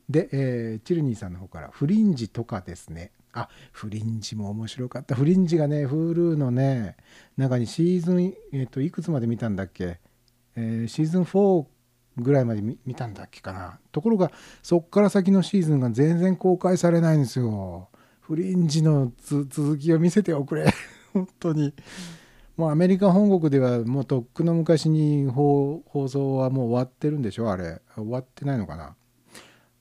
[0.08, 5.16] で、えーチルニーさんの方から「フリンジとかですね」あフリンジも面白かった。
[5.16, 6.96] フリンジがね Hulu のね
[7.38, 10.00] 中にシーズン、えー、といくつまで見たんだっけ、
[10.56, 11.66] えーシーズン4
[12.18, 13.80] ぐらいまで見見たんだっけかな。
[13.92, 14.32] ところが
[14.64, 17.90] そっから先のシーズンが全然公開されないんですよ。
[18.22, 20.66] フリンジのつ続きを見せておくれ。
[21.14, 21.74] 本当に。
[22.58, 27.82] もうアメリカ本国ではもうとっくの昔に放放送はもう終わってるんでしょあれ。
[27.96, 28.96] 終わってないのかな。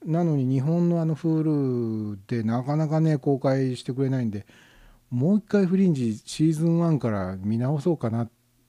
[0.05, 4.47] なのに日本のあの Hulu でなかなかね公開してくれないんで
[5.11, 8.29] もう一回フリンジシーズン1から見直そうかな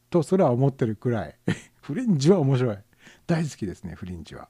[0.10, 1.36] とそれは思ってるくらい
[1.86, 2.78] フリンジは面白い。
[3.28, 4.50] 大好きですねフリンジは。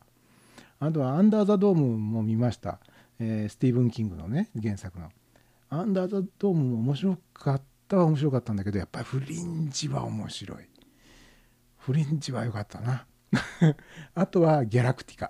[0.79, 2.79] あとは「アンダー・ザ・ドーム」も見ました、
[3.19, 5.09] えースティーブン・キングのね原作の
[5.69, 10.59] 「アンダー・ザ・ドーム」も面白かったは面白かったんだけどやっぱりフリンジは面白い。
[11.77, 13.05] フリンジは良かったな。
[14.15, 15.29] あとはギャラクティカ。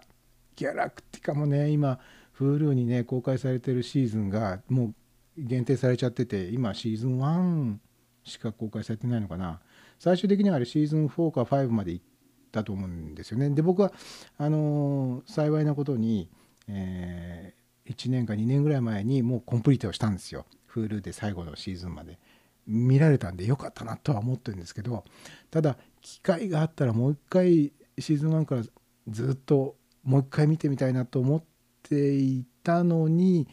[0.56, 2.00] ギャラクティカもね今
[2.38, 4.94] Hulu にね公開されてるシーズンがも
[5.40, 7.78] う限定されちゃってて今シーズン1
[8.26, 9.60] しか公開されてないのかな。
[10.00, 12.06] 最終的にはあれシーズン4か5まで行っ
[12.52, 13.50] たと思うんですよね。
[13.50, 13.92] で僕は
[14.38, 16.30] あのー幸いなことに、
[16.68, 17.54] え
[17.88, 20.46] 1年か2年ぐらい前にもうコンプリートをしたんですよ。
[20.74, 22.20] Hulu で最後のシーズンまで。
[22.68, 25.04] 見られたんでよかったなとは思ってるんですけど
[25.52, 28.64] ただ機会があったらもう一回シーズン1から
[29.08, 31.44] ずっともう一回見てみたいなと思っ
[31.84, 33.48] ていたのに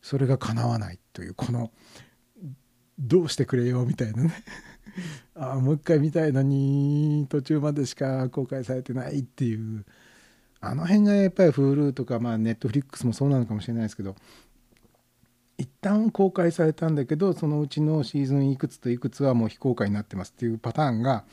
[0.00, 1.70] それが叶わないというこの
[2.98, 4.44] どうしてくれよみたいなね。
[5.42, 9.84] あもう一回見たいのに途中までしか公開されてないっていう
[10.60, 14.14] あの辺がやっぱり Hulu とか、まあ、Netflix もそうなのかもしれないですけど
[15.58, 21.24] 一旦公開されたんだけどそのうちのシーズンいくつといくつはもう非公開になってますっていうパターンが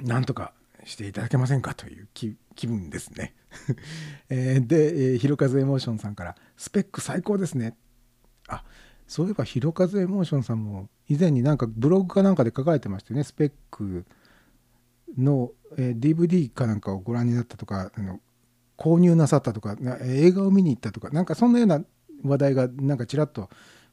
[0.00, 2.36] なんとかしていただけませんかという気
[2.66, 3.34] 分ですね。
[4.30, 7.76] えーで、えー、ひろかずエモーションさんから「スペック最高ですね」
[8.48, 8.64] あ
[9.06, 13.24] そういえばひろかずエモーションさんも以前になんかブログかなんかで書かれてましたよね。
[13.24, 14.04] スペック
[15.18, 18.20] の、え DVD かなんかをご覧になったとかあの
[18.76, 21.84] 購入なさったとか映画を見に行ったとかなんかそんなような
[22.24, 23.48] 話題がなんかちらっと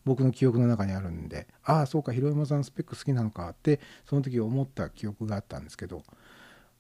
[0.05, 6.03] 僕の記憶の中にあるんでああそうか広山さんスペック好きなのかってその時思った記憶があったんですけど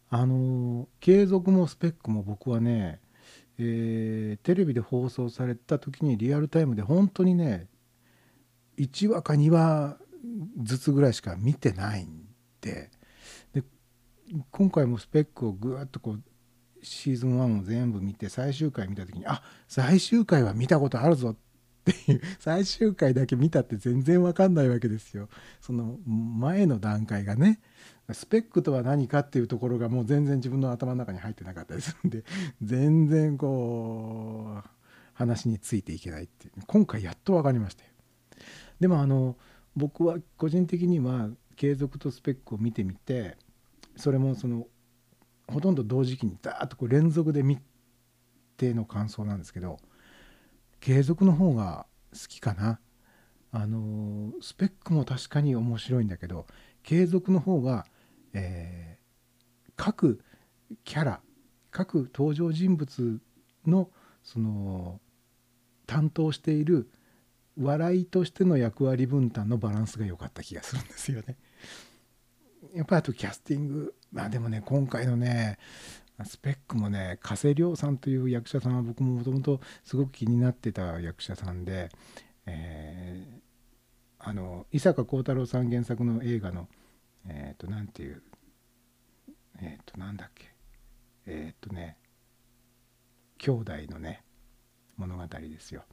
[0.09, 2.99] あの継続もスペックも僕はね、
[3.59, 7.67] えーテレビで放送された時にリアルタイムで本当にね
[8.79, 9.97] 1話か2話
[10.63, 12.25] ずつぐらいしか見てないん
[12.61, 12.89] で。
[13.53, 13.63] で
[14.51, 16.23] 今回もスペックをぐーっとこう
[16.81, 21.35] シーズン1を全部見て最終回見た時にあ最終回は見たことあるぞっ
[21.83, 25.29] ていう 最終回だけ見たって全然わかんないわけですよ。
[25.61, 27.59] その前の段階がね
[28.11, 32.23] スペックとは何かっていうところがもう全然自分の頭の中に入ってなかったりするんで
[32.61, 34.69] 全然こう
[35.13, 37.88] 話についていけないって今回やっと分かりましたよ
[38.79, 39.35] でもあの
[39.75, 43.37] 僕は個人的には継続とスペックを見てみて
[43.95, 44.67] それもその
[45.47, 47.59] ほとんど同時期にダーッとこう連続で見
[48.57, 49.77] ての感想なんですけど
[50.79, 52.79] 継続の方が好きかな。
[53.51, 56.45] あのスペックも確かに面白いんだけど
[56.83, 57.85] 継続の方が、
[58.33, 58.99] えー
[59.79, 60.19] 各
[60.83, 61.21] キャラ
[61.71, 63.21] 各登場人物
[63.65, 63.89] の
[64.23, 64.99] その
[65.87, 66.89] 担当している
[67.59, 71.37] 笑いとしての役割分担のバランスが良かった気がするんですよね。
[72.73, 75.57] やっぱりあとキャスティングまあでもね今回のね
[76.25, 81.89] スペックもね加瀬亮さんという役者さんは僕ももともとすごく気になってた役者さんで、
[82.45, 83.39] えー
[84.21, 86.67] あの伊坂幸太郎さん原作の映画の
[87.27, 88.21] えっ、となんていう
[89.61, 90.53] えっ、となんだっけ
[91.25, 91.97] えっ、とね
[93.37, 94.23] 兄弟のね
[94.97, 95.83] 物語ですよ。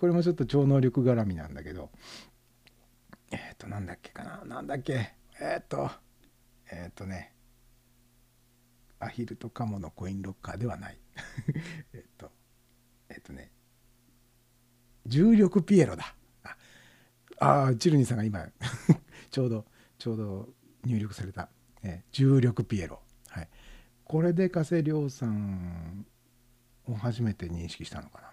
[0.00, 1.90] これもちょっと超能力絡みなんだけど。
[3.30, 4.42] えっ、となんだっけかな。
[4.46, 5.12] なんだっけ。
[5.38, 5.90] えっ、と
[6.72, 7.34] えっ、とね。
[8.98, 10.98] アヒルとカモのコインロッカーではない。
[11.92, 12.32] えっと
[13.10, 13.52] えっ、とね。
[15.04, 16.16] 重力ピエロだ。
[17.38, 18.48] ああチルニーさんが今
[19.30, 19.66] ちょうど
[19.98, 20.48] ちょうど
[20.84, 21.50] 入力された、
[21.82, 23.02] え重力ピエロ。
[23.28, 23.48] はい。
[24.04, 26.06] これで加瀬亮さん
[26.86, 28.29] を初めて認識したのかな。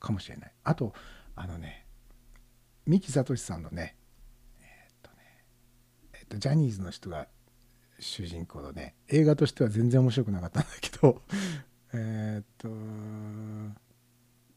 [0.00, 0.52] かもしれない。
[0.64, 0.92] あと
[1.36, 1.86] あのね
[2.86, 3.96] 三木聡さんのね
[4.60, 5.16] えーっとね
[6.14, 7.28] えーっとジャニーズの人が
[8.00, 11.22] 主人公のね映画としては全然面白くなかったんだけど
[11.94, 12.68] えっと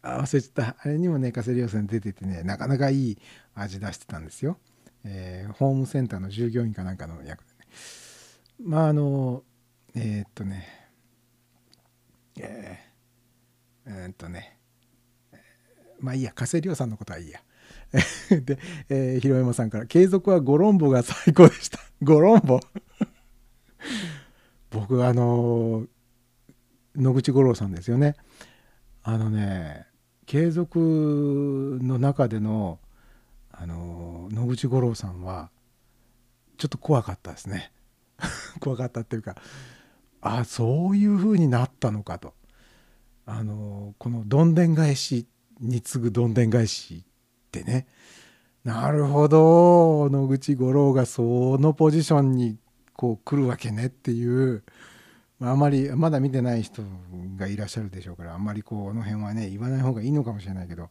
[0.01, 0.75] あ忘れちゃった。
[0.79, 3.17] あれにもね加瀬亮さん出ててねなかなかいい
[3.55, 4.57] 味出してたんですよ、
[5.03, 7.67] えーホームセンターの従業員かなんかの役でね。
[8.59, 9.43] まああの
[9.95, 10.67] えーっとね
[12.39, 14.57] えーえーっとね
[16.03, 17.39] まあいいや加瀬亮さんのことはいいや。
[18.29, 18.59] で、
[18.89, 22.59] えー、広山さんから「継続はゴロンボが最高でした」ゴロンボ
[24.71, 25.85] 僕あの
[26.95, 28.15] 野口五郎さんですよね。
[29.03, 29.87] あのね
[30.25, 32.79] 継続の中での
[33.51, 35.51] あの野口五郎さんは
[36.57, 37.71] ちょっと怖かったですね。
[38.59, 39.37] 怖かったっていうか
[40.19, 42.33] あそういう風になったのかと。
[43.25, 45.25] あのこのどんでん返し
[45.59, 47.87] に次ぐどんでん返しってね。
[48.63, 50.09] なるほど。
[50.09, 52.57] 野口五郎がそのポジションに
[52.93, 54.63] こう来るわけねっていう。
[55.41, 56.83] あまりまだ見てない人
[57.35, 60.89] がいらっしゃるでしょうからあんまりこの辺はね言わない方がいいのかもしれないけど。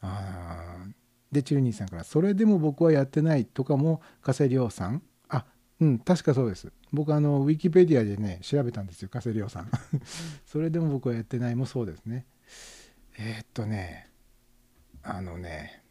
[0.00, 0.84] あ
[1.30, 5.02] でチルニーさんから「それでも僕はやってない」とかも加瀬亮さん？
[5.28, 5.46] あ
[5.80, 6.72] うん確かそうです。
[6.92, 9.70] 僕あのウィキペディアでね調べたんですよ加瀬亮さん。
[10.44, 12.26] それでも僕はやってないもそうですね。
[13.18, 14.08] えーっとね
[15.02, 15.82] あのね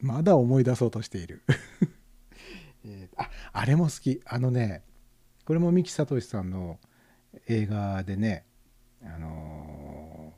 [0.00, 1.42] まだ思い出そうとしている。
[2.84, 4.20] えーああれも好き。
[4.26, 4.82] あのね
[5.44, 6.80] これも三木聡さんの
[7.46, 8.44] 映画でね
[9.02, 10.34] あの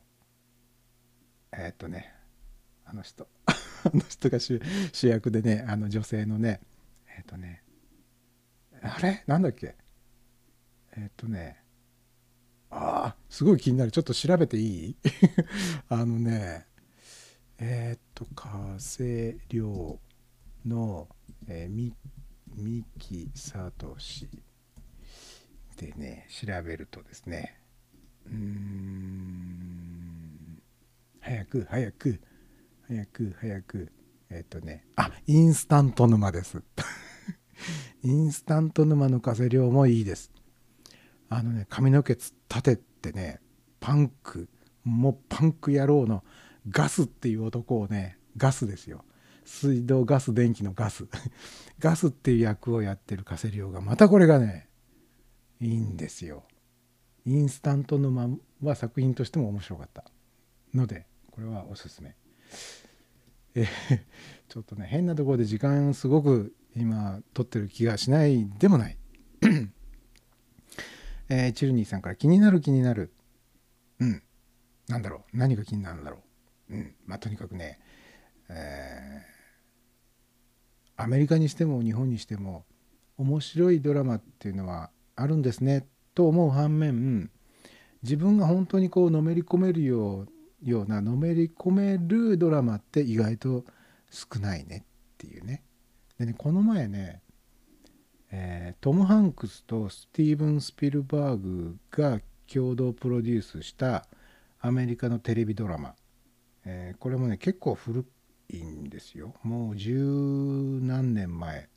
[1.51, 2.13] ーえーっとね
[2.85, 4.61] あの人 あの人が主
[4.93, 6.61] 主役でねあの女性のね
[7.07, 7.63] えーっとね
[8.81, 9.23] あれ？
[9.25, 9.75] なんだっけ？
[10.97, 11.63] えーっとね
[12.69, 13.91] ああすごい気になる。
[13.91, 14.95] ちょっと調べていい？
[15.89, 16.65] あのね
[17.57, 19.99] えーっと加瀬亮
[20.65, 21.07] の、
[21.47, 21.93] えー、み
[22.57, 23.71] 三木聡
[25.77, 27.59] でね調べるとですね
[28.25, 30.61] うん
[31.19, 32.21] 早く早く
[32.87, 33.91] 早く早く
[34.29, 36.61] えっ、とねあインスタント沼です。
[38.03, 40.31] インスタント沼の風量もいいです。
[41.29, 42.15] あのね髪の毛
[42.49, 43.39] 立ててね
[43.79, 44.49] パンク
[44.83, 46.23] もうパンク野郎の
[46.69, 49.03] ガスっていう男をねガスですよ。
[49.45, 51.05] 水道ガス電気のガス。
[51.79, 54.69] ガスっていう役をやってるカセリオがまたこれがね
[55.59, 56.43] いいんですよ。
[57.25, 58.29] インスタント沼
[58.61, 60.03] は作品としても面白かった。
[60.73, 62.15] のでこれはおすすめ。
[63.55, 63.67] え
[64.49, 68.97] ちょっとね変なところで時間すごく今取ってる気がしないでもない。
[71.29, 73.13] えーチルニーさんから気になる気になる。
[73.99, 74.23] うん。
[74.87, 75.37] なんだろう。
[75.37, 76.17] 何が気になるんだろ
[76.69, 76.75] う。
[76.75, 76.95] うん。
[77.05, 77.79] まあとにかくね
[78.49, 79.35] えー
[80.97, 82.65] アメリカにしても日本にしても
[83.17, 87.29] 面白いドラマっていうのはあるんですねと思う反面
[88.03, 90.29] 自分が本当にこうのめり込めるよう
[90.61, 93.65] ようなのめり込めるドラマって意外と
[94.09, 95.63] 少ないねっていうね。
[96.17, 97.21] でねこの前ね、
[98.31, 102.19] えートム・ハンクスとスティーブン・スピルバーグが
[102.51, 104.05] 共同プロデュースした
[104.59, 105.95] アメリカのテレビドラマ、
[106.65, 108.05] えーこれもね結構古
[108.49, 109.33] いんですよ。
[109.43, 109.97] もう十
[110.81, 111.69] 何年前。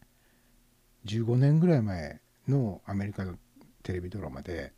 [1.07, 3.37] 15年ぐらい前のアメリカの
[3.83, 4.73] テレビドラマで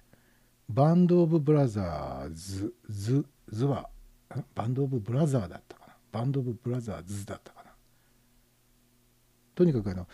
[0.68, 3.88] バンド・オブ・ブラザーズズズは
[4.54, 5.94] バンド・オブ・ブラザーだったかな？
[6.12, 7.70] バンド・オブ・ブラザーズだったかな？
[9.54, 10.06] とにかくあの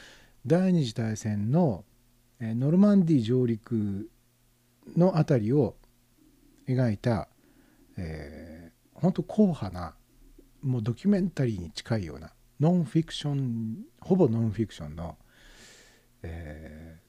[0.46, 1.84] 第二次大戦の
[2.40, 4.10] ノルマンディー上陸
[4.96, 5.76] のあたりを
[6.68, 7.28] 描いた、
[7.96, 9.94] えー、本当硬派な
[10.62, 15.16] もうドキュメンタリーに近いようなノンフィクションほぼノンフィクションの、
[16.22, 17.06] えー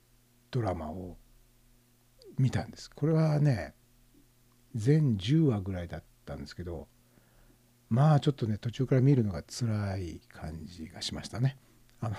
[0.52, 1.18] ドラマを
[2.38, 2.90] 見たんです。
[2.90, 3.74] これはね
[4.76, 6.88] 全10話ぐらいだったんですけど
[7.90, 11.58] まあちょっとね途中から見るのが辛い感じがしましたね。
[12.02, 12.16] あの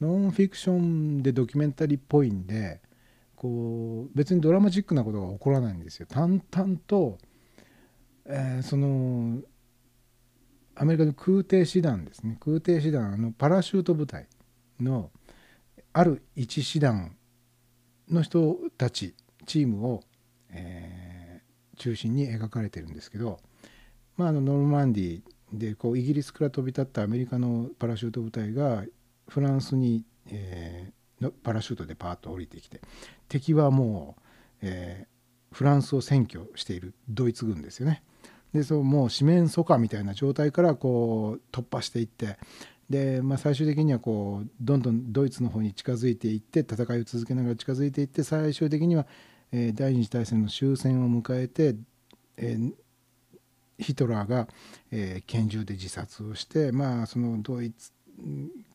[0.00, 2.80] ノンフィクションでドキュメンタリーっぽいんで
[3.36, 6.06] こう別にドラマチックなことが起こらないんですよ。
[6.08, 7.18] 淡々と、
[8.26, 9.40] えーその
[10.74, 12.38] アメリカの空挺師団ですね。
[12.40, 14.26] 空挺師団のパラシュート部隊
[14.80, 15.10] の
[15.92, 17.16] ある一師団
[18.08, 19.14] の人たち
[19.44, 20.02] チームを、
[20.50, 21.22] えー
[21.82, 23.40] 中心に描かれてるんですけど、
[24.16, 28.84] まあ、あのノルマンディーでこうイギリスから飛び立ったアメリカのパラシュート部隊が
[29.28, 30.92] フランスに、えー
[31.22, 32.80] のパラシュートでパーッと降りてきて
[33.28, 34.22] 敵はもう、
[34.62, 35.12] えー
[35.52, 38.02] フランスを占拠しているドイツ軍ですよね。
[38.54, 42.38] でそうもう四面楚歌みたいな状態からこう突破していって
[42.88, 49.06] で、まあ、最終的にはこうどんどんドイツの方に近づいていって戦いを続けながら近づいていって最終的には、
[49.52, 51.76] えー第二次大戦の終戦を迎えて、
[52.36, 52.72] えー
[53.78, 54.48] ヒトラーが、
[54.90, 57.92] えー拳銃で自殺をして、まあ、そのドイツ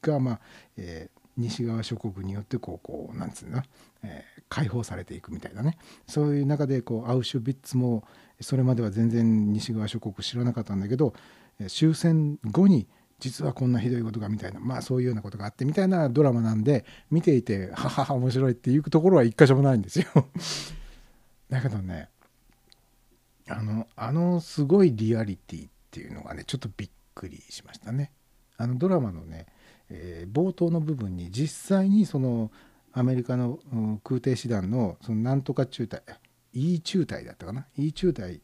[0.01, 0.39] が、まあ
[0.77, 3.61] えー西側諸国によってこうこうなんつうの、
[4.03, 5.77] えー解放されていくみたいなね
[6.07, 8.05] そういう中でこうアウシュビッツも
[8.39, 11.13] それまでは全然西側諸国知らなかったんだけど
[11.67, 12.87] 終戦後に
[13.19, 20.05] 実はこんなひどいことがみたいなまあそういうようなことがあってみたいなドラマなんで見ていてははは面白いっていうところは一箇所もないんですよ。
[21.49, 22.09] だけどね
[23.49, 28.11] あのあのすごいリアリティっていうのがねちょっとびっくりしましたね。
[28.57, 29.45] あのドラマのね、
[29.89, 32.51] えー冒頭の部分に実際にその
[32.93, 33.59] アメリカの、
[34.03, 36.01] 空挺師団のそのなんとか中隊
[36.53, 38.41] E 中隊だったかな？E 中隊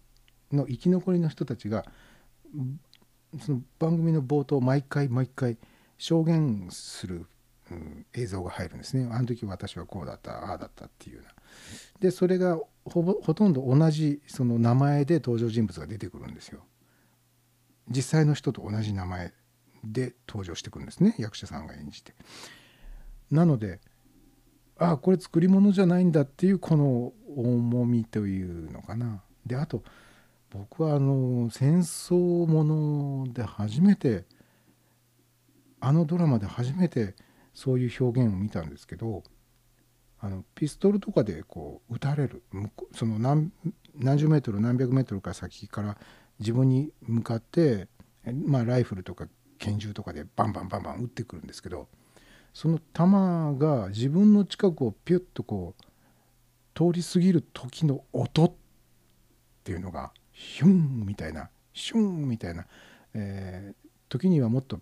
[0.51, 1.85] の生き残りの人たちが
[3.41, 5.57] その番組の冒頭毎回毎回
[5.97, 7.25] 証言する、
[7.71, 9.09] うん映像が入るんですね。
[9.11, 11.29] あの時私はこうだったああだったっていうな。
[11.99, 16.63] でそれがほぼほとんど同じその名前で登場人物が出てくるんですよ。
[17.89, 19.33] 実際の人と同じ名前。
[19.83, 22.13] で登場してくるんですね役者さんが演じて。
[23.31, 23.79] なので
[24.77, 29.23] ああこれ作り物じゃないんだっていうこの重みというのかな。
[29.45, 29.83] であと
[30.49, 32.15] 僕はあの戦争
[32.47, 34.25] もので初めて
[35.79, 37.15] あのドラマで初めて
[37.53, 39.23] そういう表現を見たんですけど
[40.19, 42.43] あのピストルとかでこう撃たれる
[42.95, 43.51] その何
[43.95, 45.97] 何十メートル何百メートルか先から
[46.39, 47.87] 自分に向かって、
[48.45, 49.27] まあ、ライフルとか
[49.63, 51.87] 拳銃とかでバンバンバンバン撃ってくるんですけど
[52.53, 55.83] その弾が自分の近くをピュッとこう
[56.75, 58.53] 通り過ぎる時の音っ
[59.63, 62.65] ていうのがヒュンみたいなシュンみたいな、
[63.13, 63.83] えー
[64.13, 64.79] 時にはもっと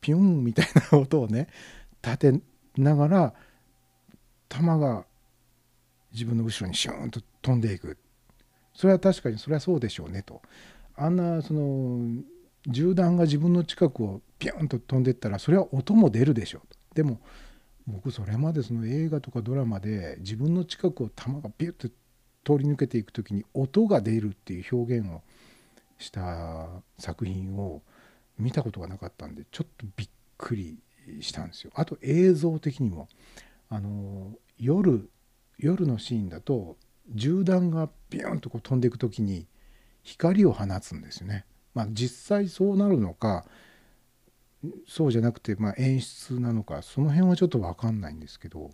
[0.00, 1.48] ピュンみたいな音をね
[2.00, 2.40] 立て
[2.76, 3.34] ながら
[4.48, 5.04] 弾が
[6.12, 7.98] 自分の後ろにシューンと飛んでいく。
[8.74, 10.40] それは確かにそれはそうでしょうねと。
[10.94, 12.22] あんなその
[12.66, 17.20] 銃弾が自分の近くをピュンと飛んでったらそれは音も出るでしょうとでも
[17.86, 25.22] 僕それまでその映画とかドラマで自分の近くを弾がピュッと通り抜けていく時に音が出るっていう表現を
[25.98, 26.68] した
[26.98, 27.82] 作品を
[28.38, 30.78] 見たことがなかったんでちょっとびっくり
[31.20, 31.70] したんですよ。
[31.74, 33.08] あと映像的にも
[33.68, 35.08] あの夜
[35.58, 36.76] 夜のシーンだと
[37.14, 39.46] 銃弾がピュンとこう飛んでいく時に
[40.02, 41.44] 光を放つんですよね。
[41.76, 43.44] まあ、実際そうなるのか
[44.88, 48.70] そうじゃなくて、まあ、演出なのかその辺はちょっと分かんないんですけど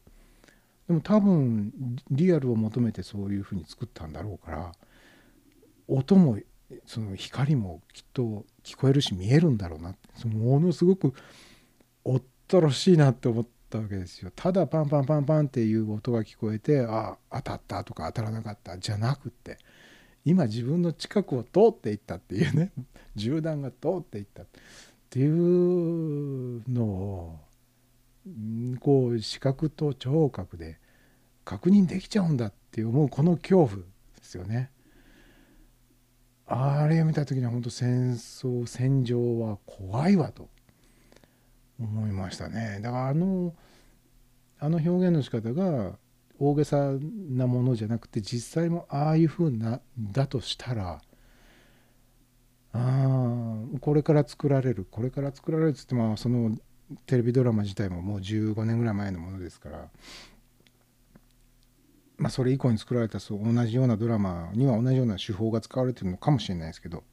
[0.87, 1.73] でも多分
[2.13, 4.73] リアルを求めてそういうふうに作ったんだろうから
[5.89, 6.39] 音も
[6.87, 11.13] その光もきっと聞こえるし見えるんだろうなってものすごく
[12.05, 14.31] おっとろしいなって思ったわけですよ。
[14.35, 19.59] ただパンパンパンパンっていう音が聞こえてああ当たったとか当たらなかったじゃなくって
[20.25, 22.73] 今自分の近くを通っていったっていうね
[23.17, 24.47] 銃弾が通っていったっ
[25.11, 27.41] ていうのを
[28.81, 30.79] こう視覚と聴覚で
[31.45, 33.85] 確認できちゃうんだって思うこの恐怖で
[34.23, 34.71] すよね。
[36.47, 40.49] あれを見た時には本当戦争戦場は怖いわと
[41.81, 42.79] 思いましたね。
[42.83, 43.55] だからあの
[44.59, 45.99] あの表現の仕方が
[46.45, 46.91] 大げさ
[47.31, 51.01] なものじゃなくて実際もああいう風なだとしたら
[52.73, 56.57] あこれから作られるこれから作られるっつってまあその
[57.07, 59.89] テレビドラマ自体ももう15年ぐらい前のものですから、
[62.19, 67.05] まあ、それ以降に作られたそう同じようなドラマには同じような手法が使われてるのかもしれないですけど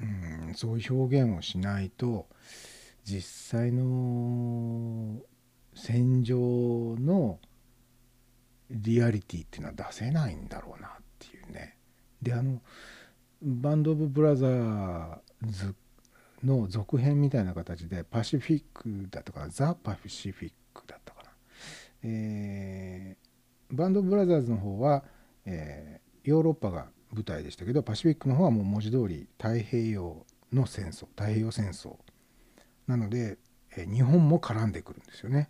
[0.00, 0.04] う
[0.50, 2.26] んそういう表現をしないと
[3.04, 5.20] 実際の
[5.74, 6.38] 戦場
[6.98, 7.38] の
[8.70, 11.76] リアリティっていうのは出せないんだろうなっていうね。
[12.20, 12.60] であの
[13.40, 15.74] バンド・オブ・ブラザーズ
[16.44, 21.30] の続編みたいな形でパシフィックだったかザ・パシフィックだったかな、
[22.02, 23.28] えー
[23.70, 25.04] バンド・オブ・ブラザーズの方は、
[25.44, 31.96] えーヨーロッパが舞台でしたけどパシフィックの方はもう文字通り太平洋の戦争太平洋戦争
[32.86, 33.38] なので、
[33.76, 35.48] えー日本も絡んでくるんですよね、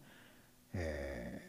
[0.74, 1.47] え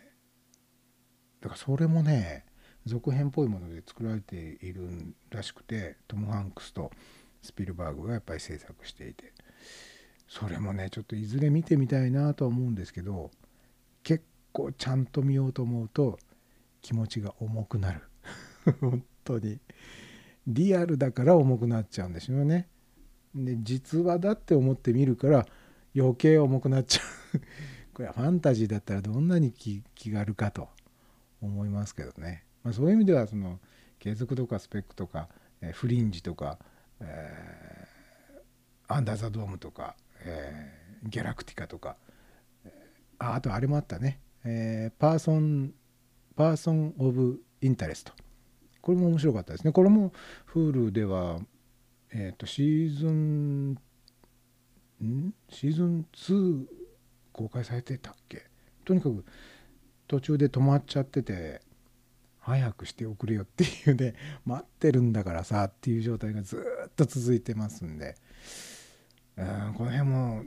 [1.42, 2.46] だからそれもね
[2.86, 6.92] 続編っぽいもので作られているらしくてトム・ハンクスと
[7.42, 9.34] スピルバーグがやっぱり制作していて
[10.28, 13.32] それもねちょっといずれ見てみたいなとは思うんですけど
[14.04, 16.20] 結構ちゃんと見ようと思うと
[16.82, 18.02] 気持ちが重くなる。
[18.80, 19.60] 本当に。
[20.48, 22.68] リアルだから重くなっちゃうんですよね。
[23.36, 25.46] で実話だって思って見るから
[25.96, 27.02] 余計重くなっちゃ
[27.36, 27.42] う。
[27.94, 30.70] これはファンタジーだったらどんなに気気軽かと。
[31.42, 33.60] 思いますけどね、まあ、そういう意味ではその
[34.00, 35.30] ケイゾクとかスペックとか、
[35.62, 36.58] えーフリンジとか、
[37.00, 37.90] えー
[38.92, 41.96] アンダーザドームとか、えーギャラクティカとか、
[43.20, 45.74] ああとあれもあったね、えパーソン
[46.36, 48.14] パーソン・オブ・インタレスト。
[48.82, 49.72] これも面白かったですね。
[49.72, 50.12] これも
[50.54, 51.40] Hulu では、
[52.12, 53.78] えー、とシーズンん？
[55.50, 56.66] シーズン2
[57.32, 58.44] 公開されてたっけ？
[58.86, 59.24] とにかく
[60.10, 61.62] 途中で止まっちゃってて
[62.40, 68.16] 早くしておくれよっていうね待ってるんだからさっていう状態がずっと続いてますんで。
[69.38, 70.44] うんこの辺も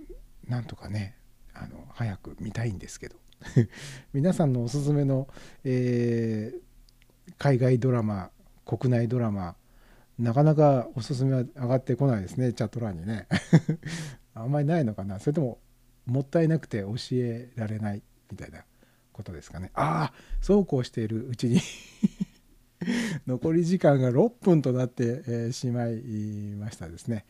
[0.47, 1.17] なんとかね
[1.55, 3.17] あの早く見たいんですけど。
[4.13, 5.29] 皆さんのおすすめの、
[5.65, 6.73] えー
[7.39, 8.31] 海外ドラマ
[8.67, 9.55] 国内ドラマ
[10.19, 13.29] なかなかおすすめは上がってこないですねチャット欄にね。
[14.35, 15.21] あんまりないのかな。
[15.21, 15.61] それとも
[16.05, 18.65] もったいなくて教えられないみたいな。
[19.23, 19.71] ことですかね。
[19.75, 21.61] ああそうこうしているうちに
[23.27, 25.95] 残り時間が6分となって、しまい
[26.57, 27.25] ましたですね。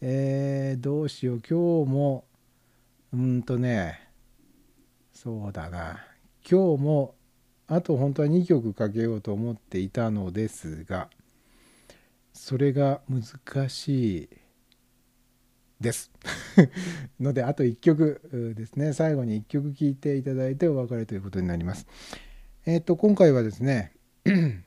[0.00, 1.42] えーどうしよう。
[1.48, 2.24] 今日も
[3.12, 4.00] うんとね
[5.12, 6.04] そうだな。
[6.48, 7.14] 今日も
[7.66, 11.10] あと本当は2曲かけようと思っていたのですが
[12.32, 14.28] それが難しい。
[15.80, 16.10] です。
[17.20, 18.92] のであと1曲ですね。
[18.92, 21.86] 最後に1曲聴いていただいてお別れということになります。
[22.64, 23.92] えっ、と今回はですね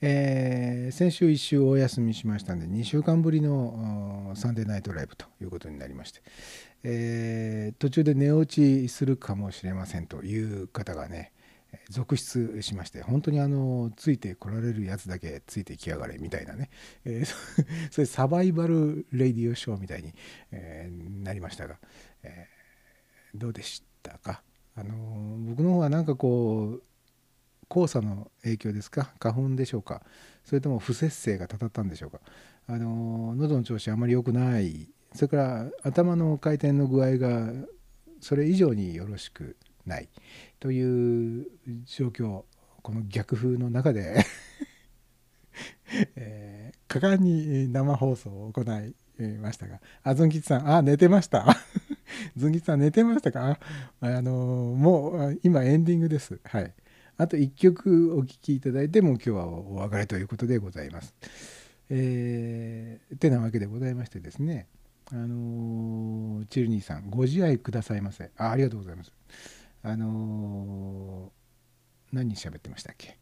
[0.00, 6.22] えー先週1週お休みしましたんで2週間ぶりのサンデーナイトライブということになりまして、
[6.84, 11.32] えー途中で寝落ちするかもしれませんという方がね
[11.90, 16.70] 続出しまして本当にあのついてこられるやつだけついてきやがれみたいなね、
[17.04, 17.24] えー
[17.90, 20.14] そういうサバイバルレディオショーみたいに、
[20.50, 21.78] えーなりましたが、
[22.22, 24.42] えーどうでしたか？
[24.74, 24.94] あの
[25.46, 26.82] 僕の方はなんかこう
[27.68, 29.12] 黄砂の影響ですか？
[29.20, 30.02] 花粉でしょうか？
[30.44, 32.20] それとも不節制がたたったんでしょうか？
[32.66, 34.88] あの喉の調子あまり良くない。
[35.14, 37.52] それから頭の回転の具合が
[38.20, 39.56] それ以上によろしく
[39.88, 40.08] ない。
[40.60, 41.46] という
[41.86, 42.44] 状況
[42.82, 44.24] この逆風の中で、
[46.16, 48.94] えー果敢に生放送を行い
[49.38, 51.54] ましたがあずんきちさんあ寝てました。
[52.34, 53.58] ずんきちさん寝てましたか？
[54.00, 56.40] あのもう今エンディングです。
[56.44, 56.72] はい。
[57.18, 61.14] あと1曲お聴きいただいてもう今日はお別れということでございます。
[61.90, 64.66] えー、てなわけでございましてですね
[65.10, 68.30] あのーチルニーさんご自愛くださいませ。
[68.38, 69.12] あありがとうございます。
[69.92, 71.38] あのー
[72.10, 73.18] 何喋ってましたっけ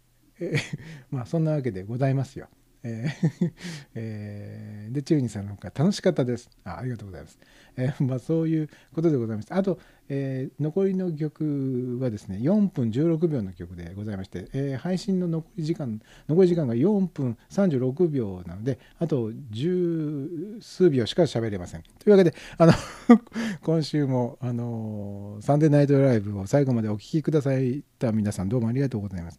[1.11, 2.49] まあそんなわけでございますよ
[2.87, 3.53] えー
[3.95, 6.49] えーでチルニーさんの方から楽しかったです。
[6.65, 7.39] あありがとうございます、
[7.77, 21.83] えーまあそういうことでございましてあと、えー残りの曲はですね4分16秒の曲でございまして、えー配信の残り時間残り時間が4分36秒なのであと十数秒しか喋れません。
[21.99, 22.73] というわけであの
[23.63, 27.53] 今週もあのサンデーナイトライブを最後までお聴きくださっ
[27.99, 29.39] た皆さんどうもありがとうございます、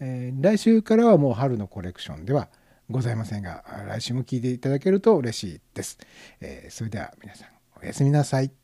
[0.00, 2.48] えー来週からはもう春のコレクションでは
[2.90, 5.98] ございませんが来週も聞いていただけると嬉しいです、
[6.40, 7.48] えーそれでは皆さん
[7.82, 8.63] おやすみなさい。